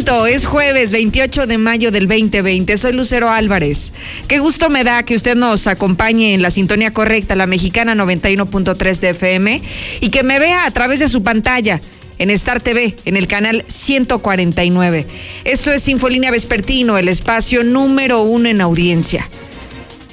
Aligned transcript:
es 0.00 0.46
jueves 0.46 0.92
28 0.92 1.46
de 1.46 1.58
mayo 1.58 1.90
del 1.90 2.08
2020. 2.08 2.78
Soy 2.78 2.92
Lucero 2.92 3.30
Álvarez. 3.30 3.92
Qué 4.28 4.38
gusto 4.38 4.70
me 4.70 4.82
da 4.82 5.02
que 5.02 5.14
usted 5.14 5.36
nos 5.36 5.66
acompañe 5.66 6.32
en 6.32 6.40
la 6.40 6.50
sintonía 6.50 6.90
correcta, 6.90 7.36
la 7.36 7.46
mexicana 7.46 7.94
91.3 7.94 8.98
de 8.98 9.10
FM, 9.10 9.62
y 10.00 10.08
que 10.08 10.22
me 10.22 10.38
vea 10.38 10.64
a 10.64 10.70
través 10.70 11.00
de 11.00 11.08
su 11.08 11.22
pantalla 11.22 11.82
en 12.18 12.30
Star 12.30 12.62
TV, 12.62 12.96
en 13.04 13.18
el 13.18 13.26
canal 13.26 13.62
149. 13.68 15.06
Esto 15.44 15.70
es 15.70 15.86
Infolínea 15.86 16.30
Vespertino, 16.30 16.96
el 16.96 17.08
espacio 17.08 17.62
número 17.62 18.22
uno 18.22 18.48
en 18.48 18.62
audiencia. 18.62 19.28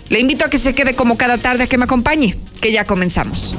Le 0.09 0.19
invito 0.19 0.45
a 0.45 0.49
que 0.49 0.59
se 0.59 0.73
quede 0.73 0.95
como 0.95 1.17
cada 1.17 1.37
tarde 1.37 1.63
a 1.63 1.67
que 1.67 1.77
me 1.77 1.85
acompañe, 1.85 2.35
que 2.59 2.73
ya 2.73 2.83
comenzamos. 2.83 3.55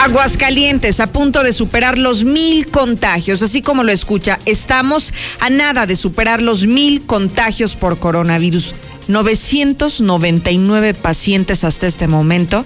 Aguascalientes 0.00 1.00
a 1.00 1.08
punto 1.08 1.42
de 1.42 1.52
superar 1.52 1.98
los 1.98 2.22
mil 2.22 2.68
contagios, 2.70 3.42
así 3.42 3.62
como 3.62 3.82
lo 3.82 3.90
escucha, 3.90 4.38
estamos 4.44 5.12
a 5.40 5.50
nada 5.50 5.86
de 5.86 5.96
superar 5.96 6.40
los 6.40 6.66
mil 6.66 7.04
contagios 7.04 7.74
por 7.74 7.98
coronavirus. 7.98 8.74
999 9.08 10.94
pacientes 10.94 11.64
hasta 11.64 11.86
este 11.86 12.06
momento 12.06 12.64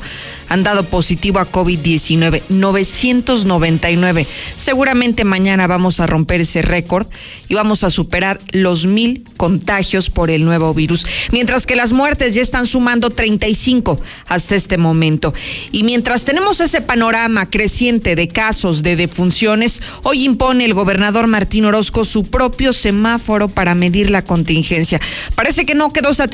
han 0.49 0.65
dado 0.65 0.85
positivo 0.85 1.39
a 1.39 1.51
COVID-19. 1.51 2.43
999. 2.49 4.27
Seguramente 4.57 5.25
mañana 5.25 5.67
vamos 5.67 6.01
a 6.01 6.07
romper 6.07 6.43
ese 6.43 6.61
récord 6.61 7.07
y 7.49 7.55
vamos 7.55 7.85
a 7.85 7.91
superar 7.91 8.41
los 8.51 8.85
mil 8.85 9.25
contagios 9.37 10.11
por 10.11 10.31
el 10.31 10.45
nuevo 10.45 10.75
virus. 10.75 11.07
Mientras 11.31 11.65
que 11.65 11.77
las 11.77 11.93
muertes 11.93 12.35
ya 12.35 12.43
están 12.43 12.67
sumando 12.67 13.11
35 13.11 14.01
hasta 14.27 14.57
este 14.57 14.77
momento. 14.79 15.33
Y 15.71 15.85
mientras 15.85 16.25
tenemos 16.25 16.61
ese 16.61 16.81
panorama 16.81 17.49
creciente 17.49 18.17
de 18.17 18.29
casos 18.29 18.83
de 18.83 18.97
defunciones, 18.97 19.81
hoy 20.03 20.25
impone 20.25 20.65
el 20.65 20.75
gobernador 20.75 21.29
Martín 21.29 21.65
Orozco 21.65 22.05
su 22.05 22.25
propio 22.25 22.73
semáforo 22.73 23.49
para 23.49 23.75
medir 23.75 24.11
la 24.11 24.23
contingencia. 24.23 25.01
Parece 25.35 25.65
que 25.65 25.75
no 25.75 25.93
quedó 25.93 26.13
satisfecho 26.13 26.32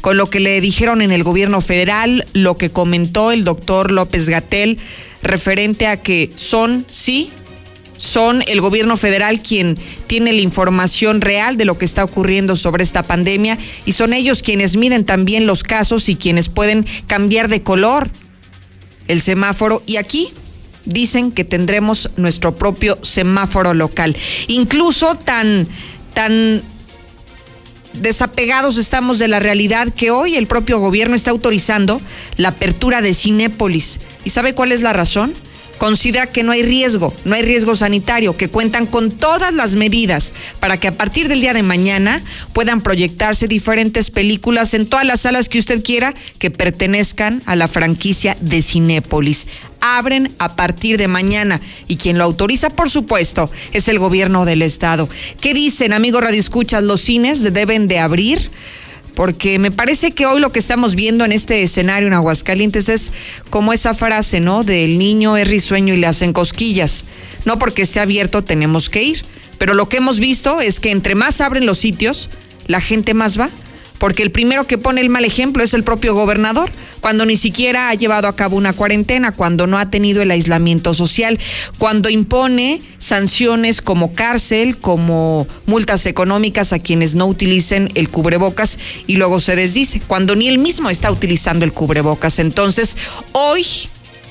con 0.00 0.16
lo 0.16 0.28
que 0.28 0.40
le 0.40 0.60
dijeron 0.60 1.02
en 1.02 1.12
el 1.12 1.22
gobierno 1.22 1.60
federal, 1.60 2.26
lo 2.32 2.56
que 2.56 2.70
comentó 2.70 3.30
el 3.30 3.44
doctor 3.44 3.90
López 3.90 4.28
Gatel 4.28 4.78
referente 5.22 5.86
a 5.86 6.00
que 6.00 6.30
son, 6.34 6.84
sí, 6.90 7.30
son 7.96 8.42
el 8.46 8.60
gobierno 8.60 8.96
federal 8.96 9.40
quien 9.40 9.78
tiene 10.06 10.32
la 10.32 10.40
información 10.40 11.20
real 11.20 11.56
de 11.56 11.64
lo 11.64 11.78
que 11.78 11.84
está 11.84 12.04
ocurriendo 12.04 12.56
sobre 12.56 12.82
esta 12.82 13.04
pandemia 13.04 13.58
y 13.86 13.92
son 13.92 14.12
ellos 14.12 14.42
quienes 14.42 14.76
miden 14.76 15.04
también 15.04 15.46
los 15.46 15.62
casos 15.62 16.08
y 16.08 16.16
quienes 16.16 16.48
pueden 16.48 16.86
cambiar 17.06 17.48
de 17.48 17.62
color 17.62 18.10
el 19.08 19.20
semáforo. 19.20 19.82
Y 19.86 19.96
aquí 19.96 20.28
dicen 20.84 21.32
que 21.32 21.44
tendremos 21.44 22.10
nuestro 22.16 22.54
propio 22.56 22.98
semáforo 23.02 23.74
local. 23.74 24.16
Incluso 24.48 25.14
tan, 25.14 25.66
tan 26.14 26.62
desapegados 27.94 28.76
estamos 28.76 29.18
de 29.18 29.28
la 29.28 29.40
realidad 29.40 29.88
que 29.92 30.10
hoy 30.10 30.36
el 30.36 30.46
propio 30.46 30.78
gobierno 30.78 31.16
está 31.16 31.30
autorizando 31.30 32.00
la 32.36 32.50
apertura 32.50 33.00
de 33.00 33.14
Cinépolis. 33.14 34.00
¿Y 34.24 34.30
sabe 34.30 34.54
cuál 34.54 34.72
es 34.72 34.82
la 34.82 34.92
razón? 34.92 35.32
Considera 35.78 36.26
que 36.26 36.42
no 36.42 36.52
hay 36.52 36.62
riesgo, 36.62 37.14
no 37.24 37.34
hay 37.34 37.42
riesgo 37.42 37.76
sanitario, 37.76 38.36
que 38.36 38.48
cuentan 38.48 38.86
con 38.86 39.10
todas 39.10 39.52
las 39.52 39.74
medidas 39.74 40.34
para 40.60 40.78
que 40.78 40.88
a 40.88 40.96
partir 40.96 41.28
del 41.28 41.40
día 41.40 41.54
de 41.54 41.62
mañana 41.62 42.22
puedan 42.52 42.80
proyectarse 42.80 43.48
diferentes 43.48 44.10
películas 44.10 44.74
en 44.74 44.86
todas 44.86 45.04
las 45.06 45.22
salas 45.22 45.48
que 45.48 45.58
usted 45.58 45.82
quiera 45.82 46.14
que 46.38 46.50
pertenezcan 46.50 47.42
a 47.46 47.56
la 47.56 47.68
franquicia 47.68 48.36
de 48.40 48.62
Cinépolis 48.62 49.46
abren 49.84 50.32
a 50.38 50.56
partir 50.56 50.96
de 50.96 51.08
mañana 51.08 51.60
y 51.88 51.96
quien 51.98 52.16
lo 52.16 52.24
autoriza, 52.24 52.70
por 52.70 52.88
supuesto, 52.88 53.50
es 53.74 53.86
el 53.88 53.98
gobierno 53.98 54.46
del 54.46 54.62
estado. 54.62 55.10
¿Qué 55.42 55.52
dicen, 55.52 55.92
amigos 55.92 56.22
Radio 56.22 56.40
Escuchas? 56.40 56.82
¿Los 56.82 57.02
cines 57.02 57.42
deben 57.52 57.86
de 57.86 57.98
abrir? 57.98 58.50
Porque 59.14 59.58
me 59.58 59.70
parece 59.70 60.12
que 60.12 60.26
hoy 60.26 60.40
lo 60.40 60.52
que 60.52 60.58
estamos 60.58 60.94
viendo 60.94 61.24
en 61.24 61.32
este 61.32 61.62
escenario 61.62 62.08
en 62.08 62.14
Aguascalientes 62.14 62.88
es 62.88 63.12
como 63.50 63.72
esa 63.72 63.94
frase, 63.94 64.40
¿no? 64.40 64.64
Del 64.64 64.98
niño 64.98 65.36
es 65.36 65.48
risueño 65.48 65.94
y 65.94 65.98
le 65.98 66.06
hacen 66.06 66.32
cosquillas. 66.32 67.04
No 67.44 67.58
porque 67.58 67.82
esté 67.82 68.00
abierto 68.00 68.42
tenemos 68.42 68.88
que 68.88 69.02
ir, 69.02 69.24
pero 69.58 69.74
lo 69.74 69.88
que 69.88 69.98
hemos 69.98 70.18
visto 70.18 70.60
es 70.60 70.80
que 70.80 70.90
entre 70.90 71.14
más 71.14 71.40
abren 71.40 71.66
los 71.66 71.78
sitios, 71.78 72.28
la 72.66 72.80
gente 72.80 73.14
más 73.14 73.38
va 73.38 73.50
porque 74.04 74.22
el 74.22 74.30
primero 74.30 74.66
que 74.66 74.76
pone 74.76 75.00
el 75.00 75.08
mal 75.08 75.24
ejemplo 75.24 75.64
es 75.64 75.72
el 75.72 75.82
propio 75.82 76.12
gobernador, 76.12 76.70
cuando 77.00 77.24
ni 77.24 77.38
siquiera 77.38 77.88
ha 77.88 77.94
llevado 77.94 78.28
a 78.28 78.36
cabo 78.36 78.54
una 78.54 78.74
cuarentena, 78.74 79.32
cuando 79.32 79.66
no 79.66 79.78
ha 79.78 79.88
tenido 79.88 80.20
el 80.20 80.30
aislamiento 80.30 80.92
social, 80.92 81.40
cuando 81.78 82.10
impone 82.10 82.82
sanciones 82.98 83.80
como 83.80 84.12
cárcel, 84.12 84.76
como 84.76 85.46
multas 85.64 86.04
económicas 86.04 86.74
a 86.74 86.80
quienes 86.80 87.14
no 87.14 87.24
utilicen 87.26 87.90
el 87.94 88.10
cubrebocas 88.10 88.78
y 89.06 89.16
luego 89.16 89.40
se 89.40 89.56
desdice, 89.56 90.02
cuando 90.06 90.36
ni 90.36 90.48
él 90.48 90.58
mismo 90.58 90.90
está 90.90 91.10
utilizando 91.10 91.64
el 91.64 91.72
cubrebocas. 91.72 92.40
Entonces, 92.40 92.98
hoy 93.32 93.64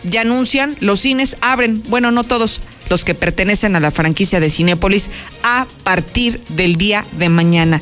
ya 0.03 0.21
anuncian, 0.21 0.75
los 0.81 0.99
cines 0.99 1.35
abren, 1.41 1.81
bueno, 1.87 2.11
no 2.11 2.23
todos, 2.23 2.61
los 2.89 3.03
que 3.03 3.15
pertenecen 3.15 3.75
a 3.75 3.79
la 3.79 3.89
franquicia 3.89 4.39
de 4.39 4.51
Cinépolis, 4.51 5.09
a 5.41 5.65
partir 5.83 6.39
del 6.49 6.75
día 6.75 7.07
de 7.13 7.29
mañana. 7.29 7.81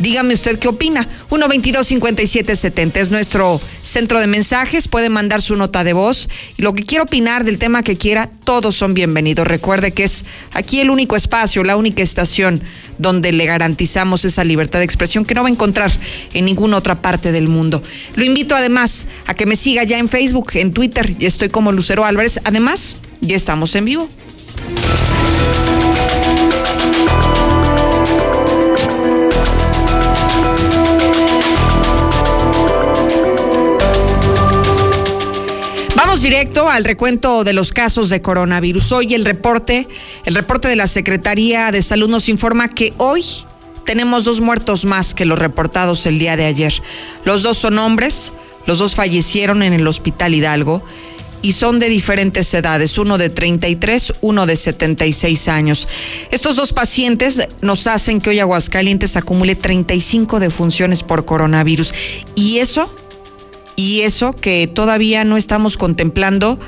Dígame 0.00 0.32
usted 0.32 0.58
qué 0.58 0.66
opina. 0.66 1.06
122-5770 1.28 2.96
es 2.96 3.10
nuestro 3.10 3.60
centro 3.82 4.18
de 4.18 4.26
mensajes. 4.26 4.88
Puede 4.88 5.10
mandar 5.10 5.42
su 5.42 5.56
nota 5.56 5.84
de 5.84 5.92
voz. 5.92 6.30
Y 6.56 6.62
lo 6.62 6.72
que 6.72 6.84
quiera 6.84 7.04
opinar 7.04 7.44
del 7.44 7.58
tema 7.58 7.82
que 7.82 7.98
quiera, 7.98 8.30
todos 8.44 8.74
son 8.74 8.94
bienvenidos. 8.94 9.46
Recuerde 9.46 9.92
que 9.92 10.04
es 10.04 10.24
aquí 10.52 10.80
el 10.80 10.88
único 10.88 11.16
espacio, 11.16 11.64
la 11.64 11.76
única 11.76 12.02
estación 12.02 12.62
donde 12.96 13.30
le 13.32 13.44
garantizamos 13.44 14.24
esa 14.24 14.42
libertad 14.42 14.78
de 14.78 14.86
expresión 14.86 15.26
que 15.26 15.34
no 15.34 15.42
va 15.42 15.48
a 15.48 15.52
encontrar 15.52 15.92
en 16.32 16.46
ninguna 16.46 16.78
otra 16.78 17.02
parte 17.02 17.30
del 17.30 17.48
mundo. 17.48 17.82
Lo 18.16 18.24
invito 18.24 18.56
además 18.56 19.06
a 19.26 19.34
que 19.34 19.44
me 19.44 19.54
siga 19.54 19.84
ya 19.84 19.98
en 19.98 20.08
Facebook, 20.08 20.52
en 20.54 20.72
Twitter. 20.72 21.14
Y 21.18 21.26
estoy 21.26 21.50
como 21.50 21.72
Lucero 21.72 22.06
Álvarez. 22.06 22.40
Además, 22.44 22.96
ya 23.20 23.36
estamos 23.36 23.74
en 23.74 23.84
vivo. 23.84 24.08
Directo 36.22 36.68
al 36.68 36.84
recuento 36.84 37.44
de 37.44 37.54
los 37.54 37.72
casos 37.72 38.10
de 38.10 38.20
coronavirus. 38.20 38.92
Hoy 38.92 39.14
el 39.14 39.24
reporte, 39.24 39.88
el 40.26 40.34
reporte 40.34 40.68
de 40.68 40.76
la 40.76 40.86
Secretaría 40.86 41.72
de 41.72 41.80
Salud 41.80 42.10
nos 42.10 42.28
informa 42.28 42.68
que 42.68 42.92
hoy 42.98 43.24
tenemos 43.86 44.26
dos 44.26 44.42
muertos 44.42 44.84
más 44.84 45.14
que 45.14 45.24
los 45.24 45.38
reportados 45.38 46.04
el 46.04 46.18
día 46.18 46.36
de 46.36 46.44
ayer. 46.44 46.74
Los 47.24 47.42
dos 47.42 47.56
son 47.56 47.78
hombres, 47.78 48.34
los 48.66 48.78
dos 48.78 48.94
fallecieron 48.94 49.62
en 49.62 49.72
el 49.72 49.86
Hospital 49.86 50.34
Hidalgo 50.34 50.84
y 51.40 51.52
son 51.52 51.78
de 51.78 51.88
diferentes 51.88 52.52
edades, 52.52 52.98
uno 52.98 53.16
de 53.16 53.30
33, 53.30 54.12
uno 54.20 54.44
de 54.44 54.56
76 54.56 55.48
años. 55.48 55.88
Estos 56.30 56.54
dos 56.54 56.74
pacientes 56.74 57.48
nos 57.62 57.86
hacen 57.86 58.20
que 58.20 58.28
hoy 58.28 58.40
Aguascalientes 58.40 59.16
acumule 59.16 59.54
35 59.54 60.38
defunciones 60.38 61.02
por 61.02 61.24
coronavirus 61.24 61.94
y 62.34 62.58
eso 62.58 62.94
y 63.80 64.02
eso 64.02 64.32
que 64.32 64.66
todavía 64.66 65.24
no 65.24 65.38
estamos 65.38 65.78
contemplando 65.78 66.58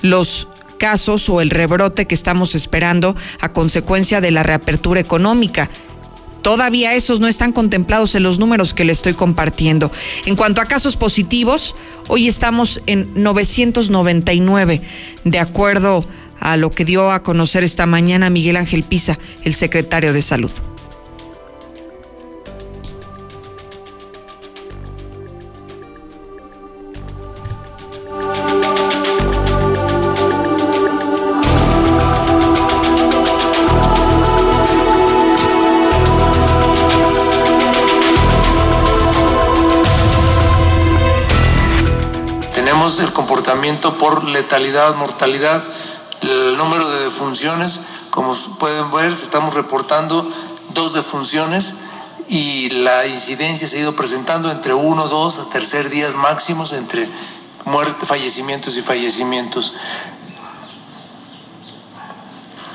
los 0.00 0.46
casos 0.78 1.28
o 1.28 1.40
el 1.40 1.50
rebrote 1.50 2.06
que 2.06 2.14
estamos 2.14 2.54
esperando 2.54 3.16
a 3.40 3.52
consecuencia 3.52 4.20
de 4.20 4.30
la 4.30 4.44
reapertura 4.44 5.00
económica. 5.00 5.68
Todavía 6.42 6.94
esos 6.94 7.18
no 7.18 7.26
están 7.26 7.52
contemplados 7.52 8.14
en 8.14 8.22
los 8.22 8.38
números 8.38 8.74
que 8.74 8.84
le 8.84 8.92
estoy 8.92 9.14
compartiendo. 9.14 9.90
En 10.24 10.36
cuanto 10.36 10.60
a 10.60 10.66
casos 10.66 10.96
positivos, 10.96 11.74
hoy 12.06 12.28
estamos 12.28 12.80
en 12.86 13.10
999, 13.14 14.82
de 15.24 15.38
acuerdo 15.40 16.04
a 16.38 16.56
lo 16.56 16.70
que 16.70 16.84
dio 16.84 17.10
a 17.10 17.24
conocer 17.24 17.64
esta 17.64 17.86
mañana 17.86 18.30
Miguel 18.30 18.56
Ángel 18.56 18.84
Pisa, 18.84 19.18
el 19.44 19.54
secretario 19.54 20.12
de 20.12 20.22
Salud. 20.22 20.50
Por 43.80 44.24
letalidad, 44.24 44.94
mortalidad, 44.96 45.62
el 46.22 46.56
número 46.56 46.88
de 46.90 47.04
defunciones. 47.04 47.80
Como 48.10 48.34
pueden 48.58 48.90
ver, 48.90 49.10
estamos 49.12 49.54
reportando 49.54 50.30
dos 50.74 50.94
defunciones 50.94 51.76
y 52.28 52.70
la 52.70 53.06
incidencia 53.06 53.68
se 53.68 53.78
ha 53.78 53.80
ido 53.80 53.96
presentando 53.96 54.50
entre 54.50 54.74
uno, 54.74 55.08
dos, 55.08 55.50
tercer 55.50 55.90
días 55.90 56.14
máximos 56.14 56.72
entre 56.72 57.08
muerte, 57.64 58.06
fallecimientos 58.06 58.76
y 58.76 58.82
fallecimientos. 58.82 59.72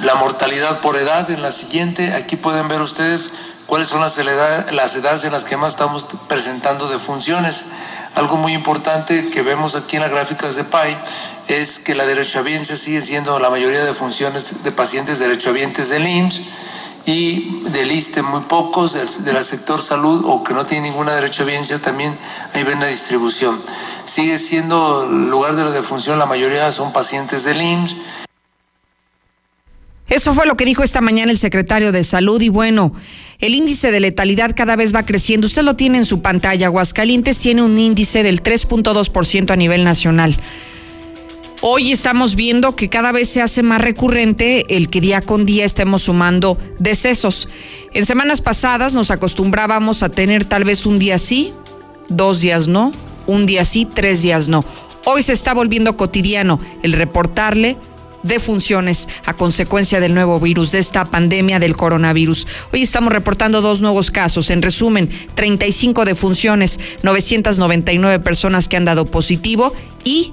La 0.04 0.16
mortalidad 0.16 0.80
por 0.82 0.96
edad 0.96 1.30
en 1.32 1.42
la 1.42 1.52
siguiente, 1.52 2.14
aquí 2.14 2.36
pueden 2.36 2.68
ver 2.68 2.82
ustedes 2.82 3.32
cuáles 3.66 3.88
son 3.88 4.02
las 4.02 4.18
edades 4.18 5.24
en 5.24 5.32
las 5.32 5.44
que 5.44 5.58
más 5.58 5.72
estamos 5.72 6.06
presentando 6.28 6.88
defunciones. 6.88 7.66
Algo 8.18 8.38
muy 8.38 8.54
importante 8.54 9.30
que 9.30 9.44
vemos 9.44 9.76
aquí 9.76 9.96
en 9.96 10.02
las 10.02 10.10
gráficas 10.10 10.56
de 10.56 10.64
PAI 10.64 10.98
es 11.50 11.78
que 11.78 11.94
la 11.94 12.04
derechohabiencia 12.04 12.76
sigue 12.76 13.00
siendo 13.00 13.38
la 13.38 13.52
mayoría 13.52 13.84
de 13.84 13.94
funciones 13.94 14.64
de 14.64 14.72
pacientes 14.72 15.20
derechohabientes 15.20 15.90
del 15.90 16.08
IMSS 16.08 16.42
y 17.06 17.62
del 17.70 17.92
ISTE 17.92 18.24
muy 18.24 18.42
pocos, 18.42 18.94
del, 19.24 19.44
sector 19.44 19.80
salud 19.80 20.24
o 20.26 20.44
que 20.44 20.56
no 20.56 20.66
tiene 20.66 20.90
ninguna 20.90 21.14
derechohabiencia 21.14 21.80
también 21.80 22.18
ahí 22.56 22.64
ven 22.64 22.80
la 22.80 22.88
distribución. 22.88 23.56
Sigue 24.06 24.40
siendo 24.40 25.04
el 25.04 25.30
lugar 25.30 25.56
de 25.56 25.66
la 25.66 25.70
defunción, 25.70 26.18
la 26.18 26.26
mayoría 26.26 26.72
son 26.72 26.92
pacientes 26.92 27.44
del 27.44 27.62
IMSS. 27.62 28.27
Eso 30.10 30.34
fue 30.34 30.46
lo 30.46 30.56
que 30.56 30.66
dijo 30.66 30.84
esta 30.84 31.02
mañana 31.02 31.32
el 31.32 31.38
secretario 31.38 31.92
de 31.92 32.04
Salud 32.04 32.42
y 32.42 32.50
bueno, 32.50 32.94
el 33.40 33.54
índice 33.54 33.92
de 33.92 34.00
letalidad 34.00 34.56
cada 34.56 34.76
vez 34.76 34.96
va 34.96 35.06
creciendo. 35.06 35.48
Usted 35.48 35.64
lo 35.64 35.76
tiene 35.76 35.98
en 35.98 36.06
su 36.06 36.22
pantalla. 36.22 36.68
Aguascalientes 36.68 37.40
tiene 37.40 37.62
un 37.62 37.78
índice 37.78 38.24
del 38.24 38.42
3.2% 38.42 39.52
a 39.52 39.56
nivel 39.56 39.84
nacional. 39.84 40.38
Hoy 41.62 41.92
estamos 41.92 42.36
viendo 42.36 42.76
que 42.76 42.88
cada 42.88 43.12
vez 43.12 43.30
se 43.30 43.42
hace 43.42 43.64
más 43.64 43.82
recurrente 43.82 44.78
el 44.78 44.88
que 44.88 45.02
día 45.02 45.22
con 45.22 45.44
día 45.46 45.66
estemos 45.66 46.04
sumando 46.04 46.58
decesos. 46.78 47.50
En 47.94 48.06
semanas 48.06 48.42
pasadas 48.42 48.94
nos 48.94 49.10
acostumbrábamos 49.10 50.04
a 50.04 50.10
tener 50.10 50.46
tal 50.46 50.64
vez 50.64 50.86
un 50.86 51.00
día 51.00 51.18
sí, 51.18 51.54
dos 52.10 52.42
días 52.42 52.68
no, 52.68 52.92
un 53.26 53.48
día 53.48 53.66
sí, 53.66 53.88
tres 53.92 54.22
días 54.22 54.48
no. 54.48 54.64
Hoy 55.06 55.24
se 55.24 55.34
está 55.34 55.56
volviendo 55.56 55.98
cotidiano 55.98 56.60
el 56.84 56.94
reportarle 56.94 57.76
defunciones 58.24 59.08
a 59.26 59.34
consecuencia 59.34 60.00
del 60.00 60.14
nuevo 60.14 60.40
virus, 60.40 60.72
de 60.72 60.80
esta 60.80 61.06
pandemia 61.06 61.60
del 61.60 61.76
coronavirus. 61.76 62.48
Hoy 62.74 62.82
estamos 62.82 63.14
reportando 63.14 63.62
dos 63.62 63.82
nuevos 63.82 64.12
casos. 64.12 64.50
En 64.50 64.62
resumen, 64.62 65.10
35 65.36 66.06
defunciones, 66.06 66.80
999 67.04 68.20
personas 68.20 68.68
que 68.68 68.78
han 68.78 68.86
dado 68.86 69.06
positivo 69.06 69.74
y 70.04 70.32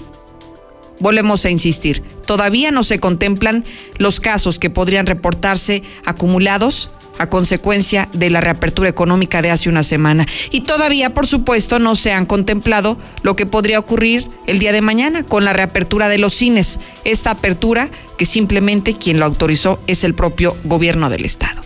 volvemos 1.00 1.44
a 1.44 1.50
insistir, 1.50 2.02
todavía 2.26 2.70
no 2.70 2.82
se 2.82 3.00
contemplan 3.00 3.64
los 3.98 4.20
casos 4.20 4.58
que 4.58 4.70
podrían 4.70 5.06
reportarse 5.06 5.82
acumulados 6.04 6.90
a 7.18 7.26
consecuencia 7.26 8.08
de 8.12 8.30
la 8.30 8.40
reapertura 8.40 8.88
económica 8.88 9.42
de 9.42 9.50
hace 9.50 9.68
una 9.68 9.82
semana. 9.82 10.26
Y 10.50 10.62
todavía, 10.62 11.10
por 11.10 11.26
supuesto, 11.26 11.78
no 11.78 11.94
se 11.94 12.12
han 12.12 12.26
contemplado 12.26 12.96
lo 13.22 13.36
que 13.36 13.46
podría 13.46 13.78
ocurrir 13.78 14.28
el 14.46 14.58
día 14.58 14.72
de 14.72 14.80
mañana 14.80 15.24
con 15.24 15.44
la 15.44 15.52
reapertura 15.52 16.08
de 16.08 16.18
los 16.18 16.34
cines. 16.34 16.80
Esta 17.04 17.30
apertura 17.30 17.90
que 18.18 18.26
simplemente 18.26 18.94
quien 18.94 19.18
lo 19.18 19.24
autorizó 19.24 19.80
es 19.86 20.04
el 20.04 20.14
propio 20.14 20.56
gobierno 20.64 21.10
del 21.10 21.24
estado. 21.24 21.62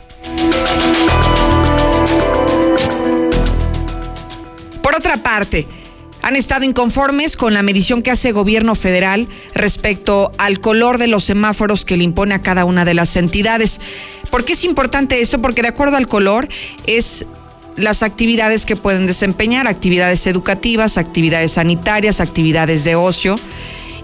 Por 4.83 4.97
otra 4.97 5.19
parte, 5.19 5.67
han 6.23 6.37
estado 6.37 6.65
inconformes 6.65 7.37
con 7.37 7.55
la 7.55 7.63
medición 7.63 8.03
que 8.03 8.11
hace 8.11 8.33
gobierno 8.33 8.75
federal 8.75 9.29
respecto 9.55 10.33
al 10.39 10.61
color 10.61 10.99
de 10.99 11.07
los 11.07 11.25
semáforos 11.25 11.85
que 11.85 11.97
le 11.97 12.05
impone 12.05 12.35
a 12.35 12.43
cada 12.43 12.65
una 12.65 12.85
de 12.85 12.95
las 12.95 13.17
entidades. 13.17 13.81
¿Por 14.31 14.45
qué 14.45 14.55
es 14.55 14.65
importante 14.65 15.21
esto? 15.21 15.41
Porque 15.41 15.63
de 15.63 15.69
acuerdo 15.69 15.97
al 15.97 16.09
color 16.09 16.49
es 16.87 17.27
las 17.77 18.03
actividades 18.03 18.67
que 18.67 18.77
pueden 18.77 19.07
desempeñar, 19.07 19.69
actividades 19.69 20.27
educativas, 20.27 20.99
actividades 20.99 21.53
sanitarias, 21.53 22.21
actividades 22.21 22.85
de 22.85 22.97
ocio 22.97 23.37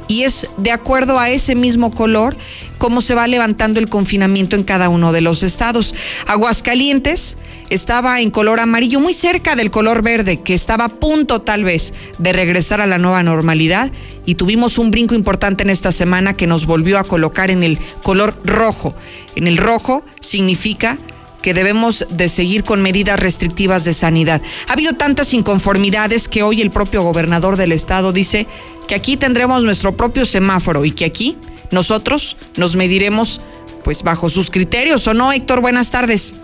y 0.07 0.23
es 0.23 0.49
de 0.57 0.71
acuerdo 0.71 1.19
a 1.19 1.31
ese 1.31 1.55
mismo 1.55 1.91
color 1.91 2.37
cómo 2.79 3.01
se 3.01 3.15
va 3.15 3.27
levantando 3.27 3.81
el 3.81 3.89
confinamiento 3.89 4.57
en 4.57 4.65
cada 4.65 4.89
uno 4.89 5.13
de 5.13 5.23
los 5.23 5.43
estados. 5.43 5.95
Aguascalientes 6.27 7.37
estaba 7.71 8.21
en 8.21 8.31
color 8.31 8.61
amarillo, 8.61 9.01
muy 9.01 9.15
cerca 9.15 9.57
del 9.57 9.71
color 9.71 10.03
verde, 10.03 10.41
que 10.41 10.55
estaba 10.55 10.85
a 10.85 10.89
punto 10.89 11.43
tal 11.43 11.65
vez 11.65 11.95
de 12.19 12.33
regresar 12.33 12.81
a 12.81 12.87
la 12.87 12.99
nueva 12.99 13.23
normalidad 13.23 13.91
y 14.27 14.35
tuvimos 14.37 14.79
un 14.79 14.91
brinco 14.91 15.15
importante 15.15 15.63
en 15.63 15.71
esta 15.71 15.93
semana 15.93 16.37
que 16.37 16.47
nos 16.47 16.67
volvió 16.67 16.99
a 16.99 17.05
colocar 17.05 17.51
en 17.51 17.63
el 17.63 17.79
color 18.03 18.35
rojo. 18.45 18.95
En 19.37 19.47
el 19.47 19.57
rojo 19.57 20.05
significa 20.21 20.99
que 21.43 21.53
debemos 21.53 22.07
de 22.09 22.31
seguir 22.31 22.65
con 22.65 22.81
medidas 22.81 23.21
restrictivas 23.21 23.85
de 23.85 23.93
sanidad. 23.93 24.41
Ha 24.67 24.73
habido 24.73 24.95
tantas 24.95 25.35
inconformidades 25.35 26.27
que 26.27 26.43
hoy 26.43 26.63
el 26.63 26.71
propio 26.71 27.03
gobernador 27.03 27.57
del 27.57 27.73
estado 27.73 28.13
dice 28.13 28.47
que 28.89 28.95
aquí 28.95 29.19
tendremos 29.19 29.63
nuestro 29.63 29.95
propio 29.95 30.25
semáforo 30.25 30.87
y 30.87 30.93
que 30.93 31.05
aquí 31.05 31.37
nosotros 31.71 32.37
nos 32.57 32.77
mediremos 32.77 33.43
pues 33.83 34.03
bajo 34.03 34.31
sus 34.31 34.49
criterios, 34.49 35.07
¿o 35.07 35.13
no, 35.13 35.33
Héctor? 35.33 35.61
Buenas 35.61 35.91
tardes. 35.91 36.35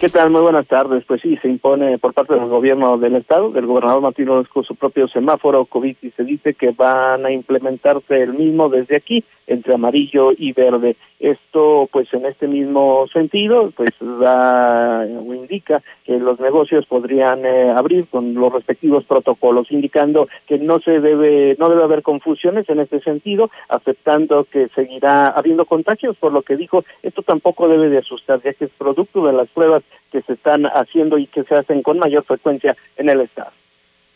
¿Qué 0.00 0.08
tal? 0.08 0.30
Muy 0.30 0.42
buenas 0.42 0.68
tardes. 0.68 1.02
Pues 1.08 1.20
sí, 1.20 1.36
se 1.42 1.48
impone 1.48 1.98
por 1.98 2.14
parte 2.14 2.32
del 2.32 2.46
gobierno 2.46 2.98
del 2.98 3.16
estado, 3.16 3.50
del 3.50 3.66
gobernador 3.66 4.00
Martín 4.00 4.28
con 4.52 4.62
su 4.62 4.76
propio 4.76 5.08
semáforo 5.08 5.64
COVID 5.64 5.96
y 6.02 6.10
se 6.12 6.22
dice 6.22 6.54
que 6.54 6.70
van 6.70 7.26
a 7.26 7.32
implementarse 7.32 8.22
el 8.22 8.32
mismo 8.32 8.68
desde 8.68 8.96
aquí 8.96 9.24
entre 9.48 9.74
amarillo 9.74 10.32
y 10.36 10.52
verde. 10.52 10.96
Esto, 11.18 11.88
pues 11.90 12.12
en 12.14 12.26
este 12.26 12.46
mismo 12.46 13.06
sentido, 13.12 13.72
pues 13.74 13.90
da 14.00 15.00
o 15.00 15.34
indica 15.34 15.82
que 16.04 16.18
los 16.18 16.38
negocios 16.38 16.86
podrían 16.86 17.44
eh, 17.44 17.70
abrir 17.70 18.06
con 18.08 18.34
los 18.34 18.52
respectivos 18.52 19.04
protocolos, 19.04 19.72
indicando 19.72 20.28
que 20.46 20.58
no 20.58 20.78
se 20.78 21.00
debe, 21.00 21.56
no 21.58 21.68
debe 21.68 21.82
haber 21.82 22.02
confusiones 22.02 22.68
en 22.68 22.78
este 22.80 23.00
sentido, 23.00 23.50
aceptando 23.68 24.44
que 24.44 24.68
seguirá 24.74 25.28
habiendo 25.28 25.64
contagios, 25.64 26.16
por 26.18 26.32
lo 26.32 26.42
que 26.42 26.56
dijo, 26.56 26.84
esto 27.02 27.22
tampoco 27.22 27.68
debe 27.68 27.88
de 27.88 27.98
asustar, 27.98 28.40
ya 28.42 28.52
que 28.54 28.66
es 28.66 28.70
producto 28.78 29.26
de 29.26 29.32
las 29.32 29.48
pruebas 29.48 29.82
que 30.12 30.22
se 30.22 30.34
están 30.34 30.66
haciendo 30.66 31.18
y 31.18 31.26
que 31.26 31.44
se 31.44 31.54
hacen 31.54 31.82
con 31.82 31.98
mayor 31.98 32.24
frecuencia 32.24 32.76
en 32.96 33.08
el 33.08 33.22
estado. 33.22 33.57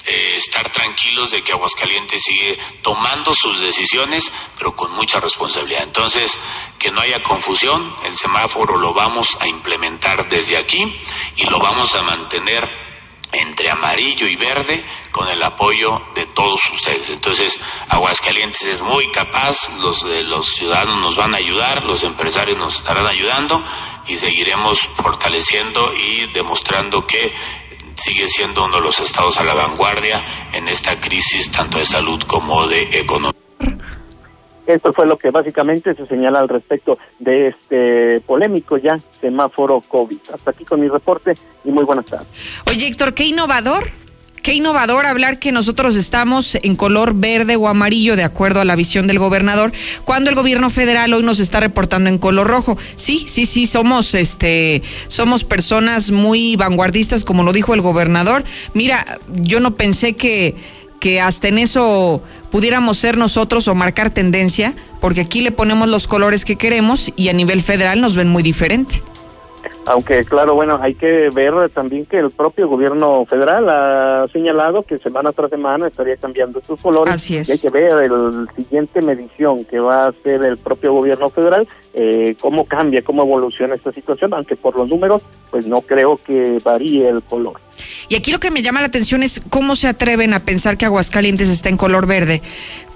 Eh, 0.05 0.35
estar 0.37 0.69
tranquilos 0.71 1.31
de 1.31 1.43
que 1.43 1.53
Aguascalientes 1.53 2.25
sigue 2.25 2.59
tomando 2.83 3.33
sus 3.33 3.61
decisiones, 3.61 4.33
pero 4.59 4.75
con 4.75 4.91
mucha 4.93 5.21
responsabilidad. 5.21 5.85
Entonces, 5.85 6.37
que 6.77 6.91
no 6.91 7.01
haya 7.01 7.23
confusión, 7.23 7.95
el 8.05 8.17
semáforo 8.17 8.79
lo 8.79 8.93
vamos 8.93 9.39
a 9.41 9.47
implementar 9.47 10.29
desde 10.29 10.57
aquí 10.57 10.85
y 11.37 11.47
lo 11.47 11.59
vamos 11.59 11.95
a 11.95 12.03
mantener 12.03 12.65
entre 13.31 13.71
amarillo 13.71 14.27
y 14.27 14.35
verde 14.35 14.85
con 15.11 15.29
el 15.29 15.43
apoyo 15.43 15.89
de 16.17 16.27
todos 16.27 16.61
ustedes. 16.73 17.09
Entonces, 17.11 17.61
Aguascalientes 17.89 18.65
es 18.67 18.83
muy 18.83 19.07
capaz, 19.13 19.69
los, 19.79 20.05
eh, 20.05 20.23
los 20.25 20.55
ciudadanos 20.55 20.97
nos 21.01 21.17
van 21.17 21.35
a 21.35 21.39
ayudar, 21.39 21.85
los 21.85 22.03
empresarios 22.03 22.59
nos 22.59 22.77
estarán 22.77 23.07
ayudando 23.07 23.63
y 24.07 24.17
seguiremos 24.17 24.81
fortaleciendo 24.81 25.93
y 25.95 26.33
demostrando 26.33 27.07
que 27.07 27.33
sigue 27.97 28.29
siendo 28.29 28.65
uno 28.65 28.77
de 28.77 28.83
los 28.83 29.01
estados 29.01 29.39
a 29.39 29.45
la 29.45 29.55
vanguardia 29.55 30.23
en 30.53 30.69
esta 30.69 30.99
crisis 30.99 31.51
tanto 31.51 31.79
de 31.79 31.85
salud 31.85 32.21
como 32.27 32.67
de 32.67 32.83
economía. 32.93 33.33
Esto 34.67 34.93
fue 34.93 35.07
lo 35.07 35.19
que 35.19 35.31
básicamente 35.31 35.95
se 35.95 36.07
señala 36.07 36.39
al 36.39 36.49
respecto 36.49 36.99
de 37.19 37.49
este 37.49 38.21
polémico 38.21 38.77
ya 38.77 38.97
semáforo 39.21 39.81
COVID. 39.81 40.19
Hasta 40.33 40.53
aquí 40.53 40.65
con 40.65 40.81
mi 40.81 40.89
reporte 40.89 41.35
y 41.65 41.71
muy 41.71 41.85
buenas 41.85 42.07
tardes. 42.07 42.29
Oye, 42.67 42.87
Héctor, 42.87 43.13
qué 43.15 43.25
innovador 43.25 44.02
Qué 44.43 44.55
innovador 44.55 45.07
hablar 45.07 45.39
que 45.39 45.53
nosotros 45.53 45.95
estamos 45.95 46.59
en 46.63 46.75
color 46.75 47.15
verde 47.15 47.55
o 47.55 47.69
amarillo 47.69 48.17
de 48.17 48.25
acuerdo 48.25 48.61
a 48.61 48.65
la 48.65 48.75
visión 48.75 49.07
del 49.07 49.21
gobernador, 49.21 49.71
cuando 50.05 50.31
el 50.31 50.37
gobierno 50.37 50.69
federal 50.69 51.15
hoy 51.15 51.23
nos 51.23 51.39
está 51.39 51.61
reportando 51.61 52.11
en 52.11 52.19
color 52.19 52.49
rojo. 52.49 52.77
Sí, 52.97 53.25
sí, 53.29 53.47
sí, 53.47 53.69
somos 53.69 54.17
este 54.17 54.83
somos 55.07 55.45
personas 55.45 56.11
muy 56.11 56.57
vanguardistas 56.57 57.23
como 57.23 57.45
lo 57.45 57.53
dijo 57.53 57.73
el 57.73 57.83
gobernador. 57.83 58.43
Mira, 58.75 59.07
yo 59.29 59.61
no 59.61 59.77
pensé 59.77 60.15
que 60.15 60.57
que 60.99 61.21
hasta 61.21 61.49
en 61.49 61.59
eso 61.59 62.23
pudiéramos 62.51 62.99
ser 62.99 63.19
nosotros 63.19 63.69
o 63.69 63.75
marcar 63.75 64.15
tendencia, 64.15 64.75
porque 65.01 65.21
aquí 65.21 65.41
le 65.41 65.53
ponemos 65.53 65.89
los 65.89 66.09
colores 66.09 66.45
que 66.45 66.57
queremos 66.57 67.13
y 67.17 67.29
a 67.29 67.33
nivel 67.33 67.61
federal 67.61 68.01
nos 68.01 68.17
ven 68.17 68.29
muy 68.29 68.43
diferente. 68.43 69.03
Aunque, 69.87 70.25
claro, 70.25 70.55
bueno, 70.55 70.79
hay 70.81 70.95
que 70.95 71.29
ver 71.35 71.69
también 71.71 72.07
que 72.07 72.19
el 72.19 72.31
propio 72.31 72.69
gobierno 72.69 73.25
federal 73.27 73.69
ha 73.69 74.27
señalado 74.33 74.83
que 74.83 74.97
semana 74.99 75.33
tras 75.33 75.51
semana 75.51 75.89
estaría 75.89 76.17
cambiando 76.17 76.61
sus 76.61 76.81
colores. 76.81 77.13
Así 77.13 77.37
es. 77.37 77.49
Y 77.49 77.53
hay 77.53 77.59
que 77.59 77.71
ver 77.71 77.93
el 78.05 78.49
siguiente 78.57 79.03
medición 79.03 79.65
que 79.65 79.81
va 79.81 80.05
a 80.05 80.09
hacer 80.09 80.45
el 80.45 80.57
propio 80.59 80.93
gobierno 80.93 81.29
federal, 81.31 81.67
eh, 81.95 82.37
cómo 82.41 82.65
cambia, 82.65 83.03
cómo 83.03 83.23
evoluciona 83.23 83.75
esta 83.75 83.93
situación, 83.93 84.33
aunque 84.35 84.55
por 84.55 84.77
los 84.77 84.89
números, 84.89 85.25
pues 85.51 85.67
no 85.67 85.81
creo 85.81 86.17
que 86.17 86.59
varíe 86.65 87.09
el 87.09 87.23
color. 87.23 87.55
Y 88.09 88.15
aquí 88.15 88.31
lo 88.31 88.41
que 88.41 88.51
me 88.51 88.63
llama 88.63 88.81
la 88.81 88.87
atención 88.87 89.23
es 89.23 89.41
cómo 89.49 89.77
se 89.77 89.89
atreven 89.89 90.35
a 90.35 90.41
pensar 90.41 90.77
que 90.77 90.85
Aguascalientes 90.85 91.49
está 91.49 91.69
en 91.69 91.77
color 91.77 92.07
verde, 92.07 92.43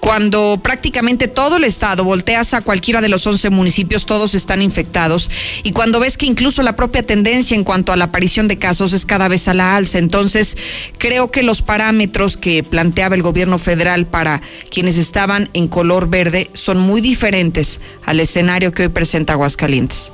cuando 0.00 0.60
prácticamente 0.62 1.26
todo 1.26 1.56
el 1.56 1.64
estado, 1.64 2.04
volteas 2.04 2.54
a 2.54 2.60
cualquiera 2.60 3.00
de 3.00 3.08
los 3.08 3.26
11 3.26 3.50
municipios, 3.50 4.06
todos 4.06 4.34
están 4.34 4.62
infectados, 4.62 5.30
y 5.62 5.72
cuando 5.72 6.00
ves 6.00 6.16
que 6.16 6.26
incluso 6.26 6.62
la 6.62 6.76
propia 6.76 7.02
tendencia 7.02 7.54
en 7.54 7.64
cuanto 7.64 7.92
a 7.92 7.96
la 7.96 8.04
aparición 8.04 8.46
de 8.46 8.58
casos 8.58 8.92
es 8.92 9.06
cada 9.06 9.28
vez 9.28 9.48
a 9.48 9.54
la 9.54 9.76
alza. 9.76 9.98
Entonces, 9.98 10.56
creo 10.98 11.30
que 11.30 11.42
los 11.42 11.62
parámetros 11.62 12.36
que 12.36 12.62
planteaba 12.62 13.14
el 13.14 13.22
gobierno 13.22 13.58
federal 13.58 14.06
para 14.06 14.42
quienes 14.70 14.96
estaban 14.96 15.50
en 15.54 15.68
color 15.68 16.08
verde 16.08 16.50
son 16.52 16.78
muy 16.78 17.00
diferentes 17.00 17.80
al 18.04 18.20
escenario 18.20 18.72
que 18.72 18.84
hoy 18.84 18.88
presenta 18.88 19.32
Aguascalientes. 19.32 20.12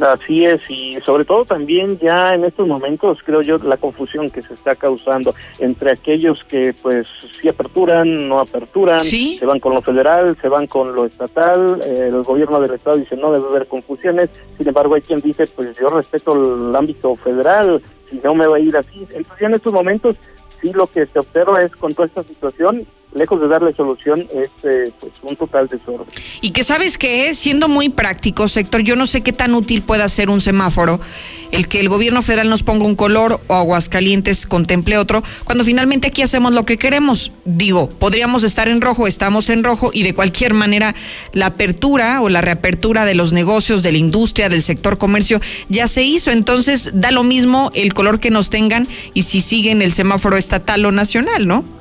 Así 0.00 0.44
es, 0.44 0.60
y 0.68 0.98
sobre 1.00 1.24
todo 1.24 1.44
también 1.44 1.98
ya 1.98 2.34
en 2.34 2.44
estos 2.44 2.66
momentos 2.68 3.22
creo 3.24 3.40
yo 3.42 3.58
la 3.58 3.76
confusión 3.76 4.30
que 4.30 4.42
se 4.42 4.54
está 4.54 4.74
causando 4.74 5.34
entre 5.58 5.90
aquellos 5.92 6.44
que 6.44 6.74
pues 6.74 7.08
sí 7.40 7.48
aperturan, 7.48 8.28
no 8.28 8.40
aperturan, 8.40 9.00
se 9.00 9.44
van 9.46 9.60
con 9.60 9.74
lo 9.74 9.82
federal, 9.82 10.36
se 10.40 10.48
van 10.48 10.66
con 10.66 10.94
lo 10.94 11.06
estatal, 11.06 11.80
eh, 11.84 12.08
el 12.08 12.22
gobierno 12.22 12.60
del 12.60 12.74
estado 12.74 12.96
dice 12.96 13.16
no 13.16 13.32
debe 13.32 13.48
haber 13.48 13.66
confusiones, 13.66 14.30
sin 14.58 14.68
embargo 14.68 14.94
hay 14.94 15.02
quien 15.02 15.20
dice 15.20 15.46
pues 15.46 15.76
yo 15.78 15.88
respeto 15.88 16.32
el 16.34 16.76
ámbito 16.76 17.14
federal, 17.16 17.80
si 18.10 18.20
no 18.22 18.34
me 18.34 18.46
va 18.46 18.56
a 18.56 18.60
ir 18.60 18.76
así, 18.76 19.06
entonces 19.10 19.40
ya 19.40 19.46
en 19.46 19.54
estos 19.54 19.72
momentos 19.72 20.16
sí 20.60 20.72
lo 20.72 20.86
que 20.86 21.06
se 21.06 21.18
observa 21.18 21.62
es 21.62 21.74
con 21.74 21.92
toda 21.94 22.06
esta 22.06 22.22
situación 22.22 22.86
lejos 23.16 23.40
de 23.40 23.48
darle 23.48 23.74
solución, 23.74 24.26
es 24.32 24.50
eh, 24.64 24.92
pues 25.00 25.12
un 25.22 25.36
total 25.36 25.68
desorden. 25.68 26.06
Y 26.40 26.50
que 26.50 26.64
sabes 26.64 26.98
que 26.98 27.32
siendo 27.34 27.68
muy 27.68 27.88
práctico, 27.88 28.48
sector, 28.48 28.82
yo 28.82 28.96
no 28.96 29.06
sé 29.06 29.22
qué 29.22 29.32
tan 29.32 29.54
útil 29.54 29.82
pueda 29.82 30.08
ser 30.08 30.30
un 30.30 30.40
semáforo, 30.40 31.00
el 31.52 31.68
que 31.68 31.80
el 31.80 31.88
gobierno 31.88 32.22
federal 32.22 32.48
nos 32.48 32.62
ponga 32.62 32.86
un 32.86 32.94
color 32.94 33.40
o 33.46 33.54
Aguascalientes 33.54 34.46
contemple 34.46 34.98
otro, 34.98 35.22
cuando 35.44 35.64
finalmente 35.64 36.08
aquí 36.08 36.22
hacemos 36.22 36.54
lo 36.54 36.64
que 36.64 36.76
queremos. 36.76 37.32
Digo, 37.44 37.88
podríamos 37.88 38.42
estar 38.44 38.68
en 38.68 38.80
rojo, 38.80 39.06
estamos 39.06 39.48
en 39.50 39.64
rojo, 39.64 39.90
y 39.92 40.02
de 40.02 40.14
cualquier 40.14 40.54
manera 40.54 40.94
la 41.32 41.46
apertura 41.46 42.20
o 42.20 42.28
la 42.28 42.40
reapertura 42.40 43.04
de 43.04 43.14
los 43.14 43.32
negocios, 43.32 43.82
de 43.82 43.92
la 43.92 43.98
industria, 43.98 44.48
del 44.48 44.62
sector 44.62 44.98
comercio, 44.98 45.40
ya 45.68 45.86
se 45.86 46.02
hizo. 46.02 46.30
Entonces 46.30 46.90
da 46.94 47.10
lo 47.10 47.22
mismo 47.22 47.70
el 47.74 47.94
color 47.94 48.20
que 48.20 48.30
nos 48.30 48.50
tengan 48.50 48.86
y 49.14 49.22
si 49.22 49.40
siguen 49.40 49.82
el 49.82 49.92
semáforo 49.92 50.36
estatal 50.36 50.84
o 50.84 50.92
nacional, 50.92 51.46
¿no? 51.46 51.75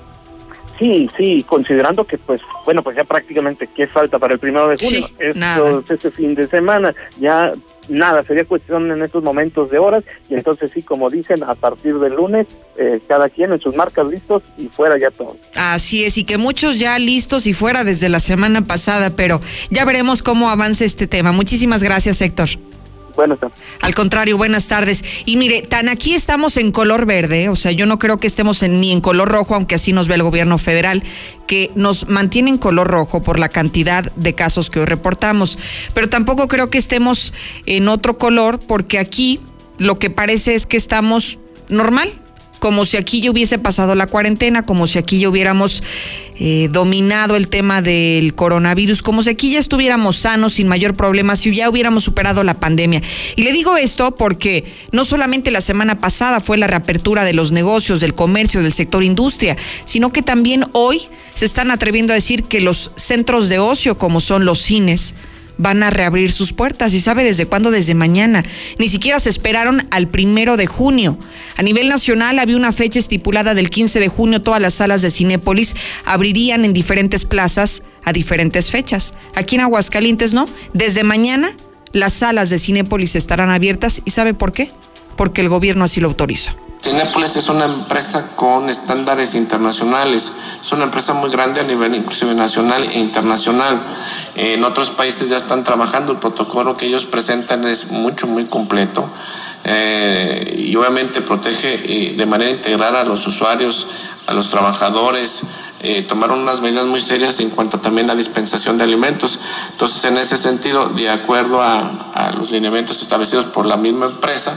Sí, 0.77 1.09
sí, 1.15 1.45
considerando 1.47 2.03
que 2.03 2.17
pues, 2.17 2.41
bueno, 2.65 2.83
pues 2.83 2.97
ya 2.97 3.03
prácticamente 3.03 3.69
qué 3.73 3.87
falta 3.87 4.19
para 4.19 4.33
el 4.33 4.39
primero 4.39 4.67
de 4.67 4.77
junio, 4.77 5.07
sí, 5.07 5.83
este 5.89 6.11
fin 6.11 6.35
de 6.35 6.47
semana, 6.47 6.93
ya 7.19 7.53
nada, 7.87 8.23
sería 8.23 8.45
cuestión 8.45 8.91
en 8.91 9.01
estos 9.01 9.23
momentos 9.23 9.69
de 9.71 9.77
horas 9.77 10.03
y 10.29 10.33
entonces 10.33 10.71
sí, 10.73 10.81
como 10.81 11.09
dicen, 11.09 11.43
a 11.43 11.55
partir 11.55 11.95
del 11.99 12.15
lunes, 12.15 12.47
eh, 12.77 12.99
cada 13.07 13.29
quien 13.29 13.53
en 13.53 13.59
sus 13.59 13.75
marcas 13.75 14.07
listos 14.07 14.43
y 14.57 14.67
fuera 14.67 14.97
ya 14.99 15.11
todo. 15.11 15.37
Así 15.55 16.03
es, 16.03 16.17
y 16.17 16.25
que 16.25 16.37
muchos 16.37 16.77
ya 16.77 16.99
listos 16.99 17.47
y 17.47 17.53
fuera 17.53 17.83
desde 17.83 18.09
la 18.09 18.19
semana 18.19 18.63
pasada, 18.63 19.11
pero 19.15 19.39
ya 19.69 19.85
veremos 19.85 20.21
cómo 20.21 20.49
avanza 20.49 20.83
este 20.83 21.07
tema. 21.07 21.31
Muchísimas 21.31 21.83
gracias, 21.83 22.21
Héctor. 22.21 22.49
Buenas 23.15 23.39
tardes. 23.39 23.57
Al 23.81 23.95
contrario, 23.95 24.37
buenas 24.37 24.67
tardes. 24.67 25.03
Y 25.25 25.37
mire, 25.37 25.61
tan 25.61 25.89
aquí 25.89 26.13
estamos 26.13 26.57
en 26.57 26.71
color 26.71 27.05
verde, 27.05 27.49
o 27.49 27.55
sea, 27.55 27.71
yo 27.71 27.85
no 27.85 27.99
creo 27.99 28.17
que 28.19 28.27
estemos 28.27 28.61
ni 28.63 28.91
en 28.91 29.01
color 29.01 29.29
rojo, 29.29 29.55
aunque 29.55 29.75
así 29.75 29.93
nos 29.93 30.07
ve 30.07 30.15
el 30.15 30.23
gobierno 30.23 30.57
federal, 30.57 31.03
que 31.47 31.71
nos 31.75 32.07
mantiene 32.07 32.49
en 32.49 32.57
color 32.57 32.87
rojo 32.87 33.21
por 33.21 33.39
la 33.39 33.49
cantidad 33.49 34.11
de 34.15 34.33
casos 34.33 34.69
que 34.69 34.79
hoy 34.79 34.85
reportamos. 34.85 35.57
Pero 35.93 36.09
tampoco 36.09 36.47
creo 36.47 36.69
que 36.69 36.77
estemos 36.77 37.33
en 37.65 37.87
otro 37.87 38.17
color, 38.17 38.59
porque 38.59 38.99
aquí 38.99 39.39
lo 39.77 39.97
que 39.97 40.09
parece 40.09 40.55
es 40.55 40.65
que 40.65 40.77
estamos 40.77 41.39
normal, 41.69 42.13
como 42.65 42.87
si 42.87 42.97
aquí 42.97 43.21
ya 43.21 43.29
hubiese 43.29 43.59
pasado 43.59 43.93
la 43.93 44.07
cuarentena, 44.07 44.63
como 44.63 44.87
si 44.87 44.97
aquí 44.97 45.19
ya 45.19 45.29
hubiéramos 45.29 45.83
eh, 46.39 46.67
dominado 46.71 47.35
el 47.35 47.47
tema 47.47 47.83
del 47.83 48.33
coronavirus, 48.33 49.03
como 49.03 49.21
si 49.21 49.29
aquí 49.29 49.51
ya 49.51 49.59
estuviéramos 49.59 50.15
sanos, 50.15 50.53
sin 50.53 50.67
mayor 50.67 50.95
problema, 50.95 51.35
si 51.35 51.55
ya 51.55 51.69
hubiéramos 51.69 52.05
superado 52.05 52.43
la 52.43 52.59
pandemia. 52.59 53.03
Y 53.35 53.43
le 53.43 53.53
digo 53.53 53.77
esto 53.77 54.15
porque 54.15 54.63
no 54.91 55.05
solamente 55.05 55.51
la 55.51 55.61
semana 55.61 55.99
pasada 55.99 56.39
fue 56.39 56.57
la 56.57 56.65
reapertura 56.65 57.23
de 57.23 57.35
los 57.35 57.51
negocios, 57.51 57.99
del 57.99 58.15
comercio, 58.15 58.63
del 58.63 58.73
sector 58.73 59.03
industria, 59.03 59.57
sino 59.85 60.11
que 60.11 60.23
también 60.23 60.65
hoy 60.71 61.03
se 61.35 61.45
están 61.45 61.69
atreviendo 61.69 62.13
a 62.13 62.15
decir 62.15 62.45
que 62.45 62.61
los 62.61 62.89
centros 62.95 63.47
de 63.47 63.59
ocio, 63.59 63.99
como 63.99 64.21
son 64.21 64.43
los 64.43 64.59
cines, 64.59 65.13
van 65.57 65.83
a 65.83 65.89
reabrir 65.89 66.31
sus 66.31 66.53
puertas. 66.53 66.93
¿Y 66.93 67.01
sabe 67.01 67.23
desde 67.23 67.45
cuándo? 67.45 67.71
Desde 67.71 67.93
mañana. 67.93 68.43
Ni 68.77 68.89
siquiera 68.89 69.19
se 69.19 69.29
esperaron 69.29 69.87
al 69.91 70.07
primero 70.07 70.57
de 70.57 70.67
junio. 70.67 71.17
A 71.57 71.63
nivel 71.63 71.89
nacional 71.89 72.39
había 72.39 72.57
una 72.57 72.71
fecha 72.71 72.99
estipulada 72.99 73.53
del 73.53 73.69
15 73.69 73.99
de 73.99 74.07
junio. 74.07 74.41
Todas 74.41 74.61
las 74.61 74.75
salas 74.75 75.01
de 75.01 75.11
Cinépolis 75.11 75.75
abrirían 76.05 76.65
en 76.65 76.73
diferentes 76.73 77.25
plazas 77.25 77.83
a 78.03 78.13
diferentes 78.13 78.71
fechas. 78.71 79.13
Aquí 79.35 79.55
en 79.55 79.61
Aguascalientes 79.61 80.33
no. 80.33 80.45
Desde 80.73 81.03
mañana 81.03 81.51
las 81.91 82.13
salas 82.13 82.49
de 82.49 82.59
Cinépolis 82.59 83.15
estarán 83.15 83.49
abiertas. 83.49 84.01
¿Y 84.05 84.11
sabe 84.11 84.33
por 84.33 84.51
qué? 84.51 84.69
Porque 85.15 85.41
el 85.41 85.49
gobierno 85.49 85.85
así 85.85 86.01
lo 86.01 86.07
autorizó. 86.07 86.51
Cinépolis 86.85 87.35
es 87.35 87.49
una 87.49 87.65
empresa 87.65 88.35
con 88.35 88.69
estándares 88.69 89.33
internacionales, 89.33 90.31
es 90.61 90.71
una 90.71 90.83
empresa 90.83 91.15
muy 91.15 91.31
grande 91.31 91.59
a 91.59 91.63
nivel 91.63 91.95
inclusive 91.95 92.35
nacional 92.35 92.83
e 92.83 92.99
internacional. 92.99 93.81
En 94.35 94.63
otros 94.63 94.91
países 94.91 95.29
ya 95.29 95.37
están 95.37 95.63
trabajando, 95.63 96.11
el 96.11 96.19
protocolo 96.19 96.77
que 96.77 96.85
ellos 96.85 97.07
presentan 97.07 97.65
es 97.65 97.89
mucho, 97.89 98.27
muy 98.27 98.45
completo 98.45 99.09
eh, 99.63 100.53
y 100.59 100.75
obviamente 100.75 101.21
protege 101.21 101.81
eh, 101.85 102.13
de 102.15 102.25
manera 102.27 102.51
integral 102.51 102.95
a 102.95 103.03
los 103.03 103.25
usuarios, 103.25 103.87
a 104.27 104.33
los 104.35 104.51
trabajadores, 104.51 105.41
eh, 105.81 106.05
tomaron 106.07 106.39
unas 106.39 106.61
medidas 106.61 106.85
muy 106.85 107.01
serias 107.01 107.39
en 107.39 107.49
cuanto 107.49 107.79
también 107.79 108.11
a 108.11 108.15
dispensación 108.15 108.77
de 108.77 108.83
alimentos. 108.83 109.39
Entonces, 109.71 110.05
en 110.05 110.17
ese 110.17 110.37
sentido, 110.37 110.85
de 110.89 111.09
acuerdo 111.09 111.63
a, 111.63 111.79
a 112.13 112.31
los 112.33 112.51
lineamientos 112.51 113.01
establecidos 113.01 113.45
por 113.45 113.65
la 113.65 113.75
misma 113.75 114.05
empresa, 114.05 114.55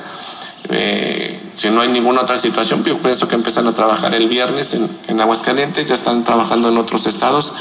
eh, 0.70 1.38
si 1.54 1.70
no 1.70 1.80
hay 1.80 1.88
ninguna 1.88 2.22
otra 2.22 2.38
situación, 2.38 2.84
yo 2.84 2.98
pienso 2.98 3.26
que 3.26 3.34
empiezan 3.34 3.66
a 3.66 3.74
trabajar 3.74 4.14
el 4.14 4.28
viernes 4.28 4.74
en, 4.74 4.88
en 5.08 5.20
Aguascalientes, 5.20 5.86
ya 5.86 5.94
están 5.94 6.24
trabajando 6.24 6.68
en 6.68 6.76
otros 6.76 7.06
estados. 7.06 7.52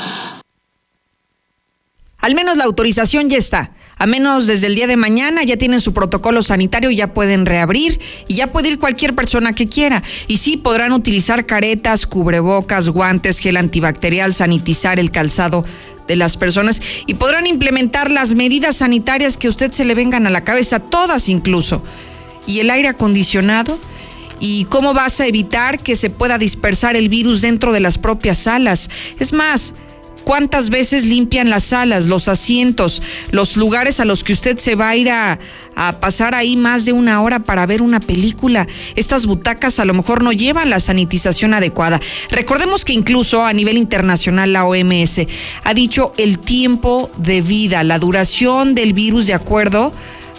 Al 2.20 2.36
menos 2.36 2.58
la 2.58 2.66
autorización 2.66 3.30
ya 3.30 3.38
está. 3.38 3.72
A 4.00 4.06
menos 4.06 4.46
desde 4.46 4.68
el 4.68 4.76
día 4.76 4.86
de 4.86 4.96
mañana 4.96 5.44
ya 5.44 5.58
tienen 5.58 5.82
su 5.82 5.94
protocolo 5.94 6.44
sanitario, 6.44 6.92
ya 6.92 7.14
pueden 7.14 7.48
reabrir 7.48 8.00
y 8.28 8.36
ya 8.36 8.52
puede 8.52 8.70
ir 8.70 8.80
cualquier 8.80 9.16
persona 9.16 9.54
que 9.54 9.68
quiera. 9.68 10.04
Y 10.28 10.38
sí, 10.38 10.58
podrán 10.58 10.94
utilizar 10.94 11.48
caretas, 11.48 12.06
cubrebocas, 12.06 12.90
guantes, 12.90 13.40
gel 13.40 13.58
antibacterial, 13.58 14.36
sanitizar 14.36 15.00
el 15.00 15.10
calzado 15.10 15.66
de 16.08 16.16
las 16.16 16.38
personas 16.38 16.82
y 17.06 17.16
podrán 17.16 17.48
implementar 17.48 18.12
las 18.12 18.34
medidas 18.36 18.78
sanitarias 18.78 19.36
que 19.36 19.48
a 19.48 19.50
usted 19.50 19.72
se 19.72 19.84
le 19.84 19.96
vengan 19.96 20.28
a 20.28 20.30
la 20.30 20.44
cabeza, 20.44 20.80
todas 20.80 21.28
incluso 21.28 21.84
y 22.48 22.62
el 22.62 22.72
aire 22.72 22.88
acondicionado? 22.88 23.78
¿Y 24.40 24.66
cómo 24.66 24.94
vas 24.94 25.20
a 25.20 25.28
evitar 25.28 25.80
que 25.80 25.96
se 25.96 26.10
pueda 26.10 26.38
dispersar 26.38 26.96
el 26.96 27.10
virus 27.10 27.42
dentro 27.42 27.74
de 27.74 27.80
las 27.80 27.98
propias 27.98 28.38
salas? 28.38 28.90
Es 29.20 29.34
más, 29.34 29.74
¿cuántas 30.24 30.70
veces 30.70 31.06
limpian 31.06 31.50
las 31.50 31.64
salas, 31.64 32.06
los 32.06 32.28
asientos, 32.28 33.02
los 33.32 33.58
lugares 33.58 34.00
a 34.00 34.06
los 34.06 34.24
que 34.24 34.34
usted 34.34 34.58
se 34.60 34.76
va 34.76 34.90
a 34.90 34.96
ir 34.96 35.10
a, 35.10 35.40
pasar 36.00 36.34
ahí 36.34 36.58
más 36.58 36.86
de 36.86 36.92
una 36.92 37.22
hora 37.22 37.40
para 37.40 37.66
ver 37.66 37.82
una 37.82 38.00
película? 38.00 38.68
Estas 38.96 39.26
butacas 39.26 39.80
a 39.80 39.86
lo 39.86 39.96
mejor 39.96 40.24
no 40.24 40.32
llevan 40.32 40.70
la 40.70 40.80
sanitización 40.80 41.56
adecuada. 41.56 42.00
Recordemos 42.30 42.86
que 42.86 42.94
incluso 42.94 43.44
a 43.44 43.54
nivel 43.54 43.78
internacional 43.78 44.54
la 44.54 44.66
OMS 44.66 45.22
ha 45.64 45.74
dicho 45.74 46.12
el 46.18 46.38
tiempo 46.38 47.10
de 47.18 47.42
vida, 47.42 47.84
la 47.84 47.98
duración 47.98 48.76
del 48.76 48.94
virus 48.94 49.26
de 49.26 49.34
acuerdo 49.34 49.92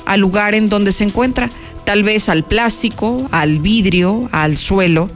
al 0.07 0.21
lugar 0.21 0.55
en 0.55 0.69
donde 0.69 0.93
se 0.93 1.05
encuentra 1.05 1.51
tal 1.89 2.03
vez 2.03 2.29
al 2.29 2.45
plástico, 2.45 3.17
al 3.31 3.61
vidrio, 3.61 4.29
al 4.31 4.59
suelo. 4.59 5.09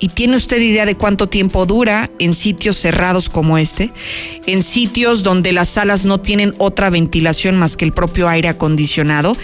¿Y 0.00 0.08
tiene 0.08 0.34
usted 0.34 0.60
idea 0.60 0.84
de 0.86 0.96
cuánto 0.96 1.28
tiempo 1.28 1.66
dura 1.66 2.10
en 2.18 2.34
sitios 2.34 2.76
cerrados 2.76 3.28
como 3.28 3.58
este? 3.58 3.92
En 4.46 4.64
sitios 4.64 5.22
donde 5.22 5.52
las 5.52 5.68
salas 5.68 6.04
no 6.04 6.18
tienen 6.18 6.52
otra 6.58 6.90
ventilación 6.90 7.56
más 7.56 7.76
que 7.76 7.84
el 7.84 7.92
propio 7.92 8.28
aire 8.28 8.48
acondicionado. 8.48 9.36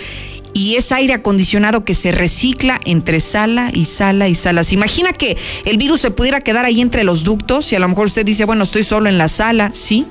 Y 0.53 0.75
es 0.75 0.91
aire 0.91 1.13
acondicionado 1.13 1.85
que 1.85 1.95
se 1.95 2.11
recicla 2.11 2.81
entre 2.85 3.21
sala 3.21 3.71
y 3.73 3.85
sala 3.85 4.29
y 4.29 4.35
sala. 4.35 4.65
¿Se 4.65 4.75
imagina 4.75 5.13
que 5.13 5.37
el 5.65 5.77
virus 5.77 6.01
se 6.01 6.11
pudiera 6.11 6.41
quedar 6.41 6.65
ahí 6.65 6.81
entre 6.81 7.05
los 7.05 7.23
ductos? 7.23 7.71
Y 7.71 7.77
a 7.77 7.79
lo 7.79 7.89
mejor 7.89 8.07
usted 8.07 8.27
dice, 8.27 8.45
bueno, 8.45 8.65
estoy 8.65 8.83
solo 8.83 9.09
en 9.09 9.19
la 9.19 9.29
sala, 9.29 9.71
sí 9.73 10.05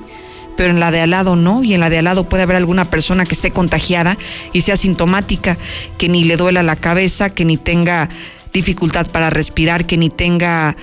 pero 0.56 0.70
en 0.70 0.80
la 0.80 0.90
de 0.90 1.00
al 1.00 1.10
lado 1.10 1.36
no, 1.36 1.64
y 1.64 1.74
en 1.74 1.80
la 1.80 1.90
de 1.90 1.98
al 1.98 2.04
lado 2.04 2.28
puede 2.28 2.42
haber 2.42 2.56
alguna 2.56 2.84
persona 2.84 3.24
que 3.24 3.34
esté 3.34 3.50
contagiada 3.50 4.16
y 4.52 4.62
sea 4.62 4.76
sintomática, 4.76 5.58
que 5.98 6.08
ni 6.08 6.24
le 6.24 6.36
duela 6.36 6.62
la 6.62 6.76
cabeza, 6.76 7.30
que 7.30 7.44
ni 7.44 7.56
tenga 7.56 8.08
dificultad 8.52 9.06
para 9.08 9.30
respirar, 9.30 9.86
que 9.86 9.96
ni 9.96 10.10
tenga 10.10 10.76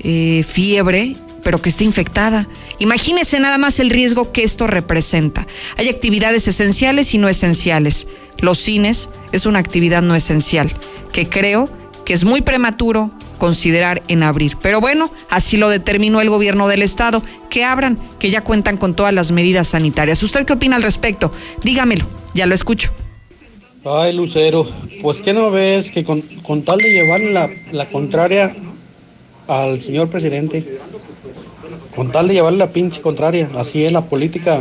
eh, 0.00 0.44
fiebre, 0.46 1.16
pero 1.42 1.60
que 1.60 1.68
esté 1.68 1.84
infectada. 1.84 2.48
Imagínese 2.78 3.38
nada 3.40 3.58
más 3.58 3.80
el 3.80 3.90
riesgo 3.90 4.32
que 4.32 4.44
esto 4.44 4.66
representa. 4.66 5.46
Hay 5.76 5.88
actividades 5.88 6.48
esenciales 6.48 7.14
y 7.14 7.18
no 7.18 7.28
esenciales. 7.28 8.08
Los 8.40 8.58
cines 8.58 9.10
es 9.32 9.46
una 9.46 9.60
actividad 9.60 10.02
no 10.02 10.14
esencial, 10.14 10.72
que 11.12 11.28
creo 11.28 11.68
que 12.04 12.14
es 12.14 12.24
muy 12.24 12.40
prematuro 12.40 13.10
considerar 13.38 14.02
en 14.08 14.22
abrir. 14.22 14.56
Pero 14.62 14.80
bueno, 14.80 15.10
así 15.30 15.56
lo 15.56 15.68
determinó 15.68 16.20
el 16.20 16.30
gobierno 16.30 16.68
del 16.68 16.82
estado, 16.82 17.22
que 17.50 17.64
abran, 17.64 17.98
que 18.18 18.30
ya 18.30 18.42
cuentan 18.42 18.76
con 18.76 18.94
todas 18.94 19.12
las 19.12 19.30
medidas 19.30 19.68
sanitarias. 19.68 20.22
¿Usted 20.22 20.44
qué 20.44 20.54
opina 20.54 20.76
al 20.76 20.82
respecto? 20.82 21.32
Dígamelo, 21.62 22.06
ya 22.34 22.46
lo 22.46 22.54
escucho. 22.54 22.90
Ay, 23.84 24.14
Lucero, 24.14 24.66
pues 25.02 25.20
¿qué 25.20 25.34
no 25.34 25.50
ves 25.50 25.90
que 25.90 26.04
con, 26.04 26.22
tal 26.64 26.78
de 26.78 26.90
llevar 26.90 27.20
la, 27.20 27.50
la 27.72 27.86
contraria 27.86 28.54
al 29.46 29.80
señor 29.82 30.08
presidente, 30.08 30.78
con 31.94 32.10
tal 32.10 32.28
de 32.28 32.34
llevarle 32.34 32.58
la 32.58 32.70
pinche 32.70 33.02
contraria, 33.02 33.50
así 33.56 33.84
es 33.84 33.92
la 33.92 34.02
política 34.02 34.60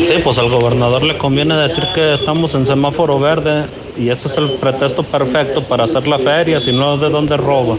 Sí, 0.00 0.14
pues 0.24 0.38
al 0.38 0.48
gobernador 0.48 1.02
le 1.02 1.18
conviene 1.18 1.54
decir 1.56 1.84
que 1.94 2.14
estamos 2.14 2.54
en 2.54 2.66
semáforo 2.66 3.20
verde 3.20 3.66
y 3.96 4.08
ese 4.08 4.28
es 4.28 4.36
el 4.36 4.52
pretexto 4.52 5.02
perfecto 5.02 5.66
para 5.66 5.84
hacer 5.84 6.06
la 6.06 6.18
feria, 6.18 6.60
si 6.60 6.72
no, 6.72 6.96
¿de 6.96 7.10
dónde 7.10 7.36
roba? 7.36 7.78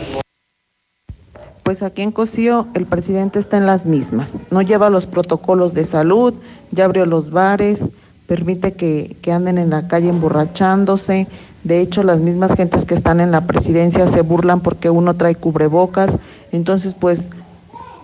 Pues 1.63 1.81
aquí 1.81 2.01
en 2.01 2.11
Cocío 2.11 2.67
el 2.73 2.85
presidente 2.85 3.39
está 3.39 3.57
en 3.57 3.65
las 3.65 3.85
mismas. 3.85 4.33
No 4.51 4.61
lleva 4.61 4.89
los 4.89 5.07
protocolos 5.07 5.73
de 5.73 5.85
salud, 5.85 6.33
ya 6.71 6.85
abrió 6.85 7.05
los 7.05 7.29
bares, 7.29 7.79
permite 8.27 8.73
que, 8.73 9.15
que 9.21 9.31
anden 9.31 9.57
en 9.57 9.69
la 9.69 9.87
calle 9.87 10.09
emborrachándose. 10.09 11.27
De 11.63 11.79
hecho, 11.79 12.03
las 12.03 12.19
mismas 12.19 12.55
gentes 12.55 12.83
que 12.83 12.93
están 12.93 13.21
en 13.21 13.31
la 13.31 13.47
presidencia 13.47 14.07
se 14.07 14.21
burlan 14.21 14.59
porque 14.59 14.89
uno 14.89 15.13
trae 15.13 15.35
cubrebocas. 15.35 16.17
Entonces, 16.51 16.95
pues 16.95 17.29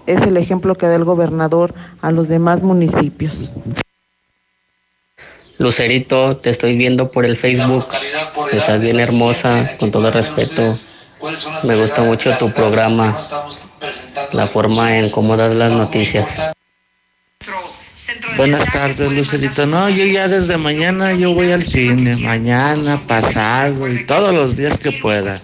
es 0.07 0.21
el 0.23 0.37
ejemplo 0.37 0.75
que 0.75 0.87
da 0.87 0.95
el 0.95 1.03
gobernador 1.03 1.73
a 2.01 2.11
los 2.11 2.29
demás 2.29 2.63
municipios. 2.63 3.51
Lucerito, 5.59 6.37
te 6.37 6.49
estoy 6.49 6.77
viendo 6.77 7.11
por 7.11 7.25
el 7.25 7.35
Facebook. 7.35 7.85
Estás 8.53 8.79
bien 8.79 8.97
hermosa, 8.97 9.69
con 9.77 9.91
todo 9.91 10.09
respeto. 10.09 10.73
Me 11.65 11.75
gusta 11.75 12.01
mucho 12.01 12.31
tu 12.37 12.49
programa, 12.53 13.19
la 14.31 14.47
forma 14.47 14.97
en 14.97 15.09
cómo 15.11 15.35
das 15.35 15.53
las 15.53 15.73
noticias. 15.73 16.29
Buenas 18.37 18.71
tardes, 18.71 19.11
Lucerito. 19.11 19.65
No, 19.65 19.89
yo 19.89 20.05
ya 20.05 20.29
desde 20.29 20.57
mañana 20.57 21.13
yo 21.13 21.33
voy 21.33 21.51
al 21.51 21.61
cine, 21.61 22.15
mañana, 22.15 22.97
pasado 23.05 23.89
y 23.89 24.05
todos 24.05 24.33
los 24.33 24.55
días 24.55 24.77
que 24.77 24.93
pueda. 24.93 25.41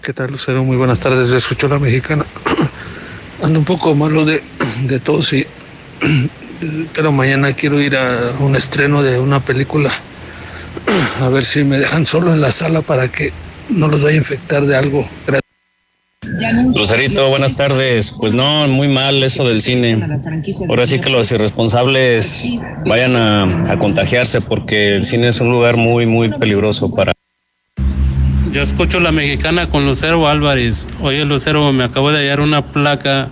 ¿Qué 0.00 0.12
tal, 0.12 0.30
Lucero? 0.30 0.62
Muy 0.62 0.76
buenas 0.76 1.00
tardes. 1.00 1.30
Escucho 1.30 1.66
la 1.66 1.80
mexicana. 1.80 2.24
Ando 3.42 3.58
un 3.58 3.64
poco 3.64 3.96
malo 3.96 4.24
de, 4.24 4.44
de 4.84 5.00
tos 5.00 5.32
y 5.32 5.44
pero 6.94 7.12
mañana 7.12 7.52
quiero 7.52 7.80
ir 7.80 7.96
a 7.96 8.34
un 8.40 8.56
estreno 8.56 9.02
de 9.02 9.18
una 9.18 9.44
película. 9.44 9.90
A 11.20 11.28
ver 11.28 11.44
si 11.44 11.64
me 11.64 11.78
dejan 11.78 12.06
solo 12.06 12.32
en 12.32 12.40
la 12.40 12.52
sala 12.52 12.82
para 12.82 13.08
que 13.08 13.32
no 13.68 13.88
los 13.88 14.02
vaya 14.02 14.14
a 14.14 14.18
infectar 14.18 14.64
de 14.64 14.76
algo. 14.76 15.08
Lucerito, 16.74 17.28
buenas 17.30 17.56
tardes. 17.56 18.14
Pues 18.18 18.32
no, 18.32 18.68
muy 18.68 18.88
mal 18.88 19.22
eso 19.22 19.46
del 19.48 19.62
cine. 19.62 19.98
Ahora 20.68 20.86
sí 20.86 21.00
que 21.00 21.10
los 21.10 21.30
irresponsables 21.32 22.48
vayan 22.84 23.16
a, 23.16 23.72
a 23.72 23.78
contagiarse 23.78 24.40
porque 24.40 24.88
el 24.88 25.04
cine 25.04 25.28
es 25.28 25.40
un 25.40 25.50
lugar 25.50 25.76
muy, 25.76 26.06
muy 26.06 26.30
peligroso 26.30 26.94
para 26.94 27.12
yo 28.56 28.62
escucho 28.62 29.00
la 29.00 29.12
mexicana 29.12 29.68
con 29.68 29.84
Lucero 29.84 30.26
Álvarez. 30.26 30.88
Oye, 31.02 31.26
Lucero, 31.26 31.74
me 31.74 31.84
acabo 31.84 32.10
de 32.10 32.20
hallar 32.20 32.40
una 32.40 32.72
placa 32.72 33.28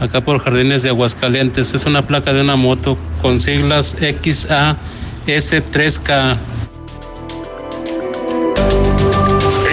acá 0.00 0.20
por 0.20 0.38
Jardines 0.38 0.82
de 0.82 0.90
Aguascalientes. 0.90 1.74
Es 1.74 1.86
una 1.86 2.06
placa 2.06 2.32
de 2.32 2.42
una 2.42 2.54
moto 2.56 2.98
con 3.22 3.40
siglas 3.40 3.96
XAS3K. 3.98 6.36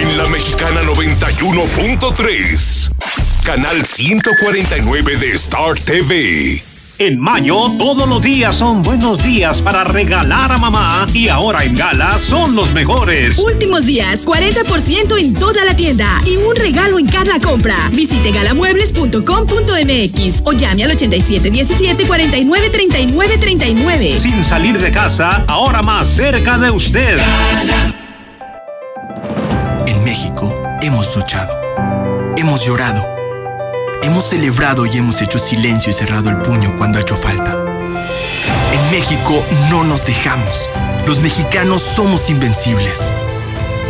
En 0.00 0.18
la 0.18 0.26
mexicana 0.26 0.82
91.3, 0.82 2.90
canal 3.44 3.84
149 3.84 5.16
de 5.16 5.32
Star 5.32 5.78
TV. 5.78 6.73
En 6.96 7.20
mayo, 7.20 7.72
todos 7.76 8.08
los 8.08 8.22
días 8.22 8.54
son 8.54 8.84
buenos 8.84 9.18
días 9.18 9.60
para 9.60 9.82
regalar 9.82 10.52
a 10.52 10.58
mamá 10.58 11.04
y 11.12 11.26
ahora 11.26 11.64
en 11.64 11.74
Gala 11.74 12.20
son 12.20 12.54
los 12.54 12.72
mejores. 12.72 13.36
Últimos 13.38 13.84
días, 13.84 14.24
40% 14.24 15.18
en 15.18 15.34
toda 15.34 15.64
la 15.64 15.74
tienda 15.74 16.06
y 16.24 16.36
un 16.36 16.54
regalo 16.54 17.00
en 17.00 17.06
cada 17.06 17.40
compra. 17.40 17.74
Visite 17.90 18.30
galamuebles.com.mx 18.30 20.42
o 20.44 20.52
llame 20.52 20.84
al 20.84 20.92
8717 20.92 22.06
49 22.06 22.70
39 22.70 23.38
39. 23.38 24.20
Sin 24.20 24.44
salir 24.44 24.80
de 24.80 24.92
casa, 24.92 25.42
ahora 25.48 25.82
más 25.82 26.06
cerca 26.06 26.58
de 26.58 26.70
usted. 26.70 27.18
En 29.84 30.04
México 30.04 30.56
hemos 30.80 31.16
luchado, 31.16 31.52
hemos 32.36 32.64
llorado 32.64 33.13
Hemos 34.04 34.26
celebrado 34.26 34.84
y 34.84 34.98
hemos 34.98 35.22
hecho 35.22 35.38
silencio 35.38 35.90
y 35.90 35.94
cerrado 35.94 36.28
el 36.28 36.36
puño 36.42 36.76
cuando 36.76 36.98
ha 36.98 37.00
hecho 37.00 37.16
falta. 37.16 37.54
En 37.54 38.90
México 38.90 39.42
no 39.70 39.82
nos 39.82 40.04
dejamos. 40.04 40.68
Los 41.06 41.20
mexicanos 41.20 41.80
somos 41.80 42.28
invencibles. 42.28 43.14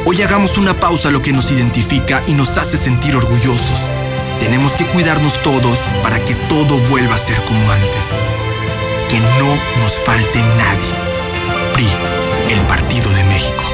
Hoy 0.07 0.23
hagamos 0.23 0.57
una 0.57 0.79
pausa 0.79 1.09
a 1.09 1.11
lo 1.11 1.21
que 1.21 1.33
nos 1.33 1.51
identifica 1.51 2.23
y 2.29 2.35
nos 2.35 2.57
hace 2.59 2.77
sentir 2.77 3.17
orgullosos. 3.17 3.91
Tenemos 4.39 4.77
que 4.77 4.87
cuidarnos 4.87 5.43
todos 5.43 5.81
para 6.01 6.25
que 6.25 6.37
todo 6.37 6.79
vuelva 6.89 7.17
a 7.17 7.19
ser 7.19 7.45
como 7.47 7.73
antes. 7.73 8.17
Que 9.11 9.19
no 9.19 9.83
nos 9.83 9.99
falte 9.99 10.39
nadie. 10.39 11.73
PRI, 11.73 11.89
el 12.53 12.61
Partido 12.69 13.11
de 13.11 13.25
México. 13.25 13.74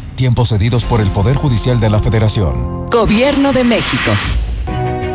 Tiempos 0.21 0.49
cedidos 0.49 0.85
por 0.85 1.01
el 1.01 1.09
Poder 1.09 1.35
Judicial 1.35 1.79
de 1.79 1.89
la 1.89 1.99
Federación. 1.99 2.85
Gobierno 2.91 3.53
de 3.53 3.63
México. 3.63 4.11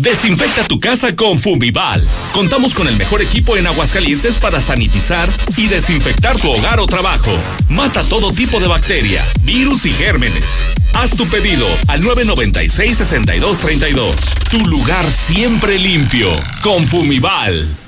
Desinfecta 0.00 0.64
tu 0.64 0.78
casa 0.78 1.16
con 1.16 1.38
Fumival. 1.38 2.06
Contamos 2.32 2.74
con 2.74 2.86
el 2.86 2.96
mejor 2.96 3.20
equipo 3.20 3.56
en 3.56 3.66
Aguascalientes 3.66 4.38
para 4.38 4.60
sanitizar 4.60 5.28
y 5.56 5.66
desinfectar 5.66 6.38
tu 6.38 6.48
hogar 6.50 6.78
o 6.78 6.86
trabajo. 6.86 7.32
Mata 7.68 8.04
todo 8.04 8.30
tipo 8.32 8.60
de 8.60 8.68
bacteria, 8.68 9.24
virus 9.42 9.86
y 9.86 9.90
gérmenes. 9.90 10.44
Haz 10.94 11.16
tu 11.16 11.26
pedido 11.26 11.66
al 11.88 12.02
996-6232. 12.02 14.14
Tu 14.50 14.60
lugar 14.66 15.04
siempre 15.10 15.78
limpio 15.78 16.30
con 16.62 16.86
Fumival. 16.86 17.87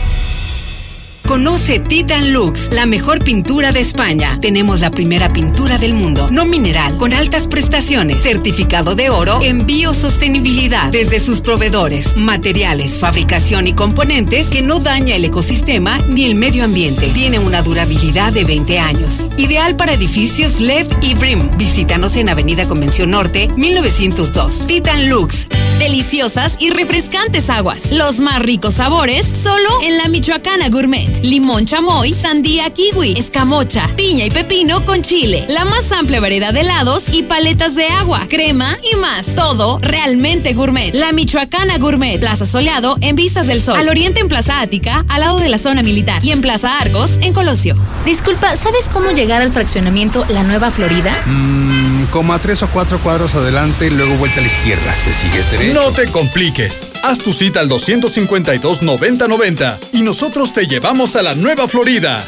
Conoce 1.31 1.79
Titan 1.79 2.33
Lux, 2.33 2.73
la 2.73 2.85
mejor 2.85 3.23
pintura 3.23 3.71
de 3.71 3.79
España. 3.79 4.37
Tenemos 4.41 4.81
la 4.81 4.91
primera 4.91 5.31
pintura 5.31 5.77
del 5.77 5.93
mundo, 5.93 6.27
no 6.29 6.43
mineral, 6.43 6.97
con 6.97 7.13
altas 7.13 7.47
prestaciones, 7.47 8.21
certificado 8.21 8.95
de 8.95 9.09
oro 9.09 9.39
en 9.41 9.65
biosostenibilidad 9.65 10.91
desde 10.91 11.21
sus 11.21 11.39
proveedores, 11.39 12.17
materiales, 12.17 12.99
fabricación 12.99 13.65
y 13.65 13.71
componentes 13.71 14.47
que 14.47 14.61
no 14.61 14.79
daña 14.79 15.15
el 15.15 15.23
ecosistema 15.23 15.99
ni 16.09 16.25
el 16.25 16.35
medio 16.35 16.65
ambiente. 16.65 17.07
Tiene 17.13 17.39
una 17.39 17.61
durabilidad 17.61 18.33
de 18.33 18.43
20 18.43 18.79
años. 18.79 19.25
Ideal 19.37 19.77
para 19.77 19.93
edificios 19.93 20.59
LED 20.59 20.87
y 21.01 21.13
BRIM. 21.13 21.49
Visítanos 21.57 22.17
en 22.17 22.27
Avenida 22.27 22.67
Convención 22.67 23.09
Norte, 23.09 23.47
1902. 23.55 24.67
Titan 24.67 25.07
Lux. 25.07 25.47
Deliciosas 25.79 26.57
y 26.59 26.69
refrescantes 26.69 27.49
aguas. 27.49 27.91
Los 27.91 28.19
más 28.19 28.39
ricos 28.39 28.75
sabores 28.75 29.25
solo 29.25 29.69
en 29.81 29.97
la 29.97 30.09
Michoacana 30.09 30.69
Gourmet. 30.69 31.20
Limón 31.21 31.65
chamoy, 31.65 32.13
sandía 32.13 32.69
kiwi, 32.71 33.13
escamocha, 33.17 33.87
piña 33.95 34.25
y 34.25 34.31
pepino 34.31 34.83
con 34.85 35.01
chile. 35.03 35.45
La 35.49 35.65
más 35.65 35.91
amplia 35.91 36.19
variedad 36.19 36.53
de 36.53 36.61
helados 36.61 37.13
y 37.13 37.23
paletas 37.23 37.75
de 37.75 37.87
agua, 37.87 38.25
crema 38.29 38.77
y 38.91 38.95
más. 38.97 39.35
Todo 39.35 39.79
realmente 39.81 40.53
gourmet. 40.53 40.93
La 40.93 41.11
Michoacana 41.11 41.77
Gourmet. 41.77 42.19
Plaza 42.19 42.45
Soleado 42.45 42.97
en 43.01 43.15
Vistas 43.15 43.47
del 43.47 43.61
Sol. 43.61 43.77
Al 43.77 43.89
oriente 43.89 44.19
en 44.19 44.27
Plaza 44.27 44.61
Ática, 44.61 45.05
al 45.07 45.21
lado 45.21 45.39
de 45.39 45.49
la 45.49 45.57
zona 45.57 45.83
militar. 45.83 46.23
Y 46.25 46.31
en 46.31 46.41
Plaza 46.41 46.79
Argos, 46.79 47.17
en 47.21 47.33
Colosio. 47.33 47.75
Disculpa, 48.05 48.55
¿sabes 48.55 48.89
cómo 48.89 49.11
llegar 49.11 49.41
al 49.41 49.51
fraccionamiento 49.51 50.25
La 50.29 50.43
Nueva 50.43 50.71
Florida? 50.71 51.15
Mmm, 51.25 52.05
como 52.05 52.33
a 52.33 52.39
tres 52.39 52.63
o 52.63 52.69
cuatro 52.69 52.99
cuadros 52.99 53.35
adelante, 53.35 53.91
luego 53.91 54.15
vuelta 54.15 54.39
a 54.39 54.41
la 54.41 54.47
izquierda. 54.47 54.95
¿Te 55.05 55.13
sigues 55.13 55.51
derecho? 55.51 55.73
No 55.73 55.91
te 55.91 56.07
compliques. 56.07 56.90
Haz 57.03 57.19
tu 57.19 57.33
cita 57.33 57.59
al 57.59 57.69
252-9090 57.69 59.77
y 59.93 60.01
nosotros 60.03 60.53
te 60.53 60.67
llevamos 60.67 61.15
a 61.15 61.23
la 61.23 61.33
Nueva 61.35 61.67
Florida. 61.67 62.23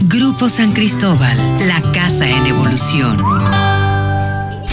Grupo 0.00 0.48
San 0.48 0.72
Cristóbal, 0.72 1.36
la 1.66 1.80
casa 1.92 2.28
en 2.28 2.46
evolución. 2.46 3.67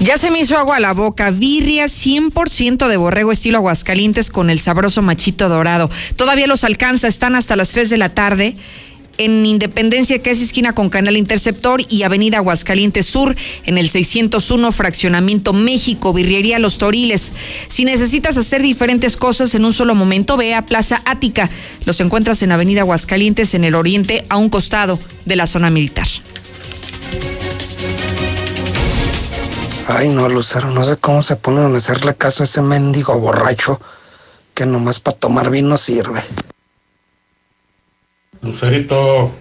Ya 0.00 0.16
se 0.16 0.30
me 0.30 0.40
hizo 0.40 0.56
agua 0.56 0.76
a 0.76 0.80
la 0.80 0.92
boca. 0.92 1.30
Birria 1.30 1.86
100% 1.86 2.86
de 2.86 2.96
borrego 2.96 3.32
estilo 3.32 3.58
Aguascalientes 3.58 4.30
con 4.30 4.48
el 4.48 4.60
sabroso 4.60 5.02
machito 5.02 5.48
dorado. 5.48 5.90
Todavía 6.14 6.46
los 6.46 6.62
alcanza, 6.62 7.08
están 7.08 7.34
hasta 7.34 7.56
las 7.56 7.70
3 7.70 7.90
de 7.90 7.96
la 7.96 8.08
tarde 8.08 8.54
en 9.18 9.44
Independencia, 9.44 10.20
que 10.20 10.30
es 10.30 10.40
esquina 10.40 10.72
con 10.72 10.88
Canal 10.88 11.16
Interceptor 11.16 11.82
y 11.88 12.04
Avenida 12.04 12.38
Aguascalientes 12.38 13.06
Sur, 13.06 13.36
en 13.66 13.76
el 13.76 13.90
601 13.90 14.70
Fraccionamiento 14.70 15.52
México, 15.52 16.12
Birrería 16.12 16.60
Los 16.60 16.78
Toriles. 16.78 17.34
Si 17.66 17.84
necesitas 17.84 18.36
hacer 18.36 18.62
diferentes 18.62 19.16
cosas 19.16 19.54
en 19.56 19.64
un 19.64 19.72
solo 19.72 19.96
momento, 19.96 20.36
ve 20.36 20.54
a 20.54 20.64
Plaza 20.64 21.02
Ática. 21.04 21.50
Los 21.84 22.00
encuentras 22.00 22.42
en 22.44 22.52
Avenida 22.52 22.82
Aguascalientes, 22.82 23.54
en 23.54 23.64
el 23.64 23.74
oriente, 23.74 24.24
a 24.28 24.36
un 24.36 24.48
costado 24.48 25.00
de 25.24 25.34
la 25.34 25.48
zona 25.48 25.70
militar. 25.70 26.06
Ay, 29.90 30.10
no, 30.10 30.28
Lucero, 30.28 30.68
no 30.68 30.84
sé 30.84 30.98
cómo 30.98 31.22
se 31.22 31.36
ponen 31.36 31.74
a 31.74 31.78
hacerle 31.78 32.14
caso 32.14 32.42
a 32.42 32.44
ese 32.44 32.60
mendigo 32.60 33.18
borracho 33.18 33.80
que 34.52 34.66
nomás 34.66 35.00
para 35.00 35.16
tomar 35.16 35.50
vino 35.50 35.78
sirve. 35.78 36.20
Lucerito, 38.42 39.32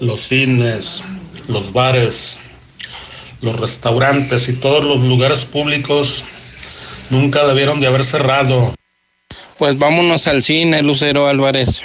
los 0.00 0.20
cines, 0.22 1.04
los 1.48 1.74
bares, 1.74 2.38
los 3.42 3.60
restaurantes 3.60 4.48
y 4.48 4.54
todos 4.54 4.82
los 4.82 5.00
lugares 5.00 5.44
públicos 5.44 6.24
nunca 7.10 7.46
debieron 7.46 7.78
de 7.78 7.88
haber 7.88 8.06
cerrado. 8.06 8.74
Pues 9.58 9.78
vámonos 9.78 10.26
al 10.26 10.42
cine, 10.42 10.82
Lucero 10.82 11.28
Álvarez. 11.28 11.82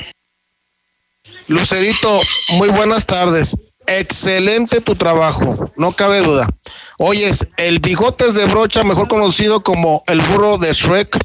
Lucerito, 1.48 2.22
muy 2.50 2.70
buenas 2.70 3.06
tardes. 3.06 3.67
Excelente 3.88 4.82
tu 4.82 4.96
trabajo, 4.96 5.72
no 5.78 5.94
cabe 5.94 6.22
duda. 6.22 6.48
Oyes, 6.98 7.48
el 7.56 7.80
bigotes 7.80 8.36
de 8.36 8.46
brocha, 8.46 8.84
mejor 8.84 9.08
conocido 9.08 9.64
como 9.64 10.04
el 10.08 10.20
burro 10.22 10.58
de 10.58 10.74
Shrek, 10.74 11.18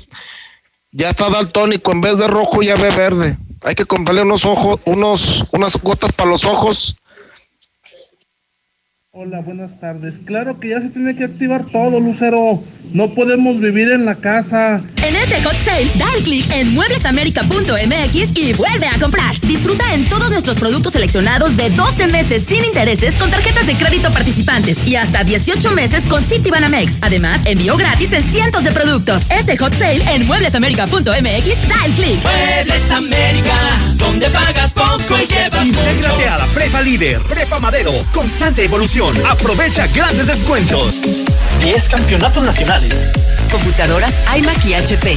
ya 0.92 1.10
está 1.10 1.28
daltónico, 1.28 1.90
en 1.90 2.00
vez 2.00 2.18
de 2.18 2.28
rojo 2.28 2.62
ya 2.62 2.76
ve 2.76 2.90
verde. 2.90 3.36
Hay 3.64 3.74
que 3.74 3.84
comprarle 3.84 4.22
unos 4.22 4.44
ojos, 4.44 4.80
unos, 4.84 5.44
unas 5.52 5.80
gotas 5.82 6.12
para 6.12 6.30
los 6.30 6.44
ojos. 6.44 6.96
Hola, 9.14 9.40
buenas 9.40 9.78
tardes. 9.78 10.14
Claro 10.24 10.58
que 10.58 10.70
ya 10.70 10.80
se 10.80 10.88
tiene 10.88 11.14
que 11.14 11.24
activar 11.24 11.66
todo, 11.66 12.00
Lucero. 12.00 12.62
No 12.94 13.12
podemos 13.12 13.60
vivir 13.60 13.92
en 13.92 14.06
la 14.06 14.14
casa. 14.14 14.80
En 15.06 15.16
este 15.16 15.42
hot 15.42 15.54
sale, 15.64 15.90
da 15.98 16.06
el 16.16 16.24
clic 16.24 16.50
en 16.52 16.72
mueblesamerica.mx 16.72 18.36
y 18.38 18.52
vuelve 18.54 18.86
a 18.86 18.98
comprar. 18.98 19.34
Nuestros 20.42 20.58
productos 20.58 20.94
seleccionados 20.94 21.56
de 21.56 21.70
12 21.70 22.08
meses 22.08 22.42
sin 22.48 22.64
intereses 22.64 23.14
con 23.14 23.30
tarjetas 23.30 23.64
de 23.64 23.76
crédito 23.76 24.10
participantes 24.10 24.84
y 24.84 24.96
hasta 24.96 25.22
18 25.22 25.70
meses 25.70 26.04
con 26.08 26.20
Citibanamex. 26.20 26.94
Además, 27.00 27.42
envío 27.44 27.76
gratis 27.76 28.12
en 28.12 28.24
cientos 28.28 28.64
de 28.64 28.72
productos. 28.72 29.30
Este 29.30 29.56
hot 29.56 29.72
sale 29.72 30.02
en 30.12 30.26
mueblesamerica.mx, 30.26 31.68
da 31.68 31.84
el 31.86 31.92
clic. 31.92 32.20
Muebles 32.24 32.90
América, 32.90 33.54
donde 33.98 34.28
pagas 34.30 34.74
poco 34.74 35.16
y 35.16 35.28
llevas 35.28 35.64
Intégrate 35.64 36.24
mucho. 36.24 36.34
a 36.34 36.38
la 36.38 36.46
Prepa 36.46 36.82
Líder, 36.82 37.22
Prepa 37.22 37.60
Madero, 37.60 37.92
constante 38.12 38.64
evolución. 38.64 39.14
Aprovecha 39.24 39.86
grandes 39.94 40.26
descuentos. 40.26 41.24
10 41.60 41.88
campeonatos 41.88 42.42
nacionales. 42.42 42.92
Computadoras 43.48 44.14
iMac 44.36 44.64
y 44.66 44.74
HP. 44.74 45.16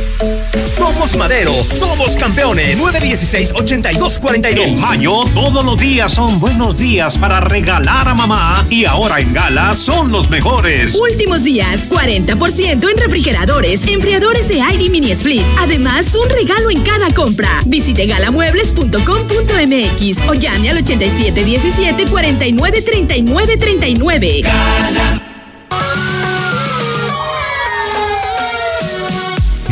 Somos 0.77 1.15
Madero, 1.17 1.61
somos 1.63 2.15
campeones. 2.15 2.79
916-8242. 2.79 4.59
En 4.59 4.79
mayo, 4.79 5.25
todos 5.33 5.65
los 5.65 5.77
días 5.77 6.13
son 6.13 6.39
buenos 6.39 6.77
días 6.77 7.17
para 7.17 7.41
regalar 7.41 8.07
a 8.07 8.13
mamá 8.13 8.65
y 8.69 8.85
ahora 8.85 9.19
en 9.19 9.33
Gala 9.33 9.73
son 9.73 10.09
los 10.11 10.29
mejores. 10.29 10.95
Últimos 10.95 11.43
días, 11.43 11.89
40% 11.89 12.89
en 12.89 12.97
refrigeradores, 12.97 13.85
enfriadores 13.87 14.47
de 14.47 14.61
aire 14.61 14.85
y 14.85 14.89
mini 14.89 15.11
split. 15.11 15.43
Además, 15.59 16.15
un 16.15 16.29
regalo 16.29 16.71
en 16.71 16.79
cada 16.81 17.09
compra. 17.09 17.49
Visite 17.65 18.05
galamuebles.com.mx 18.05 20.29
o 20.29 20.33
llame 20.33 20.69
al 20.69 20.77
8717 20.77 22.05
49 22.09 22.81
39 22.81 23.57
39. 23.57 24.43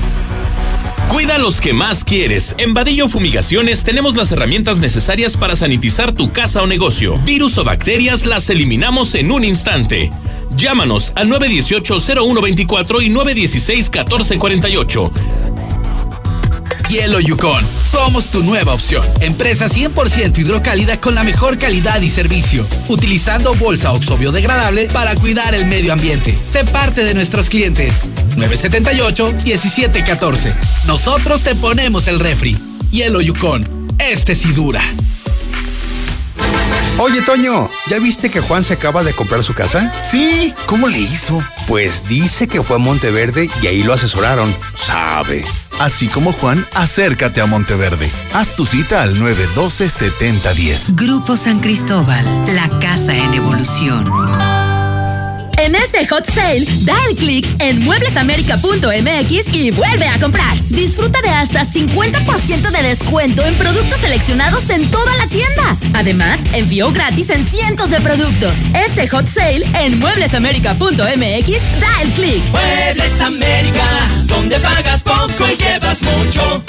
Cuida 1.10 1.38
los 1.39 1.60
que 1.60 1.73
más 1.73 2.04
quieres. 2.04 2.54
En 2.60 2.75
Vadillo 2.75 3.10
Fumigaciones 3.10 3.84
tenemos 3.84 4.15
las 4.15 4.32
herramientas 4.32 4.78
necesarias 4.78 5.36
para 5.36 5.56
sanitizar 5.56 6.12
tu 6.12 6.32
casa 6.32 6.62
o 6.62 6.67
negocio. 6.67 7.17
Virus 7.25 7.58
o 7.58 7.63
bacterias 7.63 8.28
las 8.28 8.47
eliminamos 8.52 9.15
en 9.15 9.32
un 9.32 9.43
instante. 9.43 10.12
Llámanos 10.56 11.12
al 11.15 11.28
918-0124 11.30 13.02
y 13.02 13.10
916-1448. 13.10 15.12
Hielo 16.89 17.19
Yukon. 17.19 17.63
Somos 17.91 18.32
tu 18.32 18.41
nueva 18.41 18.73
opción. 18.73 19.06
Empresa 19.21 19.69
100% 19.69 20.39
hidrocálida 20.39 20.99
con 20.99 21.13
la 21.13 21.23
mejor 21.23 21.60
calidad 21.60 22.02
y 22.02 22.10
servicio. 22.10 22.65
Utilizando 22.88 23.54
bolsa 23.54 23.93
oxo 23.93 24.17
biodegradable 24.17 24.88
para 24.88 25.13
cuidar 25.13 25.54
el 25.54 25.67
medio 25.67 25.93
ambiente. 25.93 26.36
Sé 26.52 26.65
parte 26.65 27.04
de 27.04 27.13
nuestros 27.13 27.47
clientes. 27.47 28.10
978-1714. 28.38 30.52
Nosotros 30.88 31.43
te 31.43 31.54
ponemos 31.54 32.08
el 32.08 32.19
refri. 32.19 32.58
Hielo 32.89 33.21
Yukon. 33.21 33.88
Este 33.99 34.34
sí 34.34 34.52
dura. 34.54 34.82
Oye, 36.97 37.21
Toño, 37.21 37.69
¿ya 37.88 37.99
viste 37.99 38.32
que 38.32 38.41
Juan 38.41 38.63
se 38.63 38.73
acaba 38.73 39.04
de 39.04 39.13
comprar 39.13 39.43
su 39.43 39.54
casa? 39.54 39.93
Sí, 40.02 40.56
¿cómo 40.65 40.89
le 40.89 40.97
hizo? 40.97 41.39
Pues 41.67 42.10
dice 42.10 42.47
que 42.47 42.63
fue 42.63 42.78
a 42.78 42.80
Monteverde 42.80 43.47
y 43.62 43.67
ahí 43.67 43.84
lo 43.84 43.93
asesoraron. 43.93 44.52
Sabe. 44.75 45.45
Así 45.79 46.07
como 46.07 46.33
Juan, 46.33 46.63
acércate 46.75 47.41
a 47.41 47.45
Monteverde. 47.45 48.11
Haz 48.33 48.55
tu 48.55 48.65
cita 48.65 49.01
al 49.01 49.15
912-7010. 49.15 50.95
Grupo 50.95 51.37
San 51.37 51.59
Cristóbal, 51.59 52.25
la 52.53 52.67
casa 52.79 53.15
en 53.15 53.33
evolución. 53.33 54.48
En 55.69 55.75
este 55.75 56.08
hot 56.08 56.25
sale, 56.25 56.65
da 56.82 56.95
el 57.12 57.15
clic 57.15 57.47
en 57.60 57.86
mueblesamerica.mx 57.86 59.53
y 59.53 59.69
vuelve 59.69 60.08
a 60.08 60.19
comprar. 60.19 60.58
Disfruta 60.69 61.21
de 61.21 61.29
hasta 61.29 61.63
50% 61.63 62.71
de 62.71 62.82
descuento 62.82 63.45
en 63.45 63.53
productos 63.53 63.99
seleccionados 63.99 64.67
en 64.71 64.89
toda 64.89 65.15
la 65.17 65.27
tienda. 65.27 65.77
Además, 65.93 66.39
envío 66.53 66.91
gratis 66.91 67.29
en 67.29 67.45
cientos 67.45 67.91
de 67.91 67.99
productos. 68.01 68.53
Este 68.73 69.08
hot 69.10 69.27
sale 69.27 69.63
en 69.84 69.99
mueblesamerica.mx, 69.99 71.79
da 71.79 72.01
el 72.01 72.10
clic. 72.13 72.43
Muebles 72.49 73.21
América, 73.21 73.86
donde 74.25 74.60
pagas 74.60 75.03
poco 75.03 75.45
y 75.53 75.55
llevas 75.55 76.01
mucho. 76.01 76.63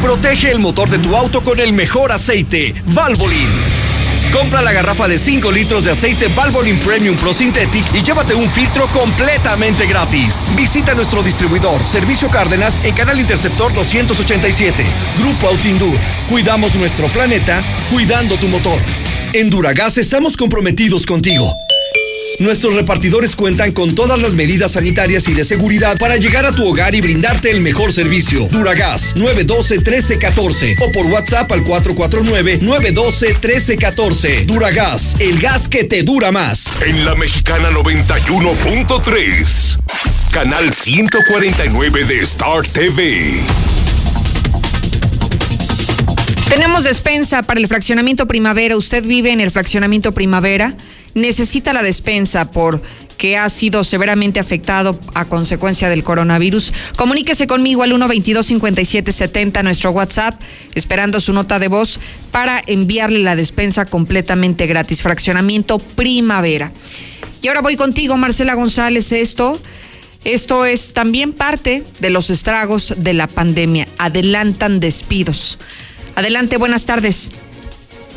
Protege 0.00 0.52
el 0.52 0.60
motor 0.60 0.88
de 0.90 1.00
tu 1.00 1.16
auto 1.16 1.42
con 1.42 1.58
el 1.58 1.72
mejor 1.72 2.12
aceite, 2.12 2.80
Valvoline. 2.86 3.77
Compra 4.32 4.62
la 4.62 4.72
garrafa 4.72 5.08
de 5.08 5.18
5 5.18 5.50
litros 5.50 5.84
de 5.84 5.90
aceite 5.90 6.28
Valvoline 6.28 6.78
Premium 6.78 7.16
Pro 7.16 7.32
Synthetic 7.32 7.84
y 7.94 8.02
llévate 8.02 8.34
un 8.34 8.50
filtro 8.50 8.86
completamente 8.88 9.86
gratis. 9.86 10.50
Visita 10.54 10.94
nuestro 10.94 11.22
distribuidor, 11.22 11.82
Servicio 11.84 12.28
Cárdenas, 12.28 12.84
en 12.84 12.94
Canal 12.94 13.18
Interceptor 13.18 13.72
287. 13.72 14.84
Grupo 15.18 15.48
Autindur. 15.48 15.96
Cuidamos 16.28 16.74
nuestro 16.76 17.06
planeta, 17.08 17.62
cuidando 17.90 18.36
tu 18.36 18.48
motor. 18.48 18.80
En 19.32 19.50
Duragas 19.50 19.98
estamos 19.98 20.36
comprometidos 20.36 21.06
contigo. 21.06 21.67
Nuestros 22.38 22.74
repartidores 22.74 23.34
cuentan 23.34 23.72
con 23.72 23.94
todas 23.94 24.20
las 24.20 24.34
medidas 24.34 24.72
sanitarias 24.72 25.26
y 25.28 25.34
de 25.34 25.44
seguridad 25.44 25.96
para 25.98 26.16
llegar 26.16 26.46
a 26.46 26.52
tu 26.52 26.66
hogar 26.66 26.94
y 26.94 27.00
brindarte 27.00 27.50
el 27.50 27.60
mejor 27.60 27.92
servicio. 27.92 28.46
Duragas 28.48 29.14
912-1314 29.16 30.76
o 30.80 30.90
por 30.92 31.06
WhatsApp 31.06 31.50
al 31.52 31.64
449-912-1314. 31.64 34.46
Duragas, 34.46 35.16
el 35.18 35.40
gas 35.40 35.68
que 35.68 35.84
te 35.84 36.02
dura 36.02 36.32
más. 36.32 36.66
En 36.86 37.04
la 37.04 37.14
mexicana 37.14 37.70
91.3, 37.70 39.78
canal 40.30 40.72
149 40.72 42.04
de 42.04 42.20
Star 42.20 42.66
TV. 42.66 43.44
Tenemos 46.58 46.82
despensa 46.82 47.44
para 47.44 47.60
el 47.60 47.68
fraccionamiento 47.68 48.26
primavera. 48.26 48.76
¿Usted 48.76 49.04
vive 49.04 49.30
en 49.30 49.38
el 49.38 49.52
fraccionamiento 49.52 50.10
primavera? 50.10 50.74
necesita 51.14 51.72
la 51.72 51.84
despensa 51.84 52.50
por 52.50 52.82
que 53.16 53.36
ha 53.36 53.48
sido 53.48 53.84
severamente 53.84 54.40
afectado 54.40 54.98
a 55.14 55.26
consecuencia 55.26 55.88
del 55.88 56.02
coronavirus. 56.02 56.72
Comuníquese 56.96 57.46
conmigo 57.46 57.84
al 57.84 57.92
122-5770, 57.92 59.62
nuestro 59.62 59.92
WhatsApp, 59.92 60.42
esperando 60.74 61.20
su 61.20 61.32
nota 61.32 61.60
de 61.60 61.68
voz 61.68 62.00
para 62.32 62.60
enviarle 62.66 63.20
la 63.20 63.36
despensa 63.36 63.84
completamente 63.84 64.66
gratis. 64.66 65.00
Fraccionamiento 65.00 65.78
Primavera. 65.78 66.72
Y 67.40 67.46
ahora 67.46 67.62
voy 67.62 67.76
contigo, 67.76 68.16
Marcela 68.16 68.54
González. 68.54 69.12
Esto, 69.12 69.60
esto 70.24 70.64
es 70.64 70.92
también 70.92 71.32
parte 71.32 71.84
de 72.00 72.10
los 72.10 72.30
estragos 72.30 72.94
de 72.96 73.14
la 73.14 73.28
pandemia. 73.28 73.86
Adelantan 73.96 74.80
despidos. 74.80 75.58
Adelante, 76.18 76.56
buenas 76.56 76.84
tardes. 76.84 77.30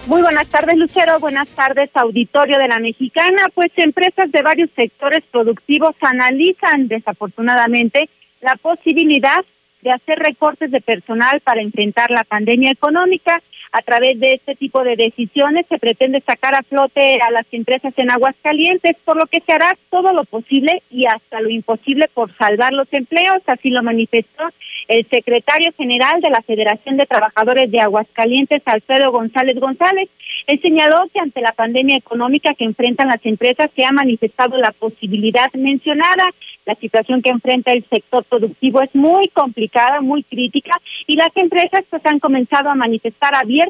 Muy 0.07 0.23
buenas 0.23 0.47
tardes, 0.49 0.75
Lucero. 0.75 1.19
Buenas 1.19 1.47
tardes, 1.49 1.91
auditorio 1.93 2.57
de 2.57 2.67
la 2.67 2.79
Mexicana. 2.79 3.43
Pues 3.53 3.69
empresas 3.75 4.31
de 4.31 4.41
varios 4.41 4.71
sectores 4.75 5.21
productivos 5.29 5.93
analizan 6.01 6.87
desafortunadamente 6.87 8.09
la 8.41 8.55
posibilidad 8.55 9.45
de 9.83 9.91
hacer 9.91 10.17
recortes 10.17 10.71
de 10.71 10.81
personal 10.81 11.41
para 11.41 11.61
enfrentar 11.61 12.09
la 12.09 12.23
pandemia 12.23 12.71
económica. 12.71 13.39
A 13.73 13.81
través 13.83 14.19
de 14.19 14.33
este 14.33 14.55
tipo 14.55 14.83
de 14.83 14.97
decisiones 14.97 15.65
se 15.69 15.79
pretende 15.79 16.21
sacar 16.21 16.55
a 16.55 16.63
flote 16.63 17.19
a 17.21 17.31
las 17.31 17.45
empresas 17.53 17.93
en 17.95 18.11
Aguascalientes, 18.11 18.97
por 19.05 19.15
lo 19.15 19.27
que 19.27 19.39
se 19.39 19.53
hará 19.53 19.77
todo 19.89 20.11
lo 20.11 20.25
posible 20.25 20.83
y 20.89 21.05
hasta 21.05 21.39
lo 21.39 21.49
imposible 21.49 22.09
por 22.13 22.35
salvar 22.35 22.73
los 22.73 22.91
empleos. 22.91 23.41
Así 23.47 23.69
lo 23.69 23.81
manifestó 23.81 24.43
el 24.89 25.07
secretario 25.09 25.71
general 25.77 26.19
de 26.19 26.29
la 26.29 26.41
Federación 26.41 26.97
de 26.97 27.05
Trabajadores 27.05 27.71
de 27.71 27.79
Aguascalientes, 27.79 28.61
Alfredo 28.65 29.09
González 29.09 29.57
González. 29.57 30.09
Él 30.47 30.59
señaló 30.61 31.07
que 31.13 31.21
ante 31.21 31.39
la 31.39 31.53
pandemia 31.53 31.95
económica 31.95 32.53
que 32.53 32.65
enfrentan 32.65 33.07
las 33.07 33.25
empresas 33.25 33.69
se 33.73 33.85
ha 33.85 33.93
manifestado 33.93 34.57
la 34.57 34.71
posibilidad 34.71 35.49
mencionada. 35.53 36.25
La 36.65 36.75
situación 36.75 37.21
que 37.21 37.29
enfrenta 37.29 37.71
el 37.71 37.85
sector 37.89 38.23
productivo 38.25 38.81
es 38.81 38.93
muy 38.93 39.29
complicada, 39.29 40.01
muy 40.01 40.23
crítica 40.23 40.79
y 41.07 41.15
las 41.15 41.35
empresas 41.35 41.83
pues 41.89 42.05
han 42.05 42.19
comenzado 42.19 42.69
a 42.69 42.75
manifestar 42.75 43.33
abiertamente 43.33 43.60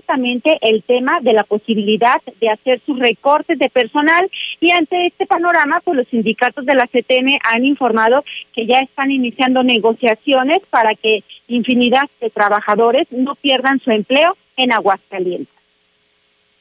el 0.62 0.84
tema 0.84 1.20
de 1.22 1.34
la 1.34 1.44
posibilidad 1.44 2.22
de 2.40 2.50
hacer 2.50 2.82
sus 2.86 3.00
recortes 3.00 3.58
de 3.58 3.70
personal 3.70 4.30
y 4.60 4.72
ante 4.72 5.08
este 5.08 5.26
panorama 5.26 5.82
pues 5.84 5.98
los 5.98 6.08
sindicatos 6.08 6.66
de 6.66 6.76
la 6.76 6.88
CTM 6.88 7.40
han 7.44 7.66
informado 7.66 8.24
que 8.54 8.66
ya 8.66 8.80
están 8.80 9.12
iniciando 9.12 9.64
negociaciones 9.64 10.60
para 10.70 10.96
que 10.96 11.24
infinidad 11.48 12.10
de 12.20 12.30
trabajadores 12.30 13.08
no 13.12 13.36
pierdan 13.36 13.80
su 13.80 13.92
empleo 13.92 14.38
en 14.58 14.74
Aguascalientes 14.74 15.62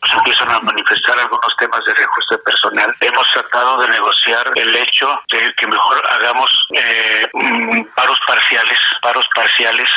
se 0.08 0.16
empiezan 0.16 0.50
a 0.50 0.60
manifestar 0.60 1.18
algunos 1.18 1.54
temas 1.58 1.80
de 1.86 1.92
reajuste 1.92 2.38
personal. 2.38 2.94
Hemos 3.00 3.30
tratado 3.32 3.82
de 3.82 3.88
negociar 3.88 4.50
el 4.54 4.74
hecho 4.74 5.06
de 5.30 5.52
que 5.58 5.66
mejor 5.66 6.02
hagamos 6.10 6.66
eh, 6.74 7.28
mm, 7.34 7.84
paros 7.94 8.18
parciales, 8.26 8.78
paros 9.02 9.28
parciales 9.34 9.88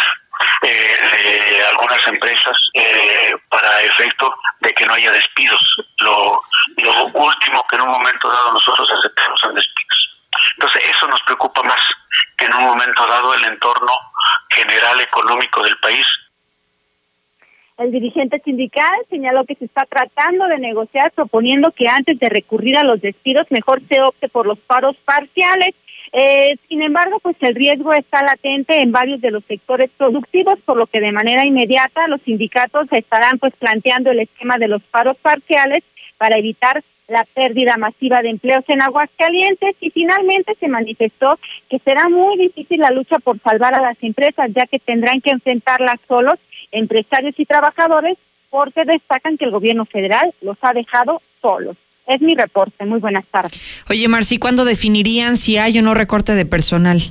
eh, 0.62 1.50
de 1.52 1.66
algunas 1.66 2.06
empresas 2.08 2.58
eh, 2.74 3.32
para 3.50 3.82
efecto 3.82 4.34
de 4.62 4.72
que 4.74 4.86
no 4.86 4.94
haya 4.94 5.12
despidos. 5.12 5.62
Lo, 6.00 6.40
lo 6.78 7.06
último 7.06 7.66
que 7.70 7.76
en 7.76 7.82
un 7.84 7.90
momento 7.90 8.30
dado 8.30 8.54
nosotros 8.54 8.92
aceptamos 8.92 9.40
son 9.40 9.56
despidos. 9.56 10.20
Entonces 10.56 10.90
eso 10.90 11.08
nos 11.08 11.22
preocupa 11.22 11.64
más 11.64 11.82
que 12.38 12.46
en 12.46 12.54
un 12.56 12.64
momento 12.64 13.06
dado 13.06 13.34
el 13.34 13.44
entorno 13.46 13.92
general 14.50 15.00
económico 15.02 15.62
del 15.64 15.76
país. 15.78 16.06
El 17.78 17.92
dirigente 17.92 18.40
sindical 18.46 18.94
señaló 19.10 19.46
que 19.46 19.56
se 19.56 19.66
está 19.66 19.86
tratando 19.86 20.46
de 20.46 20.60
negociar 20.60 21.12
proponiendo 21.12 21.72
que 21.72 21.88
antes 21.88 22.20
de 22.20 22.30
recurrir 22.30 22.78
a 22.78 22.84
los 22.84 23.02
despidos 23.02 23.48
mejor 23.50 23.82
se 23.90 24.00
opte 24.02 24.30
por 24.30 24.46
los 24.46 24.60
paros 24.60 24.96
parciales. 25.06 25.74
Eh, 26.16 26.58
sin 26.70 26.84
embargo, 26.84 27.20
pues 27.20 27.36
el 27.42 27.56
riesgo 27.56 27.92
está 27.92 28.22
latente 28.22 28.80
en 28.80 28.92
varios 28.92 29.20
de 29.20 29.32
los 29.32 29.44
sectores 29.46 29.90
productivos, 29.98 30.60
por 30.60 30.78
lo 30.78 30.86
que 30.86 31.02
de 31.02 31.12
manera 31.12 31.44
inmediata 31.44 32.08
los 32.08 32.22
sindicatos 32.22 32.88
estarán 32.92 33.40
pues 33.40 33.54
planteando 33.58 34.12
el 34.12 34.20
esquema 34.20 34.60
de 34.60 34.68
los 34.68 34.84
paros 34.84 35.18
parciales 35.18 35.84
para 36.20 36.38
evitar 36.38 36.84
la 37.08 37.26
pérdida 37.34 37.78
masiva 37.78 38.22
de 38.22 38.30
empleos 38.30 38.64
en 38.68 38.84
Aguascalientes 38.84 39.76
y 39.82 39.90
finalmente 39.90 40.56
se 40.60 40.68
manifestó 40.68 41.40
que 41.68 41.80
será 41.80 42.08
muy 42.10 42.38
difícil 42.38 42.80
la 42.80 42.92
lucha 42.92 43.18
por 43.20 43.40
salvar 43.40 43.74
a 43.74 43.82
las 43.82 43.98
empresas 44.02 44.52
ya 44.54 44.68
que 44.68 44.80
tendrán 44.80 45.20
que 45.20 45.32
enfrentarlas 45.32 46.00
solos 46.08 46.40
empresarios 46.72 47.38
y 47.38 47.46
trabajadores 47.46 48.18
porque 48.50 48.86
destacan 48.86 49.38
que 49.38 49.46
el 49.46 49.52
gobierno 49.52 49.86
federal 49.86 50.34
los 50.42 50.58
ha 50.62 50.74
dejado 50.74 51.22
solos. 51.42 51.76
Es 52.06 52.22
mi 52.22 52.36
reporte. 52.36 52.86
Muy 52.86 53.00
buenas 53.00 53.26
tardes. 53.26 53.62
Oye, 53.90 54.08
Marci, 54.08 54.38
¿cuándo 54.38 54.66
definirían 54.66 55.38
si 55.38 55.58
hay 55.58 55.80
o 55.80 55.82
no 55.82 55.94
recorte 55.94 56.36
de 56.36 56.46
personal? 56.46 57.02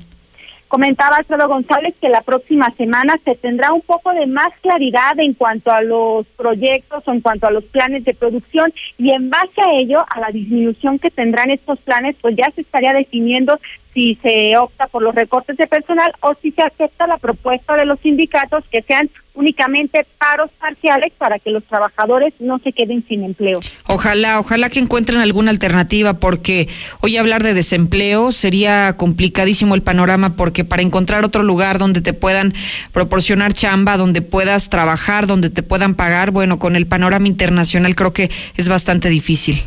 Comentaba 0.73 1.17
Alfredo 1.17 1.49
González 1.49 1.95
que 2.01 2.09
la 2.09 2.23
próxima 2.23 2.71
semana 2.79 3.21
se 3.27 3.35
tendrá 3.35 3.75
un 3.75 3.83
poco 3.83 4.15
de 4.15 4.27
más 4.27 4.55
claridad 4.63 5.19
en 5.19 5.35
cuanto 5.35 5.71
a 5.71 5.83
los 5.83 6.27
proyectos 6.29 7.07
o 7.07 7.13
en 7.13 7.21
cuanto 7.21 7.47
a 7.47 7.51
los 7.51 7.65
planes 7.65 8.07
de 8.07 8.15
producción 8.15 8.73
y 8.97 9.11
en 9.11 9.29
base 9.29 9.61
a 9.61 9.75
ello, 9.75 10.03
a 10.09 10.21
la 10.21 10.31
disminución 10.31 10.99
que 10.99 11.11
tendrán 11.11 11.51
estos 11.51 11.79
planes, 11.81 12.17
pues 12.23 12.37
ya 12.37 12.51
se 12.55 12.63
estaría 12.63 12.95
definiendo 12.95 13.61
si 13.95 14.19
se 14.23 14.57
opta 14.57 14.87
por 14.87 15.03
los 15.03 15.15
recortes 15.15 15.57
de 15.57 15.67
personal 15.67 16.13
o 16.21 16.35
si 16.41 16.51
se 16.53 16.63
acepta 16.63 17.07
la 17.07 17.19
propuesta 17.19 17.77
de 17.77 17.85
los 17.85 18.01
sindicatos 18.01 18.65
que 18.71 18.83
sean 18.83 19.11
únicamente 19.35 20.07
paros 20.19 20.51
parciales 20.61 21.13
para 21.17 21.39
que 21.39 21.51
los 21.51 21.65
trabajadores 21.65 22.35
no 22.39 22.59
se 22.59 22.73
queden 22.73 23.05
sin 23.07 23.25
empleo. 23.25 23.61
Ojalá, 23.87 24.39
ojalá 24.41 24.69
que 24.69 24.79
encuentren 24.79 25.21
alguna 25.21 25.51
alternativa 25.51 26.15
porque 26.15 26.69
hoy 27.01 27.17
hablar 27.17 27.43
de 27.43 27.55
desempleo 27.55 28.33
sería 28.33 28.95
complicadísimo 28.97 29.75
el 29.75 29.83
panorama 29.83 30.37
porque 30.37 30.65
para 30.65 30.83
encontrar 30.83 31.25
otro 31.25 31.43
lugar 31.43 31.79
donde 31.79 32.01
te 32.01 32.13
puedan 32.13 32.53
proporcionar 32.93 33.53
chamba, 33.53 33.97
donde 33.97 34.23
puedas 34.23 34.69
trabajar, 34.69 35.27
donde 35.27 35.51
te 35.51 35.63
puedan 35.63 35.95
pagar, 35.95 36.31
bueno, 36.31 36.59
con 36.59 36.77
el 36.77 36.87
panorama 36.87 37.27
internacional 37.27 37.95
creo 37.95 38.13
que 38.13 38.31
es 38.57 38.69
bastante 38.69 39.09
difícil. 39.09 39.63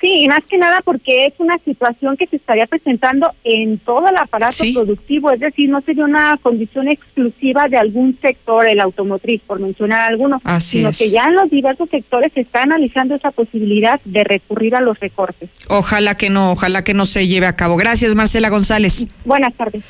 Sí, 0.00 0.22
y 0.22 0.28
más 0.28 0.44
que 0.44 0.58
nada 0.58 0.80
porque 0.84 1.26
es 1.26 1.34
una 1.38 1.58
situación 1.64 2.16
que 2.16 2.26
se 2.28 2.36
estaría 2.36 2.66
presentando 2.66 3.32
en 3.42 3.78
todo 3.78 4.08
el 4.08 4.16
aparato 4.16 4.62
productivo, 4.72 5.32
es 5.32 5.40
decir, 5.40 5.68
no 5.68 5.80
sería 5.80 6.04
una 6.04 6.38
condición 6.40 6.86
exclusiva 6.88 7.66
de 7.68 7.78
algún 7.78 8.16
sector, 8.20 8.68
el 8.68 8.78
automotriz, 8.78 9.40
por 9.44 9.58
mencionar 9.58 10.02
alguno, 10.02 10.40
sino 10.60 10.90
que 10.92 11.10
ya 11.10 11.24
en 11.24 11.34
los 11.34 11.50
diversos 11.50 11.88
sectores 11.90 12.32
se 12.32 12.42
está 12.42 12.62
analizando 12.62 13.16
esa 13.16 13.32
posibilidad 13.32 14.00
de 14.04 14.22
recurrir 14.22 14.76
a 14.76 14.80
los 14.80 15.00
recortes. 15.00 15.50
Ojalá 15.68 16.16
que 16.16 16.30
no, 16.30 16.52
ojalá 16.52 16.84
que 16.84 16.94
no 16.94 17.04
se 17.04 17.26
lleve 17.26 17.46
a 17.46 17.56
cabo. 17.56 17.76
Gracias, 17.76 18.14
Marcela 18.14 18.50
González. 18.50 19.08
Buenas 19.24 19.54
tardes. 19.54 19.82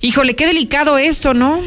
Híjole, 0.00 0.36
qué 0.36 0.46
delicado 0.46 0.96
esto, 0.96 1.34
¿no? 1.34 1.60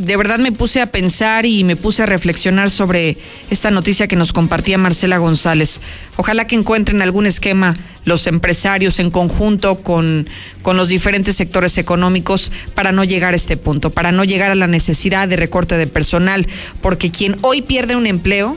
De 0.00 0.16
verdad 0.16 0.38
me 0.38 0.52
puse 0.52 0.80
a 0.80 0.86
pensar 0.86 1.44
y 1.44 1.62
me 1.64 1.76
puse 1.76 2.02
a 2.02 2.06
reflexionar 2.06 2.70
sobre 2.70 3.18
esta 3.50 3.70
noticia 3.70 4.08
que 4.08 4.16
nos 4.16 4.32
compartía 4.32 4.78
Marcela 4.78 5.18
González. 5.18 5.80
Ojalá 6.16 6.46
que 6.46 6.56
encuentren 6.56 7.02
algún 7.02 7.26
esquema 7.26 7.76
los 8.04 8.26
empresarios 8.26 8.98
en 8.98 9.10
conjunto 9.10 9.76
con, 9.76 10.26
con 10.62 10.76
los 10.76 10.88
diferentes 10.88 11.36
sectores 11.36 11.76
económicos 11.76 12.50
para 12.74 12.92
no 12.92 13.04
llegar 13.04 13.34
a 13.34 13.36
este 13.36 13.58
punto, 13.58 13.90
para 13.90 14.10
no 14.10 14.24
llegar 14.24 14.50
a 14.50 14.54
la 14.54 14.66
necesidad 14.66 15.28
de 15.28 15.36
recorte 15.36 15.76
de 15.76 15.86
personal, 15.86 16.46
porque 16.80 17.10
quien 17.10 17.36
hoy 17.42 17.60
pierde 17.62 17.96
un 17.96 18.06
empleo 18.06 18.56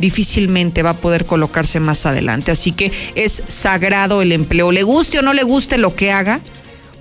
difícilmente 0.00 0.82
va 0.82 0.90
a 0.90 0.96
poder 0.96 1.24
colocarse 1.24 1.78
más 1.78 2.04
adelante. 2.04 2.50
Así 2.50 2.72
que 2.72 2.90
es 3.14 3.42
sagrado 3.46 4.22
el 4.22 4.32
empleo, 4.32 4.72
le 4.72 4.82
guste 4.82 5.20
o 5.20 5.22
no 5.22 5.34
le 5.34 5.44
guste 5.44 5.78
lo 5.78 5.94
que 5.94 6.10
haga. 6.10 6.40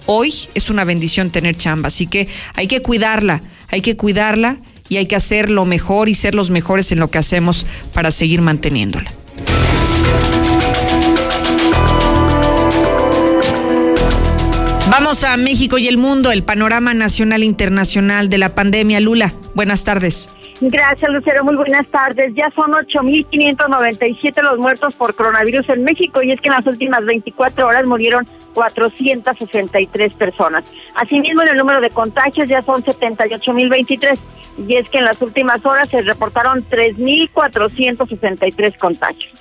Hoy 0.05 0.33
es 0.55 0.69
una 0.69 0.83
bendición 0.83 1.29
tener 1.29 1.55
chamba, 1.55 1.87
así 1.87 2.07
que 2.07 2.27
hay 2.55 2.67
que 2.67 2.81
cuidarla 2.81 3.41
hay 3.71 3.81
que 3.81 3.95
cuidarla 3.95 4.57
y 4.87 4.97
hay 4.97 5.05
que 5.05 5.15
hacer 5.15 5.49
lo 5.49 5.65
mejor 5.65 6.09
y 6.09 6.15
ser 6.15 6.35
los 6.35 6.49
mejores 6.49 6.91
en 6.91 6.99
lo 6.99 7.09
que 7.09 7.19
hacemos 7.19 7.65
para 7.93 8.11
seguir 8.11 8.41
manteniéndola. 8.41 9.11
Vamos 14.89 15.23
a 15.23 15.37
México 15.37 15.77
y 15.77 15.87
el 15.87 15.97
mundo, 15.97 16.31
el 16.31 16.43
panorama 16.43 16.93
nacional 16.93 17.43
e 17.43 17.45
internacional 17.45 18.27
de 18.29 18.39
la 18.39 18.55
pandemia. 18.55 18.99
Lula, 18.99 19.33
buenas 19.53 19.83
tardes. 19.83 20.29
Gracias, 20.61 21.09
Lucero. 21.09 21.45
Muy 21.45 21.55
buenas 21.55 21.87
tardes. 21.87 22.33
Ya 22.35 22.51
son 22.51 22.73
8.597 22.73 24.41
los 24.41 24.59
muertos 24.59 24.93
por 24.93 25.15
coronavirus 25.15 25.69
en 25.69 25.85
México 25.85 26.21
y 26.21 26.31
es 26.31 26.41
que 26.41 26.49
en 26.49 26.55
las 26.55 26.65
últimas 26.65 27.05
24 27.05 27.65
horas 27.65 27.85
murieron 27.85 28.27
463 28.53 30.13
personas. 30.13 30.69
Asimismo, 30.95 31.43
en 31.43 31.49
el 31.49 31.57
número 31.57 31.79
de 31.79 31.89
contagios 31.89 32.49
ya 32.49 32.61
son 32.61 32.83
78.023 32.83 34.19
y 34.67 34.75
es 34.75 34.89
que 34.89 34.97
en 34.97 35.05
las 35.05 35.21
últimas 35.21 35.65
horas 35.65 35.87
se 35.87 36.01
reportaron 36.01 36.67
3.463 36.67 38.77
contagios. 38.77 39.31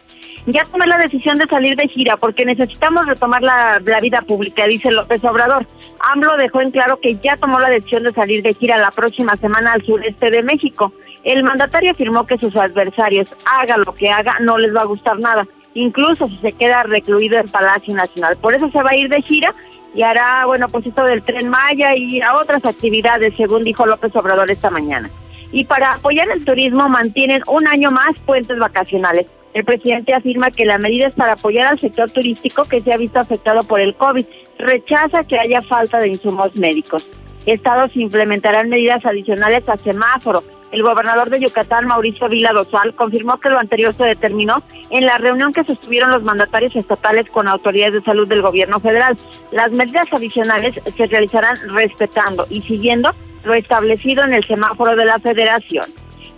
Ya 0.46 0.62
tomé 0.64 0.86
la 0.86 0.98
decisión 0.98 1.36
de 1.36 1.46
salir 1.46 1.74
de 1.74 1.88
gira 1.88 2.16
porque 2.16 2.46
necesitamos 2.46 3.06
retomar 3.06 3.42
la, 3.42 3.82
la, 3.84 4.00
vida 4.00 4.22
pública, 4.22 4.68
dice 4.68 4.92
López 4.92 5.24
Obrador. 5.24 5.66
AMLO 6.12 6.36
dejó 6.36 6.60
en 6.62 6.70
claro 6.70 7.00
que 7.00 7.16
ya 7.16 7.36
tomó 7.36 7.58
la 7.58 7.68
decisión 7.68 8.04
de 8.04 8.12
salir 8.12 8.42
de 8.42 8.54
gira 8.54 8.78
la 8.78 8.92
próxima 8.92 9.34
semana 9.36 9.72
al 9.72 9.84
sureste 9.84 10.30
de 10.30 10.44
México. 10.44 10.92
El 11.24 11.42
mandatario 11.42 11.90
afirmó 11.90 12.26
que 12.26 12.38
sus 12.38 12.54
adversarios, 12.56 13.28
haga 13.44 13.76
lo 13.76 13.94
que 13.94 14.10
haga, 14.10 14.36
no 14.40 14.58
les 14.58 14.74
va 14.74 14.82
a 14.82 14.86
gustar 14.86 15.18
nada, 15.18 15.46
incluso 15.74 16.28
si 16.28 16.36
se 16.36 16.52
queda 16.52 16.82
recluido 16.84 17.38
en 17.38 17.48
Palacio 17.48 17.94
Nacional. 17.94 18.36
Por 18.36 18.54
eso 18.54 18.70
se 18.70 18.82
va 18.82 18.90
a 18.90 18.96
ir 18.96 19.08
de 19.08 19.22
gira 19.22 19.54
y 19.94 20.02
hará, 20.02 20.44
bueno, 20.46 20.68
pues 20.68 20.86
esto 20.86 21.04
del 21.04 21.22
tren 21.22 21.48
Maya 21.48 21.96
y 21.96 22.20
a 22.20 22.36
otras 22.36 22.64
actividades, 22.64 23.34
según 23.36 23.64
dijo 23.64 23.86
López 23.86 24.14
Obrador 24.16 24.50
esta 24.50 24.70
mañana. 24.70 25.10
Y 25.50 25.64
para 25.64 25.94
apoyar 25.94 26.28
el 26.30 26.44
turismo 26.44 26.88
mantienen 26.88 27.42
un 27.46 27.66
año 27.66 27.90
más 27.90 28.18
puentes 28.24 28.58
vacacionales. 28.58 29.26
El 29.54 29.64
presidente 29.64 30.14
afirma 30.14 30.50
que 30.50 30.66
la 30.66 30.78
medida 30.78 31.08
es 31.08 31.14
para 31.14 31.32
apoyar 31.32 31.68
al 31.68 31.80
sector 31.80 32.10
turístico 32.10 32.64
que 32.64 32.82
se 32.82 32.92
ha 32.92 32.98
visto 32.98 33.18
afectado 33.18 33.60
por 33.62 33.80
el 33.80 33.94
COVID. 33.94 34.26
Rechaza 34.58 35.24
que 35.24 35.38
haya 35.38 35.62
falta 35.62 35.98
de 35.98 36.08
insumos 36.08 36.54
médicos. 36.54 37.06
Estados 37.46 37.96
implementarán 37.96 38.68
medidas 38.68 39.04
adicionales 39.06 39.66
a 39.68 39.78
semáforo 39.78 40.44
el 40.70 40.82
gobernador 40.82 41.30
de 41.30 41.40
Yucatán, 41.40 41.86
Mauricio 41.86 42.28
Vila 42.28 42.52
Dosal, 42.52 42.94
confirmó 42.94 43.38
que 43.38 43.48
lo 43.48 43.58
anterior 43.58 43.94
se 43.94 44.04
determinó 44.04 44.62
en 44.90 45.06
la 45.06 45.18
reunión 45.18 45.52
que 45.52 45.64
sostuvieron 45.64 46.10
los 46.10 46.22
mandatarios 46.22 46.76
estatales 46.76 47.28
con 47.30 47.48
autoridades 47.48 47.94
de 47.94 48.02
salud 48.02 48.28
del 48.28 48.42
gobierno 48.42 48.80
federal. 48.80 49.16
Las 49.50 49.72
medidas 49.72 50.12
adicionales 50.12 50.80
se 50.96 51.06
realizarán 51.06 51.56
respetando 51.68 52.46
y 52.50 52.62
siguiendo 52.62 53.14
lo 53.44 53.54
establecido 53.54 54.24
en 54.24 54.34
el 54.34 54.44
semáforo 54.44 54.94
de 54.96 55.04
la 55.04 55.18
federación. 55.18 55.86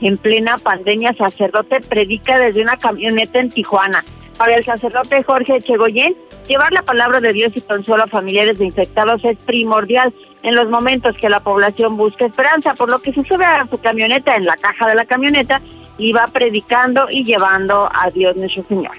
En 0.01 0.17
plena 0.17 0.57
pandemia, 0.59 1.15
sacerdote 1.15 1.81
predica 1.81 2.39
desde 2.39 2.63
una 2.63 2.77
camioneta 2.77 3.39
en 3.39 3.51
Tijuana. 3.51 4.05
Para 4.39 4.55
el 4.55 4.65
sacerdote 4.65 5.23
Jorge 5.23 5.57
Echegoyen, 5.57 6.17
llevar 6.51 6.73
la 6.73 6.83
palabra 6.83 7.21
de 7.21 7.33
Dios 7.33 7.53
y 7.55 7.61
consuelo 7.61 8.03
a 8.03 8.07
familiares 8.09 8.59
de 8.59 8.67
infectados 8.67 9.25
es 9.25 9.39
primordial 9.39 10.13
en 10.43 10.57
los 10.57 10.69
momentos 10.69 11.15
que 11.17 11.29
la 11.29 11.39
población 11.39 11.97
busca 11.97 12.27
esperanza, 12.27 12.75
por 12.75 12.91
lo 12.91 12.99
que 12.99 13.13
se 13.13 13.23
sube 13.23 13.45
a 13.45 13.69
su 13.71 13.79
camioneta 13.79 14.35
en 14.35 14.45
la 14.45 14.57
caja 14.57 14.89
de 14.89 14.97
la 14.97 15.05
camioneta 15.05 15.61
y 15.97 16.13
va 16.13 16.27
predicando 16.27 17.07
y 17.09 17.23
llevando 17.23 17.89
a 17.95 18.11
Dios 18.11 18.37
nuestro 18.37 18.65
Señor. 18.65 18.93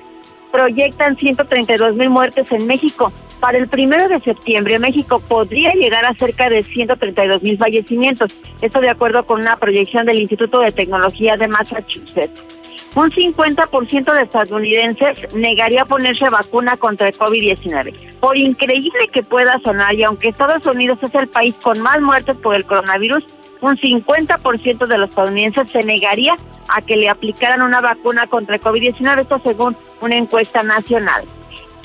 Proyectan 0.50 1.18
132 1.18 1.96
mil 1.96 2.10
muertes 2.10 2.50
en 2.54 2.68
México. 2.68 3.12
Para 3.42 3.58
el 3.58 3.68
primero 3.68 4.08
de 4.08 4.22
septiembre, 4.22 4.80
México 4.80 5.20
podría 5.20 5.72
llegar 5.72 6.06
a 6.06 6.14
cerca 6.14 6.50
de 6.50 6.64
132 6.64 7.44
mil 7.44 7.58
fallecimientos. 7.58 8.34
Esto 8.62 8.80
de 8.80 8.90
acuerdo 8.90 9.26
con 9.26 9.42
una 9.42 9.58
proyección 9.58 10.06
del 10.06 10.20
Instituto 10.20 10.62
de 10.62 10.72
Tecnología 10.72 11.36
de 11.36 11.50
Massachusetts. 11.50 12.61
Un 12.94 13.10
50% 13.10 14.14
de 14.14 14.22
estadounidenses 14.22 15.34
negaría 15.34 15.86
ponerse 15.86 16.30
vacuna 16.30 16.76
contra 16.76 17.08
el 17.08 17.18
COVID-19. 17.18 18.20
Por 18.20 18.38
increíble 18.38 19.08
que 19.14 19.24
pueda 19.24 19.60
sonar, 19.64 19.96
y 19.96 20.04
aunque 20.04 20.28
Estados 20.28 20.66
Unidos 20.66 21.00
es 21.02 21.16
el 21.16 21.28
país 21.28 21.56
con 21.62 21.80
más 21.80 22.02
muertes 22.02 22.36
por 22.36 22.54
el 22.54 22.66
coronavirus, 22.66 23.24
un 23.62 23.78
50% 23.78 24.88
de 24.88 24.98
los 24.98 25.10
estadounidenses 25.10 25.72
se 25.72 25.84
negaría 25.84 26.36
a 26.68 26.82
que 26.82 26.98
le 26.98 27.08
aplicaran 27.08 27.62
una 27.62 27.80
vacuna 27.80 28.28
contra 28.28 28.56
el 28.56 28.62
COVID-19, 28.62 29.22
esto 29.22 29.42
según 29.44 29.78
una 30.02 30.18
encuesta 30.18 30.62
nacional. 30.64 31.24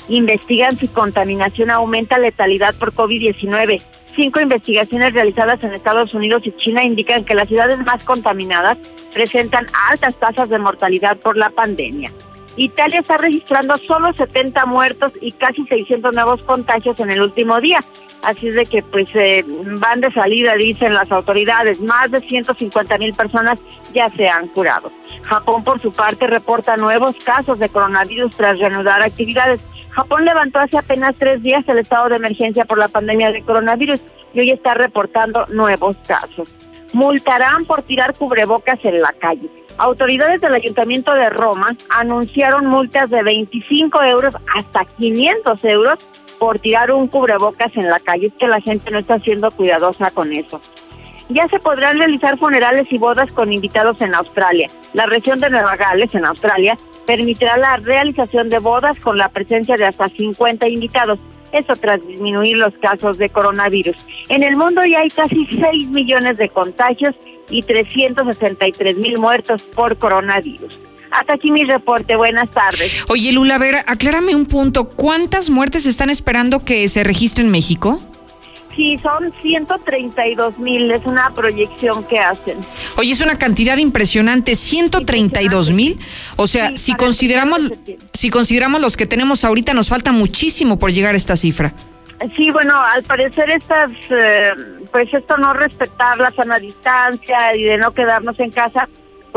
Investigan 0.09 0.77
si 0.77 0.87
contaminación 0.87 1.69
aumenta 1.69 2.17
letalidad 2.17 2.75
por 2.75 2.93
COVID-19. 2.93 3.81
Cinco 4.17 4.39
investigaciones 4.39 5.13
realizadas 5.13 5.63
en 5.63 5.75
Estados 5.75 6.11
Unidos 6.15 6.41
y 6.43 6.51
China 6.53 6.83
indican 6.83 7.23
que 7.23 7.35
las 7.35 7.47
ciudades 7.47 7.77
más 7.85 8.03
contaminadas 8.03 8.79
presentan 9.13 9.67
altas 9.91 10.15
tasas 10.15 10.49
de 10.49 10.57
mortalidad 10.57 11.17
por 11.17 11.37
la 11.37 11.51
pandemia. 11.51 12.11
Italia 12.55 13.01
está 13.01 13.17
registrando 13.17 13.77
solo 13.77 14.11
70 14.13 14.65
muertos 14.65 15.13
y 15.21 15.33
casi 15.33 15.67
600 15.67 16.15
nuevos 16.15 16.41
contagios 16.41 16.99
en 16.99 17.11
el 17.11 17.21
último 17.21 17.61
día. 17.61 17.79
Así 18.23 18.47
es 18.47 18.55
de 18.55 18.65
que 18.65 18.81
pues 18.81 19.07
eh, 19.13 19.45
van 19.79 20.01
de 20.01 20.11
salida, 20.11 20.55
dicen 20.55 20.95
las 20.95 21.11
autoridades. 21.11 21.79
Más 21.79 22.09
de 22.09 22.19
150 22.19 22.97
mil 22.97 23.13
personas 23.13 23.59
ya 23.93 24.09
se 24.09 24.27
han 24.27 24.47
curado. 24.47 24.91
Japón, 25.21 25.63
por 25.63 25.79
su 25.79 25.91
parte, 25.91 26.25
reporta 26.25 26.75
nuevos 26.75 27.15
casos 27.23 27.59
de 27.59 27.69
coronavirus 27.69 28.35
tras 28.35 28.57
reanudar 28.57 29.03
actividades. 29.03 29.59
Japón 29.97 30.25
levantó 30.25 30.59
hace 30.59 30.77
apenas 30.77 31.15
tres 31.17 31.41
días 31.41 31.67
el 31.67 31.79
estado 31.79 32.07
de 32.07 32.17
emergencia 32.17 32.65
por 32.65 32.77
la 32.77 32.87
pandemia 32.87 33.31
de 33.31 33.41
coronavirus 33.41 33.99
y 34.31 34.41
hoy 34.41 34.51
está 34.51 34.75
reportando 34.75 35.47
nuevos 35.47 35.97
casos. 36.07 36.53
Multarán 36.93 37.65
por 37.65 37.81
tirar 37.81 38.13
cubrebocas 38.13 38.77
en 38.83 39.01
la 39.01 39.11
calle. 39.13 39.49
Autoridades 39.79 40.39
del 40.39 40.53
Ayuntamiento 40.53 41.15
de 41.15 41.31
Roma 41.31 41.75
anunciaron 41.89 42.67
multas 42.67 43.09
de 43.09 43.23
25 43.23 44.03
euros 44.03 44.35
hasta 44.55 44.85
500 44.85 45.63
euros 45.63 45.97
por 46.37 46.59
tirar 46.59 46.91
un 46.91 47.07
cubrebocas 47.07 47.75
en 47.75 47.89
la 47.89 47.99
calle. 47.99 48.27
Es 48.27 48.33
que 48.33 48.47
la 48.47 48.61
gente 48.61 48.91
no 48.91 48.99
está 48.99 49.17
siendo 49.17 49.49
cuidadosa 49.49 50.11
con 50.11 50.31
eso. 50.31 50.61
Ya 51.29 51.47
se 51.47 51.57
podrán 51.57 51.97
realizar 51.97 52.37
funerales 52.37 52.85
y 52.91 52.99
bodas 52.99 53.31
con 53.31 53.51
invitados 53.51 53.99
en 54.01 54.13
Australia. 54.13 54.69
La 54.93 55.07
región 55.07 55.39
de 55.39 55.49
Nueva 55.49 55.75
Gales, 55.75 56.13
en 56.13 56.25
Australia, 56.25 56.77
permitirá 57.07 57.57
la 57.57 57.77
realización 57.77 58.49
de 58.49 58.59
bodas 58.59 58.99
con 58.99 59.17
la 59.17 59.29
presencia 59.29 59.77
de 59.77 59.85
hasta 59.85 60.09
50 60.09 60.67
invitados. 60.67 61.17
Eso 61.53 61.73
tras 61.79 62.05
disminuir 62.05 62.57
los 62.57 62.73
casos 62.75 63.17
de 63.17 63.29
coronavirus. 63.29 63.95
En 64.27 64.43
el 64.43 64.57
mundo 64.57 64.81
ya 64.85 64.99
hay 64.99 65.09
casi 65.09 65.47
6 65.47 65.87
millones 65.87 66.37
de 66.37 66.49
contagios 66.49 67.15
y 67.49 67.63
363 67.63 68.97
mil 68.97 69.17
muertos 69.17 69.63
por 69.63 69.97
coronavirus. 69.97 70.77
Hasta 71.09 71.35
aquí 71.35 71.49
mi 71.49 71.63
reporte. 71.63 72.17
Buenas 72.17 72.49
tardes. 72.51 73.05
Oye, 73.07 73.31
Lula, 73.31 73.55
a 73.55 73.59
ver, 73.59 73.75
aclárame 73.87 74.35
un 74.35 74.45
punto. 74.45 74.89
¿Cuántas 74.89 75.49
muertes 75.49 75.85
están 75.85 76.09
esperando 76.09 76.65
que 76.65 76.87
se 76.89 77.05
registre 77.05 77.45
en 77.45 77.49
México? 77.49 78.01
Sí, 78.77 78.99
son 79.01 79.33
132 79.41 80.59
mil, 80.59 80.91
es 80.91 81.03
una 81.05 81.31
proyección 81.31 82.03
que 82.03 82.19
hacen. 82.19 82.59
Oye, 82.95 83.11
es 83.11 83.21
una 83.21 83.35
cantidad 83.35 83.75
impresionante, 83.77 84.55
132 84.55 85.71
mil. 85.71 85.99
O 86.35 86.47
sea, 86.47 86.77
si 86.77 86.93
consideramos, 86.93 87.59
si 88.13 88.29
consideramos 88.29 88.79
los 88.79 88.95
que 88.95 89.07
tenemos 89.07 89.43
ahorita, 89.43 89.73
nos 89.73 89.89
falta 89.89 90.11
muchísimo 90.11 90.77
por 90.77 90.91
llegar 90.91 91.15
a 91.15 91.17
esta 91.17 91.35
cifra. 91.35 91.73
Sí, 92.35 92.51
bueno, 92.51 92.79
al 92.79 93.01
parecer 93.01 93.49
estas, 93.49 93.91
eh, 94.11 94.53
pues 94.91 95.11
esto 95.11 95.37
no 95.37 95.53
respetar 95.53 96.19
la 96.19 96.29
sana 96.29 96.59
distancia 96.59 97.55
y 97.55 97.63
de 97.63 97.77
no 97.79 97.91
quedarnos 97.95 98.39
en 98.39 98.51
casa, 98.51 98.87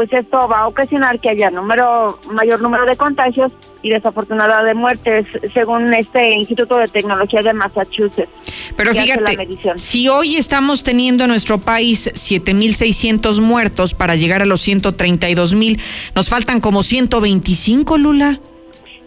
pues 0.01 0.15
esto 0.15 0.49
va 0.49 0.61
a 0.61 0.67
ocasionar 0.67 1.21
que 1.21 1.29
haya 1.29 1.51
número 1.51 2.19
mayor 2.33 2.63
número 2.63 2.87
de 2.87 2.97
contagios 2.97 3.53
y 3.83 3.91
desafortunada 3.91 4.65
de 4.65 4.73
muertes, 4.73 5.27
según 5.53 5.93
este 5.93 6.37
Instituto 6.37 6.79
de 6.79 6.89
Tecnología 6.89 7.43
de 7.43 7.53
Massachusetts. 7.53 8.31
Pero 8.77 8.95
fíjate, 8.95 9.37
si 9.77 10.09
hoy 10.09 10.37
estamos 10.37 10.85
teniendo 10.85 11.25
en 11.25 11.29
nuestro 11.29 11.59
país 11.59 12.11
7.600 12.15 13.43
muertos 13.43 13.93
para 13.93 14.17
llegar 14.17 14.41
a 14.41 14.47
los 14.47 14.67
132.000, 14.67 15.79
nos 16.15 16.31
faltan 16.31 16.63
como 16.63 16.83
125, 16.83 17.99
Lula. 17.99 18.41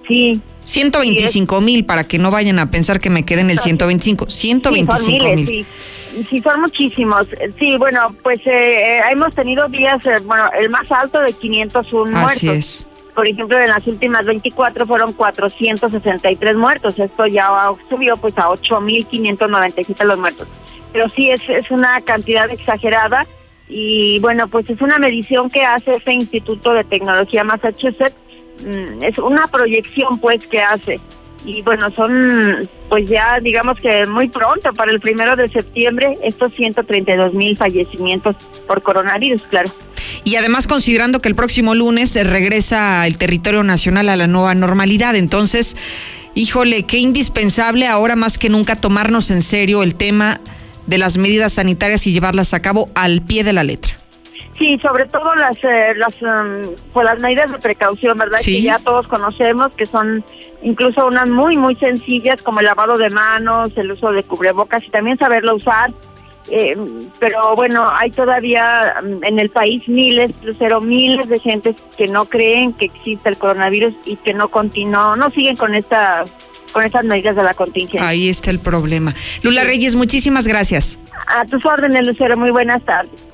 Sí. 0.08 0.40
125 0.64 1.60
mil 1.60 1.86
para 1.86 2.04
que 2.04 2.20
no 2.20 2.30
vayan 2.30 2.60
a 2.60 2.70
pensar 2.70 3.00
que 3.00 3.10
me 3.10 3.24
quede 3.24 3.42
en 3.42 3.50
el 3.50 3.58
125. 3.58 4.30
125 4.30 5.36
mil. 5.36 5.48
Sí, 5.48 5.66
sí, 6.30 6.40
son 6.42 6.62
muchísimos. 6.62 7.28
Sí, 7.60 7.78
bueno, 7.78 8.16
pues 8.24 8.40
eh, 8.46 9.02
hemos 9.12 9.34
tenido 9.36 9.68
días, 9.68 10.06
eh, 10.06 10.20
bueno, 10.24 10.50
el 10.58 10.70
más 10.70 10.92
alto 10.92 11.20
de 11.22 11.34
501 11.34 12.18
Así 12.18 12.46
muertos. 12.48 12.66
es. 12.66 12.88
Por 13.16 13.28
ejemplo, 13.28 13.60
en 13.60 13.70
las 13.70 13.86
últimas 13.86 14.26
24 14.26 14.88
fueron 14.88 15.14
463 15.14 16.56
muertos. 16.56 16.98
Esto 16.98 17.28
ya 17.28 17.50
subió 17.90 18.18
pues 18.18 18.36
a 18.38 18.48
8.597 18.50 20.04
los 20.04 20.18
muertos. 20.18 20.48
Pero 20.92 21.10
sí 21.10 21.30
es, 21.30 21.48
es 21.50 21.70
una 21.72 22.02
cantidad 22.02 22.50
exagerada 22.50 23.26
y 23.68 24.20
bueno, 24.20 24.48
pues 24.48 24.70
es 24.70 24.82
una 24.82 25.00
medición 25.00 25.50
que 25.50 25.64
hace 25.64 25.96
ese 25.96 26.14
Instituto 26.14 26.74
de 26.74 26.84
Tecnología 26.84 27.44
Massachusetts. 27.44 28.16
Mm, 28.66 29.04
Es 29.04 29.18
una 29.18 29.48
proyección 29.48 30.20
pues 30.20 30.46
que 30.48 30.62
hace. 30.62 31.00
Y 31.46 31.62
bueno, 31.62 31.92
son 31.92 32.68
pues 32.90 33.10
ya 33.10 33.40
digamos 33.42 33.80
que 33.80 34.06
muy 34.06 34.30
pronto, 34.30 34.72
para 34.74 34.92
el 34.92 35.00
primero 35.00 35.36
de 35.36 35.50
septiembre, 35.50 36.18
estos 36.22 36.54
132 36.54 37.34
mil 37.34 37.58
fallecimientos 37.58 38.36
por 38.68 38.82
coronavirus, 38.82 39.44
claro. 39.44 39.70
Y 40.24 40.36
además 40.36 40.68
considerando 40.68 41.20
que 41.20 41.30
el 41.30 41.36
próximo 41.36 41.76
lunes 41.76 42.12
se 42.12 42.24
regresa 42.24 43.06
el 43.08 43.18
territorio 43.18 43.64
nacional 43.64 44.10
a 44.10 44.16
la 44.16 44.28
nueva 44.28 44.54
normalidad, 44.56 45.16
entonces, 45.16 45.76
híjole, 46.36 46.84
qué 46.84 46.98
indispensable 46.98 47.88
ahora 47.88 48.16
más 48.16 48.38
que 48.38 48.50
nunca 48.50 48.76
tomarnos 48.76 49.32
en 49.32 49.42
serio 49.42 49.84
el 49.84 49.96
tema 49.96 50.40
de 50.88 50.98
las 50.98 51.18
medidas 51.18 51.54
sanitarias 51.54 52.06
y 52.08 52.14
llevarlas 52.14 52.54
a 52.54 52.62
cabo 52.62 52.90
al 52.96 53.22
pie 53.22 53.44
de 53.44 53.54
la 53.54 53.64
letra. 53.64 54.03
Sí, 54.58 54.78
sobre 54.82 55.06
todo 55.06 55.34
las 55.36 55.58
eh, 55.64 55.94
las 55.96 56.14
em, 56.22 56.62
pues 56.92 57.06
las 57.06 57.20
medidas 57.20 57.52
de 57.52 57.58
precaución, 57.58 58.18
¿verdad? 58.18 58.38
Sí. 58.40 58.58
Que 58.58 58.62
ya 58.64 58.80
todos 58.80 59.08
conocemos 59.08 59.74
que 59.74 59.86
son 59.86 60.24
incluso 60.62 61.08
unas 61.08 61.28
muy 61.28 61.58
muy 61.58 61.76
sencillas 61.76 62.42
como 62.42 62.60
el 62.60 62.68
lavado 62.68 62.98
de 62.98 63.10
manos, 63.10 63.72
el 63.76 63.92
uso 63.92 64.12
de 64.12 64.24
cubrebocas 64.24 64.84
y 64.84 64.90
también 64.90 65.18
saberlo 65.18 65.56
usar. 65.56 65.92
Eh, 66.50 66.76
pero 67.20 67.56
bueno, 67.56 67.90
hay 67.96 68.12
todavía 68.12 68.96
mm, 69.02 69.24
en 69.24 69.40
el 69.40 69.50
país 69.50 69.88
miles, 69.88 70.32
Lucero, 70.44 70.82
miles 70.82 71.28
de 71.30 71.40
gente 71.40 71.76
que 71.98 72.08
no 72.08 72.26
creen 72.26 72.74
que 72.74 72.86
existe 72.86 73.30
el 73.30 73.38
coronavirus 73.38 73.94
y 74.06 74.18
que 74.18 74.34
no 74.34 74.50
continúan, 74.50 75.20
no 75.20 75.30
siguen 75.32 75.56
con 75.56 75.74
esta 75.74 76.26
con 76.74 76.84
estas 76.84 77.06
medidas 77.06 77.36
de 77.36 77.44
la 77.44 77.54
contingencia. 77.54 78.08
Ahí 78.08 78.30
está 78.30 78.50
el 78.50 78.60
problema. 78.60 79.14
Lula 79.44 79.64
Reyes, 79.64 79.96
muchísimas 79.96 80.48
gracias. 80.48 81.00
A 81.28 81.46
tus 81.46 81.64
órdenes, 81.66 82.06
Lucero, 82.06 82.36
muy 82.36 82.50
buenas 82.52 82.84
tardes. 82.84 83.33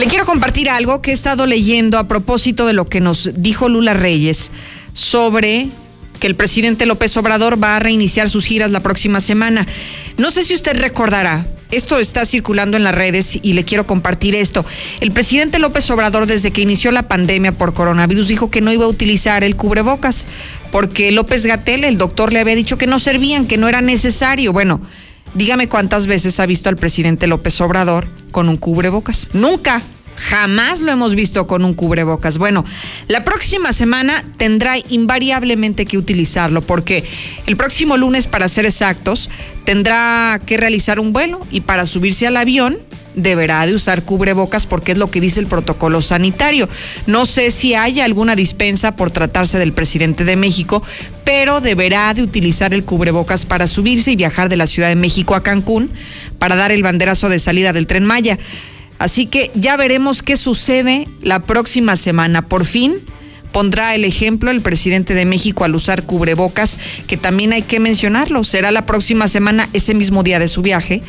Le 0.00 0.06
quiero 0.06 0.24
compartir 0.24 0.70
algo 0.70 1.02
que 1.02 1.10
he 1.10 1.12
estado 1.12 1.44
leyendo 1.44 1.98
a 1.98 2.08
propósito 2.08 2.66
de 2.66 2.72
lo 2.72 2.88
que 2.88 3.02
nos 3.02 3.32
dijo 3.34 3.68
Lula 3.68 3.92
Reyes 3.92 4.50
sobre 4.94 5.68
que 6.18 6.26
el 6.26 6.36
presidente 6.36 6.86
López 6.86 7.14
Obrador 7.18 7.62
va 7.62 7.76
a 7.76 7.80
reiniciar 7.80 8.30
sus 8.30 8.46
giras 8.46 8.70
la 8.70 8.80
próxima 8.80 9.20
semana. 9.20 9.66
No 10.16 10.30
sé 10.30 10.46
si 10.46 10.54
usted 10.54 10.80
recordará, 10.80 11.46
esto 11.70 11.98
está 11.98 12.24
circulando 12.24 12.78
en 12.78 12.82
las 12.82 12.94
redes 12.94 13.40
y 13.42 13.52
le 13.52 13.64
quiero 13.64 13.86
compartir 13.86 14.34
esto. 14.34 14.64
El 15.00 15.12
presidente 15.12 15.58
López 15.58 15.90
Obrador 15.90 16.24
desde 16.24 16.50
que 16.50 16.62
inició 16.62 16.92
la 16.92 17.06
pandemia 17.06 17.52
por 17.52 17.74
coronavirus 17.74 18.26
dijo 18.26 18.50
que 18.50 18.62
no 18.62 18.72
iba 18.72 18.86
a 18.86 18.88
utilizar 18.88 19.44
el 19.44 19.54
cubrebocas 19.54 20.26
porque 20.72 21.12
López 21.12 21.44
Gatel, 21.44 21.84
el 21.84 21.98
doctor, 21.98 22.32
le 22.32 22.38
había 22.38 22.54
dicho 22.54 22.78
que 22.78 22.86
no 22.86 23.00
servían, 23.00 23.46
que 23.46 23.58
no 23.58 23.68
era 23.68 23.82
necesario. 23.82 24.54
Bueno, 24.54 24.80
dígame 25.34 25.68
cuántas 25.68 26.06
veces 26.06 26.40
ha 26.40 26.46
visto 26.46 26.68
al 26.68 26.76
presidente 26.76 27.26
López 27.26 27.60
Obrador 27.60 28.06
con 28.30 28.48
un 28.48 28.56
cubrebocas. 28.56 29.28
Nunca. 29.32 29.82
Jamás 30.20 30.80
lo 30.80 30.92
hemos 30.92 31.14
visto 31.14 31.46
con 31.46 31.64
un 31.64 31.72
cubrebocas. 31.72 32.36
Bueno, 32.36 32.64
la 33.08 33.24
próxima 33.24 33.72
semana 33.72 34.22
tendrá 34.36 34.76
invariablemente 34.76 35.86
que 35.86 35.96
utilizarlo 35.96 36.60
porque 36.60 37.04
el 37.46 37.56
próximo 37.56 37.96
lunes, 37.96 38.26
para 38.26 38.48
ser 38.50 38.66
exactos, 38.66 39.30
tendrá 39.64 40.38
que 40.44 40.58
realizar 40.58 41.00
un 41.00 41.14
vuelo 41.14 41.40
y 41.50 41.62
para 41.62 41.86
subirse 41.86 42.26
al 42.26 42.36
avión 42.36 42.76
deberá 43.14 43.66
de 43.66 43.74
usar 43.74 44.04
cubrebocas 44.04 44.66
porque 44.66 44.92
es 44.92 44.98
lo 44.98 45.10
que 45.10 45.20
dice 45.22 45.40
el 45.40 45.46
protocolo 45.46 46.02
sanitario. 46.02 46.68
No 47.06 47.24
sé 47.24 47.50
si 47.50 47.74
haya 47.74 48.04
alguna 48.04 48.36
dispensa 48.36 48.96
por 48.96 49.10
tratarse 49.10 49.58
del 49.58 49.72
presidente 49.72 50.24
de 50.24 50.36
México, 50.36 50.82
pero 51.24 51.60
deberá 51.60 52.12
de 52.12 52.22
utilizar 52.22 52.74
el 52.74 52.84
cubrebocas 52.84 53.46
para 53.46 53.66
subirse 53.66 54.12
y 54.12 54.16
viajar 54.16 54.48
de 54.48 54.56
la 54.56 54.66
Ciudad 54.66 54.88
de 54.88 54.96
México 54.96 55.34
a 55.34 55.42
Cancún 55.42 55.90
para 56.38 56.56
dar 56.56 56.72
el 56.72 56.82
banderazo 56.82 57.28
de 57.28 57.38
salida 57.38 57.72
del 57.72 57.86
tren 57.86 58.04
Maya. 58.04 58.38
Así 59.00 59.24
que 59.24 59.50
ya 59.54 59.78
veremos 59.78 60.22
qué 60.22 60.36
sucede 60.36 61.08
la 61.22 61.46
próxima 61.46 61.96
semana. 61.96 62.42
Por 62.42 62.66
fin 62.66 62.98
pondrá 63.50 63.94
el 63.94 64.04
ejemplo 64.04 64.50
el 64.50 64.60
presidente 64.60 65.14
de 65.14 65.24
México 65.24 65.64
al 65.64 65.74
usar 65.74 66.02
cubrebocas, 66.04 66.78
que 67.06 67.16
también 67.16 67.54
hay 67.54 67.62
que 67.62 67.80
mencionarlo. 67.80 68.44
Será 68.44 68.70
la 68.70 68.84
próxima 68.84 69.26
semana, 69.26 69.70
ese 69.72 69.94
mismo 69.94 70.22
día 70.22 70.38
de 70.38 70.48
su 70.48 70.60
viaje, 70.60 71.02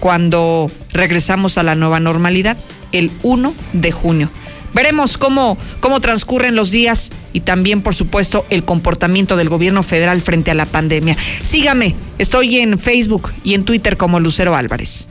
cuando 0.00 0.70
regresamos 0.92 1.56
a 1.56 1.62
la 1.62 1.74
nueva 1.74 1.98
normalidad, 1.98 2.58
el 2.92 3.10
1 3.22 3.54
de 3.72 3.90
junio. 3.90 4.30
Veremos 4.74 5.16
cómo, 5.16 5.56
cómo 5.80 6.00
transcurren 6.00 6.54
los 6.54 6.70
días 6.70 7.10
y 7.32 7.40
también, 7.40 7.80
por 7.80 7.94
supuesto, 7.94 8.44
el 8.50 8.64
comportamiento 8.64 9.36
del 9.36 9.48
gobierno 9.48 9.82
federal 9.82 10.20
frente 10.20 10.50
a 10.50 10.54
la 10.54 10.66
pandemia. 10.66 11.16
Sígame, 11.40 11.94
estoy 12.18 12.58
en 12.58 12.76
Facebook 12.76 13.32
y 13.44 13.54
en 13.54 13.64
Twitter 13.64 13.96
como 13.96 14.20
Lucero 14.20 14.54
Álvarez. 14.54 15.08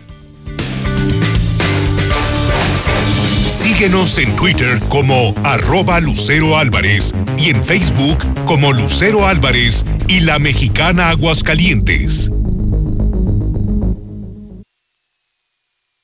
Síguenos 3.59 4.17
en 4.17 4.33
Twitter 4.37 4.79
como 4.87 5.35
arroba 5.43 5.99
Lucero 5.99 6.57
Álvarez 6.57 7.13
y 7.37 7.49
en 7.49 7.61
Facebook 7.61 8.17
como 8.45 8.71
Lucero 8.71 9.27
Álvarez 9.27 9.85
y 10.07 10.21
la 10.21 10.39
mexicana 10.39 11.09
Aguascalientes. 11.09 12.31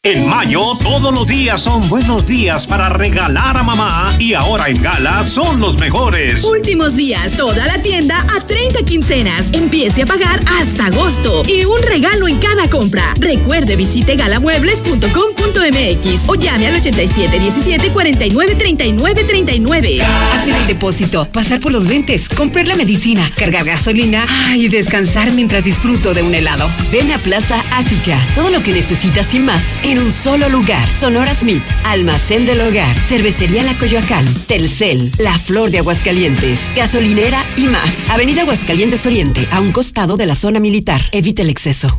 En 0.05 0.29
mayo, 0.29 0.77
todos 0.83 1.11
los 1.11 1.25
días 1.25 1.63
son 1.63 1.81
buenos 1.89 2.27
días 2.27 2.67
para 2.67 2.89
regalar 2.89 3.57
a 3.57 3.63
mamá 3.63 4.15
y 4.19 4.35
ahora 4.35 4.69
en 4.69 4.79
Gala 4.79 5.23
son 5.23 5.59
los 5.59 5.79
mejores. 5.79 6.43
Últimos 6.43 6.95
días, 6.95 7.31
toda 7.31 7.65
la 7.65 7.81
tienda 7.81 8.23
a 8.37 8.39
30 8.39 8.85
quincenas. 8.85 9.47
Empiece 9.51 10.03
a 10.03 10.05
pagar 10.05 10.39
hasta 10.59 10.85
agosto 10.85 11.41
y 11.47 11.65
un 11.65 11.81
regalo 11.81 12.27
en 12.27 12.37
cada 12.37 12.69
compra. 12.69 13.01
Recuerde, 13.19 13.75
visite 13.75 14.15
galamuebles.com.mx 14.15 16.29
o 16.29 16.35
llame 16.35 16.67
al 16.67 16.75
87 16.75 17.39
17 17.39 17.89
49 17.89 18.55
39 18.57 19.23
39. 19.23 20.01
Hacer 20.33 20.55
el 20.55 20.67
depósito, 20.67 21.27
pasar 21.31 21.59
por 21.59 21.71
los 21.71 21.83
lentes, 21.83 22.29
comprar 22.29 22.67
la 22.67 22.75
medicina, 22.75 23.27
cargar 23.35 23.65
gasolina 23.65 24.27
y 24.55 24.67
descansar 24.67 25.31
mientras 25.31 25.63
disfruto 25.63 26.13
de 26.13 26.21
un 26.21 26.35
helado. 26.35 26.69
Ven 26.91 27.11
a 27.11 27.17
Plaza 27.17 27.59
Ática. 27.71 28.19
Todo 28.35 28.51
lo 28.51 28.61
que 28.61 28.71
necesitas 28.71 29.33
y 29.33 29.39
más 29.39 29.63
en 29.81 29.94
un 29.99 30.11
solo 30.11 30.49
lugar. 30.49 30.87
Sonora 30.95 31.33
Smith, 31.33 31.63
Almacén 31.85 32.45
del 32.45 32.61
Hogar, 32.61 32.97
Cervecería 33.07 33.63
La 33.63 33.77
Coyoacán, 33.77 34.25
Telcel, 34.47 35.11
La 35.19 35.37
Flor 35.37 35.71
de 35.71 35.79
Aguascalientes, 35.79 36.59
Gasolinera 36.75 37.43
y 37.57 37.67
más. 37.67 38.09
Avenida 38.09 38.41
Aguascalientes 38.41 39.05
Oriente, 39.05 39.47
a 39.51 39.59
un 39.59 39.71
costado 39.71 40.17
de 40.17 40.25
la 40.25 40.35
zona 40.35 40.59
militar. 40.59 41.01
Evite 41.11 41.41
el 41.41 41.49
exceso. 41.49 41.95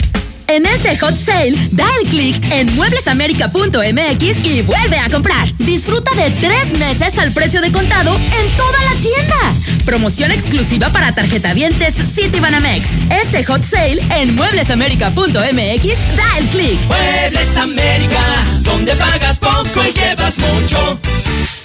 En 0.49 0.64
este 0.64 0.97
hot 0.99 1.16
sale, 1.16 1.57
da 1.72 1.86
el 2.03 2.09
clic 2.09 2.40
en 2.53 2.72
mueblesamerica.mx 2.76 4.47
y 4.47 4.62
vuelve 4.62 4.99
a 4.99 5.11
comprar. 5.11 5.53
Disfruta 5.59 6.14
de 6.14 6.30
tres 6.40 6.78
meses 6.78 7.18
al 7.18 7.32
precio 7.32 7.61
de 7.61 7.72
contado 7.72 8.14
en 8.16 8.57
toda 8.57 8.78
la 8.84 9.01
tienda. 9.01 9.36
Promoción 9.84 10.30
exclusiva 10.30 10.88
para 10.90 11.12
tarjetavientes 11.12 11.94
Citibanamex. 11.94 12.88
Este 13.11 13.44
hot 13.44 13.64
sale 13.64 14.01
en 14.16 14.34
mueblesamerica.mx, 14.36 16.16
da 16.16 16.38
el 16.38 16.47
clic. 16.47 16.80
Muebles 16.86 17.57
América, 17.57 18.20
donde 18.62 18.94
pagas 18.94 19.40
poco 19.40 19.82
y 19.84 19.92
llevas 19.92 20.38
mucho. 20.38 20.99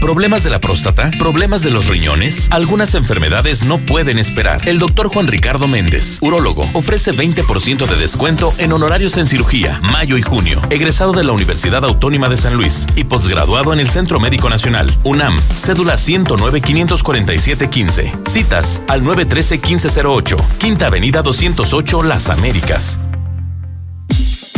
¿Problemas 0.00 0.44
de 0.44 0.50
la 0.50 0.60
próstata? 0.60 1.10
¿Problemas 1.18 1.62
de 1.62 1.70
los 1.70 1.88
riñones? 1.88 2.46
Algunas 2.50 2.94
enfermedades 2.94 3.64
no 3.64 3.78
pueden 3.78 4.18
esperar. 4.18 4.68
El 4.68 4.78
doctor 4.78 5.08
Juan 5.08 5.26
Ricardo 5.26 5.66
Méndez, 5.66 6.18
urólogo, 6.20 6.68
ofrece 6.74 7.12
20% 7.12 7.86
de 7.86 7.96
descuento 7.96 8.54
en 8.58 8.72
honorarios 8.72 9.16
en 9.16 9.26
cirugía, 9.26 9.80
mayo 9.82 10.16
y 10.16 10.22
junio. 10.22 10.60
Egresado 10.70 11.12
de 11.12 11.24
la 11.24 11.32
Universidad 11.32 11.84
Autónoma 11.84 12.28
de 12.28 12.36
San 12.36 12.54
Luis 12.54 12.86
y 12.94 13.02
posgraduado 13.04 13.72
en 13.72 13.80
el 13.80 13.88
Centro 13.88 14.20
Médico 14.20 14.48
Nacional, 14.48 14.96
UNAM, 15.02 15.40
cédula 15.56 15.94
109-547-15. 15.94 18.28
Citas 18.28 18.80
al 18.86 19.02
913-1508, 19.02 20.36
Quinta 20.58 20.86
Avenida 20.86 21.22
208, 21.22 22.04
Las 22.04 22.28
Américas. 22.28 23.00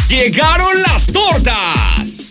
¡Llegaron 0.09 0.83
las 0.83 1.07
tortas! 1.07 2.24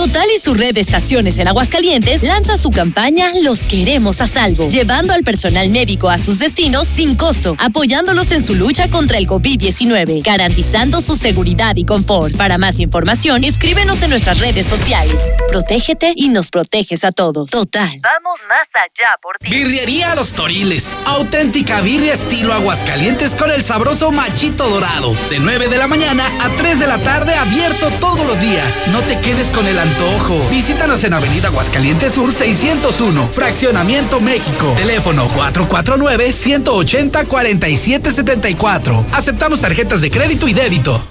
Total 0.01 0.25
y 0.35 0.39
su 0.39 0.55
red 0.55 0.73
de 0.73 0.81
estaciones 0.81 1.37
en 1.37 1.47
Aguascalientes 1.47 2.23
lanza 2.23 2.57
su 2.57 2.71
campaña 2.71 3.29
Los 3.43 3.67
queremos 3.67 4.19
a 4.19 4.25
salvo, 4.25 4.67
llevando 4.67 5.13
al 5.13 5.23
personal 5.23 5.69
médico 5.69 6.09
a 6.09 6.17
sus 6.17 6.39
destinos 6.39 6.87
sin 6.87 7.15
costo, 7.15 7.55
apoyándolos 7.59 8.31
en 8.31 8.43
su 8.43 8.55
lucha 8.55 8.89
contra 8.89 9.19
el 9.19 9.27
COVID-19, 9.27 10.23
garantizando 10.23 11.01
su 11.01 11.15
seguridad 11.15 11.75
y 11.75 11.85
confort. 11.85 12.35
Para 12.35 12.57
más 12.57 12.79
información, 12.79 13.43
escríbenos 13.43 14.01
en 14.01 14.09
nuestras 14.09 14.39
redes 14.39 14.65
sociales. 14.65 15.21
Protégete 15.49 16.13
y 16.15 16.29
nos 16.29 16.49
proteges 16.49 17.03
a 17.03 17.11
todos. 17.11 17.51
Total. 17.51 17.91
Vamos 18.01 18.39
más 18.49 18.67
allá 18.73 19.15
por 19.21 19.37
ti. 19.37 19.51
Birrería 19.51 20.15
Los 20.15 20.33
Toriles. 20.33 20.97
Auténtica 21.05 21.79
birria 21.81 22.13
estilo 22.13 22.53
Aguascalientes 22.53 23.35
con 23.35 23.51
el 23.51 23.63
sabroso 23.63 24.11
machito 24.11 24.67
dorado. 24.67 25.13
De 25.29 25.37
9 25.37 25.67
de 25.67 25.77
la 25.77 25.85
mañana 25.85 26.25
a 26.39 26.49
3 26.57 26.79
de 26.79 26.87
la 26.87 26.97
tarde 26.97 27.35
abierto 27.35 27.87
todos 27.99 28.25
los 28.25 28.41
días. 28.41 28.87
No 28.87 29.01
te 29.01 29.19
quedes 29.19 29.51
con 29.51 29.67
el 29.67 29.77
antojo. 29.91 30.39
Visítanos 30.49 31.03
en 31.03 31.13
Avenida 31.13 31.47
Aguascalientes 31.49 32.13
Sur 32.13 32.33
601, 32.33 33.29
Fraccionamiento 33.33 34.19
México. 34.19 34.73
Teléfono 34.77 35.27
449 35.27 36.31
180 36.31 37.25
4774 37.25 39.05
Aceptamos 39.13 39.61
tarjetas 39.61 40.01
de 40.01 40.09
crédito 40.09 40.47
y 40.47 40.53
débito. 40.53 41.10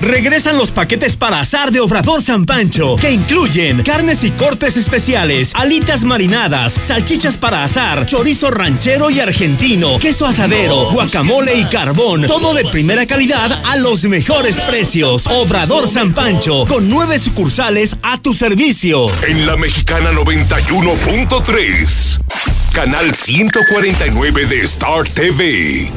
Regresan 0.00 0.56
los 0.56 0.72
paquetes 0.72 1.16
para 1.16 1.40
asar 1.40 1.72
de 1.72 1.80
Obrador 1.80 2.22
San 2.22 2.46
Pancho, 2.46 2.96
que 2.96 3.10
incluyen 3.10 3.82
carnes 3.82 4.24
y 4.24 4.30
cortes 4.30 4.78
especiales, 4.78 5.52
alitas 5.54 6.04
marinadas, 6.04 6.72
salchichas 6.72 7.36
para 7.36 7.64
asar, 7.64 8.06
chorizo 8.06 8.50
ranchero 8.50 9.10
y 9.10 9.20
argentino, 9.20 9.98
queso 9.98 10.26
asadero, 10.26 10.90
guacamole 10.90 11.54
y 11.54 11.66
carbón. 11.66 12.26
Todo 12.26 12.54
de 12.54 12.64
primera 12.64 13.06
calidad 13.06 13.60
a 13.64 13.76
los 13.76 14.04
mejores 14.04 14.58
precios. 14.60 15.26
Obrador 15.26 15.86
San 15.86 16.14
Pancho, 16.14 16.64
con 16.66 16.88
nueve 16.88 17.18
sucursales 17.18 17.96
a 18.02 18.16
tu 18.16 18.32
servicio. 18.32 19.06
En 19.26 19.46
la 19.46 19.56
Mexicana 19.56 20.12
91.3, 20.12 22.20
canal 22.72 23.14
149 23.14 24.46
de 24.46 24.62
Star 24.62 25.06
TV. 25.08 25.90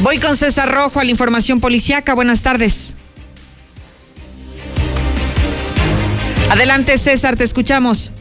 Voy 0.00 0.18
con 0.18 0.36
César 0.36 0.72
Rojo 0.72 1.00
a 1.00 1.04
la 1.04 1.10
información 1.10 1.60
policiaca. 1.60 2.14
Buenas 2.14 2.42
tardes. 2.42 2.94
Adelante, 6.50 6.96
César, 6.96 7.36
te 7.36 7.44
escuchamos. 7.44 8.12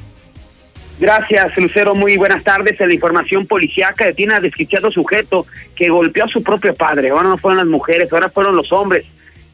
Gracias, 0.99 1.55
Lucero. 1.57 1.95
Muy 1.95 2.17
buenas 2.17 2.43
tardes. 2.43 2.79
En 2.81 2.89
la 2.89 2.93
información 2.93 3.45
policíaca 3.45 4.05
detiene 4.05 4.33
a 4.33 4.41
desquiciado 4.41 4.91
sujeto 4.91 5.45
que 5.75 5.89
golpeó 5.89 6.25
a 6.25 6.27
su 6.27 6.43
propio 6.43 6.73
padre. 6.73 7.09
Ahora 7.09 7.29
no 7.29 7.37
fueron 7.37 7.57
las 7.57 7.67
mujeres, 7.67 8.11
ahora 8.11 8.29
fueron 8.29 8.55
los 8.55 8.71
hombres 8.73 9.05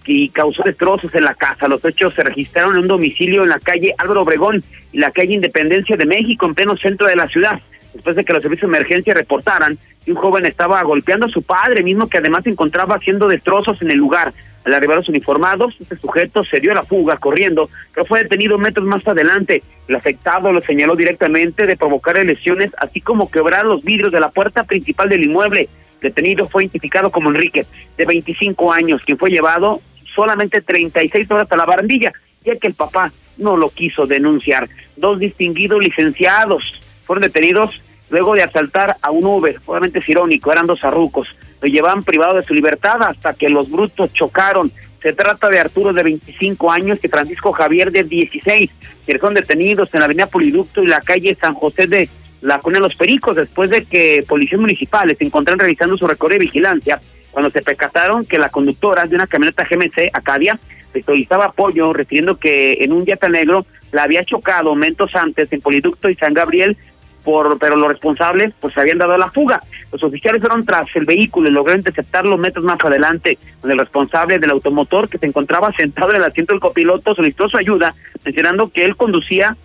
y 0.06 0.30
causó 0.30 0.64
destrozos 0.64 1.14
en 1.14 1.24
la 1.24 1.36
casa. 1.36 1.68
Los 1.68 1.84
hechos 1.86 2.14
se 2.14 2.24
registraron 2.24 2.76
en 2.76 2.82
un 2.82 2.88
domicilio 2.88 3.44
en 3.44 3.50
la 3.50 3.60
calle 3.60 3.94
Álvaro 3.98 4.22
Obregón 4.22 4.64
y 4.92 4.98
la 4.98 5.12
calle 5.12 5.34
Independencia 5.34 5.96
de 5.96 6.06
México, 6.06 6.46
en 6.46 6.56
pleno 6.56 6.76
centro 6.76 7.08
de 7.08 7.16
la 7.16 7.28
ciudad. 7.28 7.62
Después 7.94 8.16
de 8.16 8.26
que 8.26 8.34
los 8.34 8.42
servicios 8.42 8.72
de 8.72 8.78
emergencia 8.78 9.14
reportaran 9.14 9.78
que 10.04 10.12
un 10.12 10.18
joven 10.18 10.46
estaba 10.46 10.82
golpeando 10.82 11.28
a 11.28 11.30
su 11.30 11.44
padre, 11.44 11.84
mismo 11.84 12.10
que 12.10 12.18
además 12.18 12.44
se 12.44 12.50
encontraba 12.50 12.96
haciendo 12.96 13.28
destrozos 13.28 13.82
en 13.82 13.92
el 13.92 13.98
lugar. 13.98 14.34
Al 14.66 14.74
arribar 14.74 14.98
los 14.98 15.10
uniformados, 15.10 15.76
este 15.80 15.98
sujeto 15.98 16.44
se 16.44 16.60
dio 16.60 16.72
a 16.72 16.76
la 16.76 16.84
fuga 16.84 17.18
corriendo, 17.18 17.70
pero 17.94 18.06
fue 18.06 18.24
detenido 18.24 18.58
metros 18.58 18.86
más 18.86 19.06
adelante. 19.08 19.62
El 19.88 19.96
afectado 19.96 20.52
lo 20.52 20.62
señaló 20.62 20.96
directamente 20.96 21.66
de 21.66 21.76
provocar 21.76 22.16
lesiones, 22.26 22.72
así 22.78 23.02
como 23.02 23.30
quebrar 23.30 23.66
los 23.66 23.84
vidrios 23.84 24.12
de 24.12 24.22
la 24.22 24.32
puerta 24.32 24.64
principal 24.64 25.10
del 25.10 25.24
inmueble. 25.24 25.68
Detenido 26.02 26.48
fue 26.48 26.64
identificado 26.64 27.12
como 27.12 27.30
Enrique, 27.30 27.66
de 27.98 28.06
25 28.06 28.72
años, 28.72 29.02
quien 29.06 29.18
fue 29.18 29.32
llevado 29.32 29.82
solamente 30.16 30.62
36 30.62 31.30
horas 31.32 31.52
a 31.52 31.58
la 31.58 31.66
barandilla, 31.66 32.14
ya 32.46 32.56
que 32.56 32.68
el 32.68 32.74
papá 32.74 33.12
no 33.38 33.58
lo 33.58 33.70
quiso 33.70 34.06
denunciar. 34.06 34.70
Dos 34.96 35.20
distinguidos 35.20 35.84
licenciados 35.84 36.80
fueron 37.04 37.24
detenidos 37.24 37.82
luego 38.10 38.36
de 38.36 38.44
asaltar 38.44 38.96
a 39.02 39.12
un 39.12 39.26
Uber, 39.26 39.60
obviamente 39.66 40.00
es 40.00 40.08
irónico, 40.08 40.52
eran 40.52 40.68
dos 40.68 40.84
arrucos, 40.84 41.36
lo 41.64 41.70
llevaban 41.70 42.04
privado 42.04 42.36
de 42.36 42.44
su 42.44 42.54
libertad 42.54 43.02
hasta 43.02 43.34
que 43.34 43.50
los 43.50 43.72
brutos 43.72 44.12
chocaron. 44.12 44.72
Se 45.02 45.14
trata 45.14 45.50
de 45.50 45.60
Arturo 45.60 45.94
de 45.94 46.04
25 46.04 46.72
años 46.72 47.00
y 47.02 47.08
Francisco 47.08 47.54
Javier 47.54 47.92
de 47.92 48.04
16, 48.04 48.70
que 49.08 49.18
son 49.18 49.34
detenidos 49.34 49.94
en 49.94 50.02
la 50.02 50.06
avenida 50.06 50.28
Poliducto 50.28 50.84
y 50.84 50.88
la 50.88 51.00
calle 51.00 51.36
San 51.36 51.54
José 51.54 51.88
de 51.88 52.10
la 52.42 52.60
Cuna 52.60 52.80
de 52.80 52.82
los 52.82 52.96
Pericos, 52.96 53.38
después 53.38 53.70
de 53.70 53.86
que 53.86 54.26
policías 54.28 54.60
municipales 54.60 55.18
se 55.18 55.24
encontraron 55.24 55.60
realizando 55.60 55.98
su 55.98 56.06
recorrido 56.06 56.40
de 56.40 56.46
vigilancia 56.46 57.00
cuando 57.32 57.50
se 57.50 57.62
percataron 57.62 58.26
que 58.26 58.38
la 58.38 58.50
conductora 58.50 59.08
de 59.08 59.16
una 59.16 59.28
camioneta 59.28 59.66
GMC 59.66 60.10
Acadia 60.12 60.60
solicitaba 61.06 61.46
apoyo, 61.46 61.94
refiriendo 61.94 62.38
que 62.38 62.78
en 62.82 62.92
un 62.92 63.06
Jetta 63.06 63.30
negro 63.30 63.66
la 63.92 64.04
había 64.04 64.24
chocado 64.24 64.70
momentos 64.70 65.16
antes 65.16 65.52
en 65.52 65.62
Poliducto 65.62 66.10
y 66.10 66.16
San 66.16 66.34
Gabriel, 66.34 66.78
por, 67.24 67.58
pero 67.60 67.76
los 67.76 67.88
responsables 67.88 68.54
pues 68.60 68.78
habían 68.78 68.98
dado 68.98 69.18
la 69.18 69.32
fuga. 69.32 69.62
Los 69.92 70.04
oficiales 70.04 70.42
fueron 70.42 70.66
tras 70.66 70.88
el 70.96 71.06
vehículo 71.06 71.50
y 71.50 71.52
lograron 71.52 71.80
interceptarlo 71.80 72.38
metros 72.38 72.66
más 72.66 72.80
adelante, 72.84 73.38
donde 73.62 73.74
el 73.74 73.80
responsable 73.80 74.40
del 74.40 74.52
automotor 74.52 75.10
que 75.10 75.18
se 75.18 75.26
encontraba 75.26 75.72
sentado 75.74 76.12
en 76.12 76.18
el 76.18 76.24
asiento 76.24 76.54
del 76.54 76.62
copiloto 76.62 77.16
solicitó 77.16 77.50
su 77.50 77.58
ayuda, 77.58 77.94
mencionando 78.24 78.70
que 78.70 78.86
él 78.86 78.96
conducía, 78.96 79.56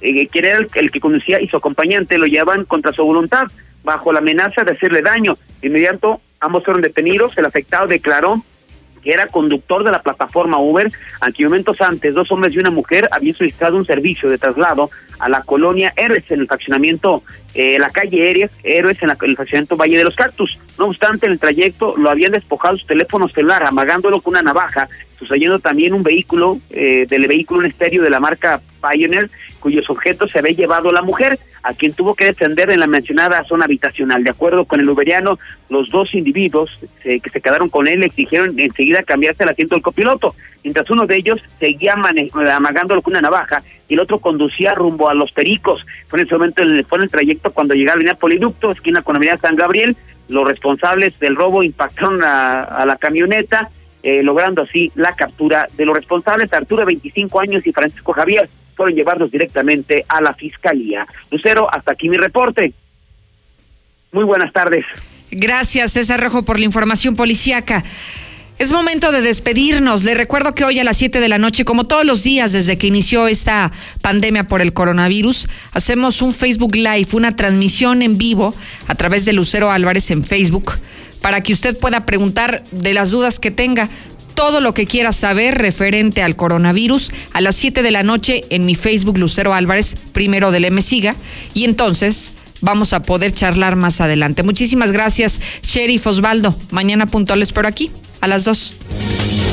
eh, 0.00 0.26
que 0.26 0.38
era 0.38 0.58
el, 0.58 0.68
el 0.74 0.90
que 0.90 1.00
conducía 1.00 1.40
y 1.40 1.48
su 1.48 1.56
acompañante 1.56 2.18
lo 2.18 2.26
llevaban 2.26 2.64
contra 2.64 2.92
su 2.92 3.04
voluntad, 3.04 3.44
bajo 3.82 4.12
la 4.12 4.18
amenaza 4.18 4.64
de 4.64 4.72
hacerle 4.72 5.02
daño. 5.02 5.36
De 5.60 5.68
inmediato 5.68 6.20
Ambos 6.40 6.64
fueron 6.64 6.82
detenidos. 6.82 7.36
El 7.36 7.44
afectado 7.44 7.86
declaró 7.86 8.42
que 9.02 9.12
era 9.12 9.26
conductor 9.26 9.84
de 9.84 9.90
la 9.90 10.02
plataforma 10.02 10.58
Uber, 10.58 10.90
aunque 11.20 11.44
momentos 11.44 11.80
antes 11.80 12.14
dos 12.14 12.30
hombres 12.32 12.54
y 12.54 12.58
una 12.58 12.70
mujer 12.70 13.08
habían 13.10 13.36
solicitado 13.36 13.76
un 13.76 13.86
servicio 13.86 14.28
de 14.28 14.38
traslado 14.38 14.90
a 15.18 15.28
la 15.28 15.42
colonia 15.42 15.92
Héroes 15.96 16.30
en 16.30 16.40
el 16.40 16.46
fraccionamiento, 16.46 17.22
eh, 17.54 17.78
la 17.78 17.90
calle 17.90 18.30
Héroes, 18.30 18.50
Héroes 18.62 19.02
en, 19.02 19.08
la, 19.08 19.16
el 19.22 19.36
fraccionamiento 19.36 19.76
Valle 19.76 19.98
de 19.98 20.04
los 20.04 20.16
Cactus. 20.16 20.58
No 20.78 20.86
obstante, 20.86 21.26
en 21.26 21.32
el 21.32 21.38
trayecto 21.38 21.96
lo 21.96 22.10
habían 22.10 22.32
despojado 22.32 22.78
su 22.78 22.86
teléfono 22.86 23.28
celular, 23.28 23.62
amagándolo 23.64 24.20
con 24.20 24.32
una 24.32 24.42
navaja, 24.42 24.88
sucediendo 25.20 25.58
también 25.58 25.92
un 25.92 26.02
vehículo, 26.02 26.58
eh, 26.70 27.06
del 27.06 27.28
vehículo 27.28 27.60
un 27.60 27.66
estéreo 27.66 28.02
de 28.02 28.08
la 28.08 28.20
marca 28.20 28.62
Pioneer, 28.80 29.30
cuyos 29.60 29.88
objetos 29.90 30.32
se 30.32 30.38
había 30.38 30.52
llevado 30.52 30.90
la 30.90 31.02
mujer, 31.02 31.38
a 31.62 31.74
quien 31.74 31.92
tuvo 31.92 32.14
que 32.14 32.24
defender 32.24 32.70
en 32.70 32.80
la 32.80 32.86
mencionada 32.86 33.44
zona 33.44 33.66
habitacional. 33.66 34.24
De 34.24 34.30
acuerdo 34.30 34.64
con 34.64 34.80
el 34.80 34.88
uberiano, 34.88 35.38
los 35.68 35.90
dos 35.90 36.14
individuos 36.14 36.70
eh, 37.04 37.20
que 37.20 37.28
se 37.28 37.42
quedaron 37.42 37.68
con 37.68 37.86
él 37.86 38.02
exigieron 38.02 38.58
enseguida 38.58 39.02
cambiarse 39.02 39.42
el 39.42 39.50
asiento 39.50 39.74
del 39.74 39.82
copiloto, 39.82 40.34
mientras 40.64 40.88
uno 40.90 41.06
de 41.06 41.16
ellos 41.16 41.38
seguía 41.58 41.92
amagándolo 41.92 43.02
con 43.02 43.12
una 43.12 43.20
navaja 43.20 43.62
y 43.86 43.94
el 43.94 44.00
otro 44.00 44.20
conducía 44.20 44.74
rumbo 44.74 45.10
a 45.10 45.14
Los 45.14 45.32
Pericos. 45.32 45.84
Fue 46.08 46.18
en 46.18 46.26
ese 46.26 46.34
momento, 46.34 46.62
el, 46.62 46.86
fue 46.86 46.96
en 46.96 47.04
el 47.04 47.10
trayecto 47.10 47.50
cuando 47.50 47.74
llegaron 47.74 48.02
a 48.04 48.12
la 48.12 48.14
Poliducto, 48.14 48.70
esquina 48.70 49.02
con 49.02 49.12
la 49.12 49.18
avenida 49.18 49.36
San 49.36 49.56
Gabriel, 49.56 49.96
los 50.28 50.48
responsables 50.48 51.18
del 51.18 51.36
robo 51.36 51.62
impactaron 51.62 52.22
a 52.22 52.84
la 52.86 52.96
camioneta, 52.96 53.68
eh, 54.02 54.22
logrando 54.22 54.62
así 54.62 54.90
la 54.94 55.14
captura 55.14 55.66
de 55.76 55.84
los 55.84 55.94
responsables, 55.94 56.52
Arturo, 56.52 56.84
25 56.86 57.40
años, 57.40 57.66
y 57.66 57.72
Francisco 57.72 58.12
Javier, 58.12 58.48
fueron 58.74 58.94
llevarlos 58.94 59.30
directamente 59.30 60.04
a 60.08 60.20
la 60.20 60.34
fiscalía. 60.34 61.06
Lucero, 61.30 61.72
hasta 61.72 61.92
aquí 61.92 62.08
mi 62.08 62.16
reporte. 62.16 62.72
Muy 64.12 64.24
buenas 64.24 64.52
tardes. 64.52 64.86
Gracias, 65.30 65.92
César 65.92 66.20
Rojo, 66.20 66.44
por 66.44 66.58
la 66.58 66.64
información 66.64 67.14
policíaca. 67.14 67.84
Es 68.58 68.72
momento 68.72 69.10
de 69.10 69.22
despedirnos. 69.22 70.04
Le 70.04 70.14
recuerdo 70.14 70.54
que 70.54 70.64
hoy 70.64 70.78
a 70.78 70.84
las 70.84 70.98
7 70.98 71.20
de 71.20 71.28
la 71.28 71.38
noche, 71.38 71.64
como 71.64 71.84
todos 71.84 72.04
los 72.04 72.22
días 72.22 72.52
desde 72.52 72.76
que 72.76 72.88
inició 72.88 73.26
esta 73.26 73.72
pandemia 74.02 74.44
por 74.48 74.60
el 74.60 74.74
coronavirus, 74.74 75.48
hacemos 75.72 76.20
un 76.20 76.34
Facebook 76.34 76.76
Live, 76.76 77.08
una 77.12 77.36
transmisión 77.36 78.02
en 78.02 78.18
vivo 78.18 78.54
a 78.86 78.94
través 78.96 79.24
de 79.24 79.32
Lucero 79.32 79.70
Álvarez 79.70 80.10
en 80.10 80.24
Facebook 80.24 80.72
para 81.20 81.40
que 81.42 81.52
usted 81.52 81.76
pueda 81.78 82.06
preguntar 82.06 82.64
de 82.70 82.94
las 82.94 83.10
dudas 83.10 83.38
que 83.38 83.50
tenga 83.50 83.88
todo 84.34 84.60
lo 84.60 84.72
que 84.72 84.86
quiera 84.86 85.12
saber 85.12 85.58
referente 85.58 86.22
al 86.22 86.36
coronavirus 86.36 87.12
a 87.32 87.40
las 87.40 87.56
7 87.56 87.82
de 87.82 87.90
la 87.90 88.02
noche 88.02 88.42
en 88.50 88.64
mi 88.64 88.74
Facebook 88.74 89.18
Lucero 89.18 89.52
Álvarez, 89.52 89.96
primero 90.12 90.50
del 90.50 90.64
M 90.64 90.80
Siga, 90.80 91.14
y 91.52 91.64
entonces 91.64 92.32
vamos 92.62 92.92
a 92.92 93.02
poder 93.02 93.32
charlar 93.32 93.76
más 93.76 94.00
adelante. 94.00 94.42
Muchísimas 94.42 94.92
gracias, 94.92 95.40
Sheriff 95.62 96.06
Osvaldo. 96.06 96.54
Mañana 96.70 97.06
puntuales 97.06 97.52
por 97.52 97.66
aquí, 97.66 97.90
a 98.20 98.28
las 98.28 98.44
2. 98.44 98.74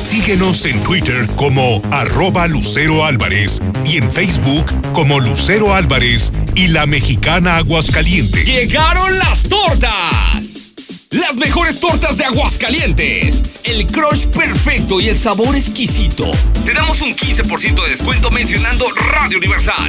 Síguenos 0.09 0.65
en 0.65 0.79
Twitter 0.81 1.27
como 1.35 1.81
arroba 1.91 2.47
Lucero 2.47 3.05
Álvarez 3.05 3.59
y 3.85 3.97
en 3.97 4.11
Facebook 4.11 4.65
como 4.93 5.19
Lucero 5.19 5.73
Álvarez 5.73 6.31
y 6.55 6.67
la 6.67 6.85
mexicana 6.85 7.57
Aguascalientes. 7.57 8.45
¡Llegaron 8.45 9.17
las 9.17 9.43
tortas! 9.43 10.66
Las 11.11 11.35
mejores 11.35 11.79
tortas 11.79 12.17
de 12.17 12.25
Aguascalientes. 12.25 13.41
El 13.63 13.87
crush 13.87 14.25
perfecto 14.27 14.99
y 14.99 15.07
el 15.07 15.17
sabor 15.17 15.55
exquisito. 15.55 16.29
Te 16.65 16.73
damos 16.73 16.99
un 17.01 17.15
15% 17.15 17.81
de 17.83 17.91
descuento 17.91 18.29
mencionando 18.29 18.85
Radio 19.13 19.37
Universal. 19.37 19.87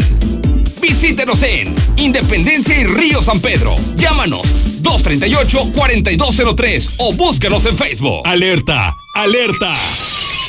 Visítenos 0.81 1.43
en 1.43 1.75
Independencia 1.97 2.79
y 2.79 2.85
Río 2.85 3.21
San 3.21 3.41
Pedro. 3.41 3.75
Llámanos 3.97 4.43
238-4203 4.83 6.95
o 6.99 7.12
búsquenos 7.14 7.66
en 7.66 7.77
Facebook. 7.77 8.23
Alerta, 8.25 8.95
alerta. 9.14 9.75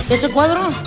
¿Ese 0.08 0.30
cuadro? 0.30 0.87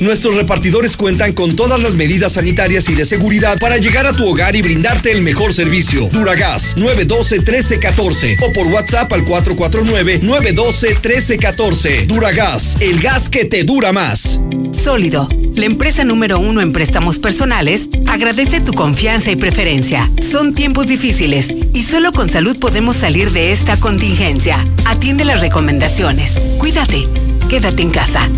Nuestros 0.00 0.34
repartidores 0.34 0.96
cuentan 0.96 1.32
con 1.32 1.54
todas 1.54 1.80
las 1.80 1.94
medidas 1.94 2.32
sanitarias 2.32 2.88
y 2.88 2.94
de 2.94 3.04
seguridad 3.04 3.56
para 3.58 3.76
llegar 3.78 4.06
a 4.06 4.12
tu 4.12 4.26
hogar 4.26 4.56
y 4.56 4.62
brindarte 4.62 5.12
el 5.12 5.22
mejor 5.22 5.54
servicio. 5.54 6.08
Duragas 6.12 6.76
912-1314 6.76 8.36
o 8.40 8.52
por 8.52 8.66
WhatsApp 8.68 9.12
al 9.12 9.24
449-912-1314. 9.24 12.06
Duragas, 12.06 12.76
el 12.80 13.00
gas 13.00 13.28
que 13.28 13.44
te 13.44 13.62
dura 13.64 13.92
más. 13.92 14.40
Sólido, 14.72 15.28
la 15.54 15.66
empresa 15.66 16.02
número 16.04 16.40
uno 16.40 16.60
en 16.60 16.72
préstamos 16.72 17.20
personales, 17.20 17.88
agradece 18.06 18.60
tu 18.60 18.72
confianza 18.72 19.30
y 19.30 19.36
preferencia. 19.36 20.10
Son 20.28 20.54
tiempos 20.54 20.88
difíciles 20.88 21.54
y 21.72 21.82
solo 21.82 22.10
con 22.12 22.28
salud 22.28 22.58
podemos 22.58 22.96
salir 22.96 23.30
de 23.32 23.52
esta 23.52 23.76
contingencia. 23.76 24.58
Atiende 24.86 25.24
las 25.24 25.40
recomendaciones. 25.40 26.32
Cuídate. 26.58 27.06
Quédate 27.48 27.82
en 27.82 27.90
casa. 27.90 28.28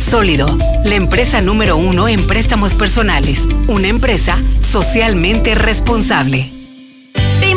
Sólido, 0.00 0.56
la 0.84 0.94
empresa 0.94 1.40
número 1.40 1.76
uno 1.76 2.08
en 2.08 2.26
préstamos 2.26 2.74
personales. 2.74 3.48
Una 3.68 3.88
empresa 3.88 4.38
socialmente 4.62 5.54
responsable. 5.54 6.59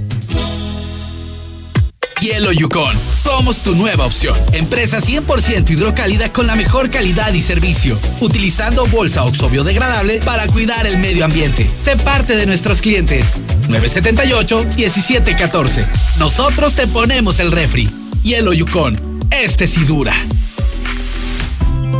Hielo 2.21 2.51
Yukon. 2.51 2.95
Somos 2.95 3.63
tu 3.63 3.73
nueva 3.73 4.05
opción. 4.05 4.37
Empresa 4.53 5.01
100% 5.01 5.71
hidrocálida 5.71 6.31
con 6.31 6.45
la 6.45 6.55
mejor 6.55 6.91
calidad 6.91 7.33
y 7.33 7.41
servicio. 7.41 7.97
Utilizando 8.19 8.85
bolsa 8.85 9.23
oxo 9.23 9.49
biodegradable 9.49 10.19
para 10.19 10.45
cuidar 10.45 10.85
el 10.85 10.99
medio 10.99 11.25
ambiente. 11.25 11.67
Sé 11.83 11.97
parte 11.97 12.35
de 12.35 12.45
nuestros 12.45 12.79
clientes. 12.79 13.41
978-1714. 13.69 15.83
Nosotros 16.19 16.75
te 16.75 16.85
ponemos 16.85 17.39
el 17.39 17.51
refri. 17.51 17.89
Hielo 18.21 18.53
Yukon. 18.53 19.19
Este 19.31 19.65
sí 19.65 19.83
dura. 19.85 20.13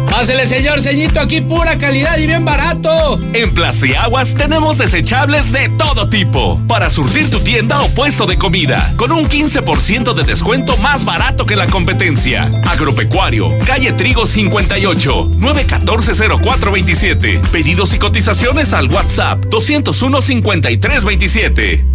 Pásele, 0.10 0.48
señor 0.48 0.82
ceñito, 0.82 1.20
aquí 1.20 1.42
pura 1.42 1.78
calidad 1.78 2.18
y 2.18 2.26
bien 2.28 2.46
barato. 2.46 3.20
En 3.34 3.54
Plastiaguas 3.54 4.34
tenemos 4.36 4.78
desechables 4.78 5.52
de 5.52 5.68
todo 5.70 6.08
tipo 6.10 6.60
para 6.68 6.90
surtir 6.90 7.30
tu 7.30 7.40
tienda 7.40 7.82
o 7.82 7.90
puesto 7.90 8.26
de 8.26 8.38
comida 8.38 8.94
con 8.98 9.12
un 9.12 9.28
15% 9.28 10.14
de 10.14 10.24
descuento 10.24 10.78
más 10.78 11.04
barato 11.06 11.46
que 11.46 11.56
la 11.56 11.68
competencia. 11.68 12.50
Agropecuario, 12.70 13.50
calle 13.66 13.94
Trigo 13.94 14.28
58, 14.28 15.32
914-0427. 15.40 17.40
Pedidos 17.52 17.94
y 17.94 18.00
cotizaciones 18.00 18.74
al 18.74 18.92
WhatsApp 18.92 19.46
201-5327. 19.46 21.86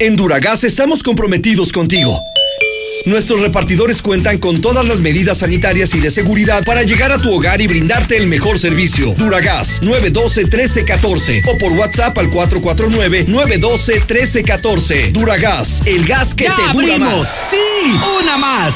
En 0.00 0.16
Duragas 0.16 0.64
estamos 0.64 1.02
comprometidos 1.02 1.72
contigo. 1.72 2.20
Nuestros 3.06 3.40
repartidores 3.40 4.00
cuentan 4.00 4.38
con 4.38 4.60
todas 4.62 4.86
las 4.86 5.00
medidas 5.00 5.38
sanitarias 5.38 5.92
y 5.94 6.00
de 6.00 6.10
seguridad 6.10 6.64
para 6.64 6.84
llegar 6.84 7.12
a 7.12 7.18
tu 7.18 7.30
hogar 7.34 7.60
y 7.60 7.66
brindarte 7.66 8.16
el 8.16 8.26
mejor 8.26 8.58
servicio. 8.58 9.14
Duragas 9.18 9.82
912-1314 9.82 11.42
o 11.52 11.58
por 11.58 11.72
WhatsApp 11.72 12.16
al 12.16 12.30
449-912-1314. 12.30 15.12
Duragas, 15.12 15.82
el 15.84 16.06
gas 16.06 16.34
que 16.34 16.44
¡Ya 16.44 16.56
te 16.56 16.62
dura 16.62 16.72
abrimos! 16.94 17.00
más. 17.18 17.40
¡Sí! 17.50 18.00
¡Una 18.22 18.38
más! 18.38 18.74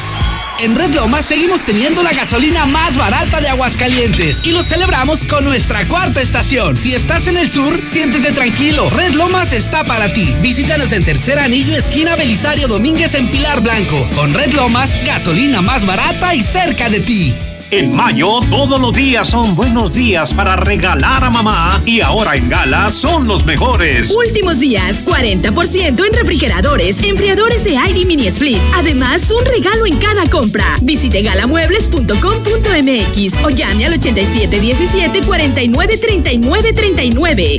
En 0.60 0.74
Red 0.74 0.92
Lomas 0.92 1.24
seguimos 1.24 1.62
teniendo 1.62 2.02
la 2.02 2.12
gasolina 2.12 2.66
más 2.66 2.96
barata 2.96 3.40
de 3.40 3.48
Aguascalientes 3.48 4.44
y 4.44 4.50
lo 4.50 4.64
celebramos 4.64 5.24
con 5.24 5.44
nuestra 5.44 5.86
cuarta 5.86 6.20
estación. 6.20 6.76
Si 6.76 6.94
estás 6.94 7.28
en 7.28 7.36
el 7.36 7.48
sur, 7.48 7.80
siéntete 7.86 8.32
tranquilo. 8.32 8.90
Red 8.90 9.14
Lomas 9.14 9.52
está 9.52 9.84
para 9.84 10.12
ti. 10.12 10.34
Visítanos 10.40 10.90
en 10.90 11.04
Tercer 11.04 11.38
Anillo, 11.38 11.76
esquina 11.76 12.16
Belisario 12.16 12.66
Domínguez 12.66 13.14
en 13.14 13.28
Pilar 13.28 13.60
Blanco. 13.60 14.04
Con 14.16 14.34
Red 14.34 14.52
Lomas, 14.54 14.90
gasolina 15.06 15.62
más 15.62 15.86
barata 15.86 16.34
y 16.34 16.42
cerca 16.42 16.90
de 16.90 17.00
ti. 17.00 17.34
En 17.70 17.94
mayo, 17.94 18.40
todos 18.50 18.80
los 18.80 18.94
días 18.94 19.28
son 19.28 19.54
buenos 19.54 19.92
días 19.92 20.32
para 20.32 20.56
regalar 20.56 21.22
a 21.22 21.28
mamá 21.28 21.82
y 21.84 22.00
ahora 22.00 22.34
en 22.34 22.48
Gala 22.48 22.88
son 22.88 23.28
los 23.28 23.44
mejores. 23.44 24.10
Últimos 24.10 24.58
días, 24.58 25.04
40% 25.04 26.06
en 26.06 26.14
refrigeradores, 26.14 27.02
enfriadores 27.02 27.64
de 27.64 27.76
aire 27.76 28.00
y 28.00 28.06
mini 28.06 28.26
split. 28.28 28.56
Además, 28.74 29.30
un 29.30 29.44
regalo 29.44 29.84
en 29.84 29.98
cada 29.98 30.24
compra. 30.30 30.64
Visite 30.80 31.20
galamuebles.com.mx 31.20 33.44
o 33.44 33.50
llame 33.50 33.84
al 33.84 33.92
8717 33.92 35.20
49 35.26 35.98
39 35.98 36.72
39. 36.72 37.58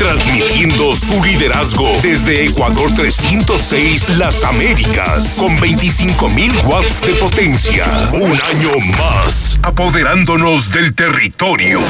Transmitiendo 0.00 0.96
su 0.96 1.22
liderazgo 1.22 1.86
desde 2.02 2.46
Ecuador 2.46 2.90
306 2.94 4.16
Las 4.16 4.42
Américas 4.44 5.36
con 5.38 5.58
25.000 5.58 6.64
watts 6.64 7.02
de 7.02 7.12
potencia. 7.16 7.84
Un 8.14 8.32
año 8.32 8.70
más 8.98 9.58
apoderándonos 9.62 10.72
del 10.72 10.94
territorio. 10.94 11.80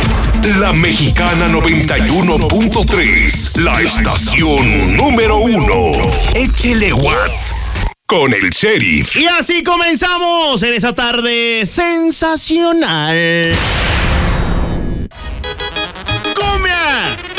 La 0.59 0.73
Mexicana 0.73 1.47
91.3, 1.51 3.61
la 3.61 3.81
estación 3.81 4.97
número 4.97 5.37
uno. 5.37 5.93
Échele 6.35 6.93
watts 6.93 7.55
con 8.07 8.35
el 8.35 8.51
sheriff. 8.51 9.15
Y 9.15 9.29
así 9.29 9.63
comenzamos 9.63 10.61
en 10.65 10.75
esa 10.75 10.97
tarde 10.97 11.65
sensacional. 11.65 13.57
¡Cumbia! 16.35 17.30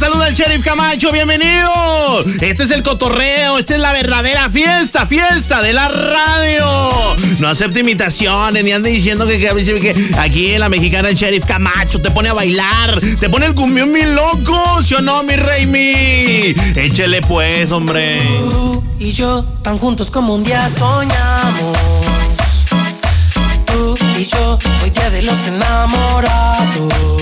Saluda 0.00 0.28
el 0.28 0.34
sheriff 0.34 0.64
Camacho, 0.64 1.12
bienvenido. 1.12 2.24
Este 2.40 2.62
es 2.62 2.70
el 2.70 2.82
cotorreo, 2.82 3.58
esta 3.58 3.74
es 3.74 3.80
la 3.80 3.92
verdadera 3.92 4.48
fiesta, 4.48 5.04
fiesta 5.04 5.60
de 5.60 5.74
la 5.74 5.88
radio. 5.88 6.66
No 7.38 7.48
acepte 7.48 7.80
imitaciones, 7.80 8.64
ni 8.64 8.72
ande 8.72 8.88
diciendo 8.88 9.26
que, 9.26 9.94
aquí 10.18 10.52
en 10.52 10.60
la 10.60 10.70
mexicana 10.70 11.10
el 11.10 11.16
sheriff 11.16 11.44
Camacho 11.44 12.00
te 12.00 12.10
pone 12.10 12.30
a 12.30 12.32
bailar, 12.32 12.98
te 13.20 13.28
pone 13.28 13.44
el 13.44 13.54
cumbión 13.54 13.92
mi 13.92 14.00
loco, 14.00 14.82
¿sí 14.82 14.94
o 14.94 15.02
no, 15.02 15.22
mi 15.22 15.36
rey 15.36 15.66
mi? 15.66 16.54
Échele 16.80 17.20
pues, 17.20 17.70
hombre. 17.70 18.22
Tú 18.48 18.82
y 18.98 19.12
yo 19.12 19.44
tan 19.62 19.76
juntos 19.76 20.10
como 20.10 20.34
un 20.34 20.42
día 20.42 20.66
soñamos. 20.70 21.76
Tú 23.66 23.94
y 24.18 24.24
yo, 24.24 24.58
hoy 24.82 24.90
día 24.90 25.10
de 25.10 25.22
los 25.22 25.46
enamorados. 25.46 27.20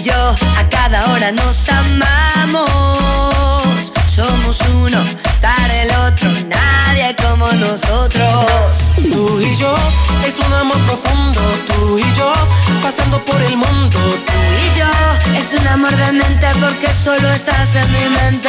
Y 0.00 0.02
yo 0.02 0.34
a 0.56 0.68
cada 0.70 1.12
hora 1.12 1.30
nos 1.30 1.68
amamos. 1.68 2.70
Somos 4.06 4.58
uno 4.82 5.04
para 5.42 5.82
el 5.82 5.90
otro, 6.06 6.32
nadie 6.48 7.14
como 7.22 7.46
nosotros. 7.52 8.92
Tú 9.12 9.40
y 9.42 9.54
yo 9.56 9.74
es 10.26 10.38
un 10.46 10.54
amor 10.54 10.78
profundo. 10.84 11.42
Tú 11.66 11.98
y 11.98 12.12
yo 12.14 12.32
pasando 12.82 13.22
por 13.26 13.42
el 13.42 13.58
mundo. 13.58 13.98
Tú 13.98 14.38
y 14.64 14.78
yo 14.78 14.90
es 15.38 15.52
un 15.60 15.68
amor 15.68 15.94
de 15.94 16.12
mente 16.12 16.46
porque 16.60 16.90
solo 16.94 17.28
estás 17.30 17.76
en 17.76 17.92
mi 17.92 18.08
mente. 18.08 18.48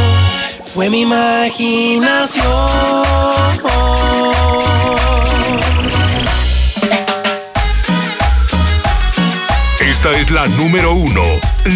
fue 0.73 0.89
mi 0.89 1.01
imaginación. 1.01 2.45
Esta 9.81 10.11
es 10.11 10.31
la 10.31 10.47
número 10.47 10.93
uno, 10.93 11.23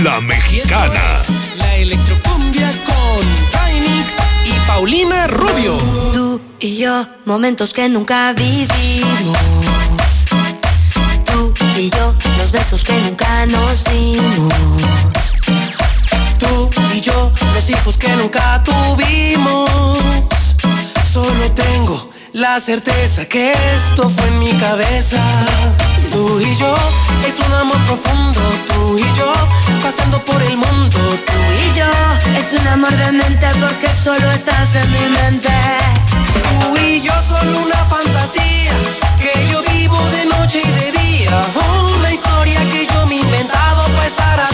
la 0.03 0.21
mexicana. 0.21 1.21
La 1.57 1.75
electrocumbia 1.75 2.71
con 2.85 3.25
Trinix 3.51 4.13
y 4.45 4.67
Paulina 4.67 5.27
Rubio. 5.27 5.77
Tú 6.13 6.41
y 6.59 6.77
yo, 6.77 7.05
momentos 7.25 7.73
que 7.73 7.89
nunca 7.89 8.31
vivimos. 8.31 9.37
Tú 11.25 11.53
y 11.77 11.89
yo, 11.89 12.15
los 12.37 12.51
besos 12.51 12.83
que 12.85 12.93
nunca 12.99 13.45
nos 13.47 13.83
dimos. 13.83 14.53
Tú 16.39 16.69
y 16.93 17.01
yo, 17.01 17.31
los 17.65 17.69
hijos 17.79 17.97
que 17.97 18.09
nunca 18.15 18.61
tuvimos. 18.63 19.69
Solo 21.11 21.51
tengo 21.53 22.09
la 22.33 22.59
certeza 22.59 23.25
que 23.25 23.53
esto 23.75 24.09
fue 24.09 24.27
en 24.27 24.39
mi 24.39 24.53
cabeza. 24.57 25.17
Tú 26.11 26.39
y 26.41 26.55
yo, 26.57 26.75
es 27.27 27.35
un 27.47 27.53
amor 27.53 27.77
profundo. 27.85 28.41
Tú 28.67 28.99
y 28.99 29.17
yo, 29.17 29.33
pasando 29.81 30.19
por 30.19 30.41
el 30.43 30.57
mundo. 30.57 30.99
Tú 31.25 31.33
y 31.63 31.77
yo, 31.77 31.89
es 32.37 32.53
un 32.59 32.67
amor 32.67 32.95
de 32.95 33.11
mente 33.13 33.47
porque 33.59 33.91
solo 33.93 34.29
estás 34.31 34.75
en 34.75 34.91
mi 34.91 35.09
mente. 35.09 35.49
Tú 36.61 36.77
y 36.77 37.01
yo 37.01 37.13
solo 37.27 37.61
una 37.65 37.85
fantasía 37.85 38.73
que 39.19 39.47
yo 39.49 39.63
vivo 39.73 39.97
de 40.11 40.25
noche 40.25 40.61
y 40.63 40.71
de 40.71 40.91
día. 40.99 41.31
Una 41.97 42.11
historia 42.11 42.59
que 42.71 42.85
yo 42.85 43.07
me 43.07 43.15
he 43.15 43.19
inventado 43.19 43.81
para 43.95 44.05
estar 44.05 44.39
a 44.39 44.51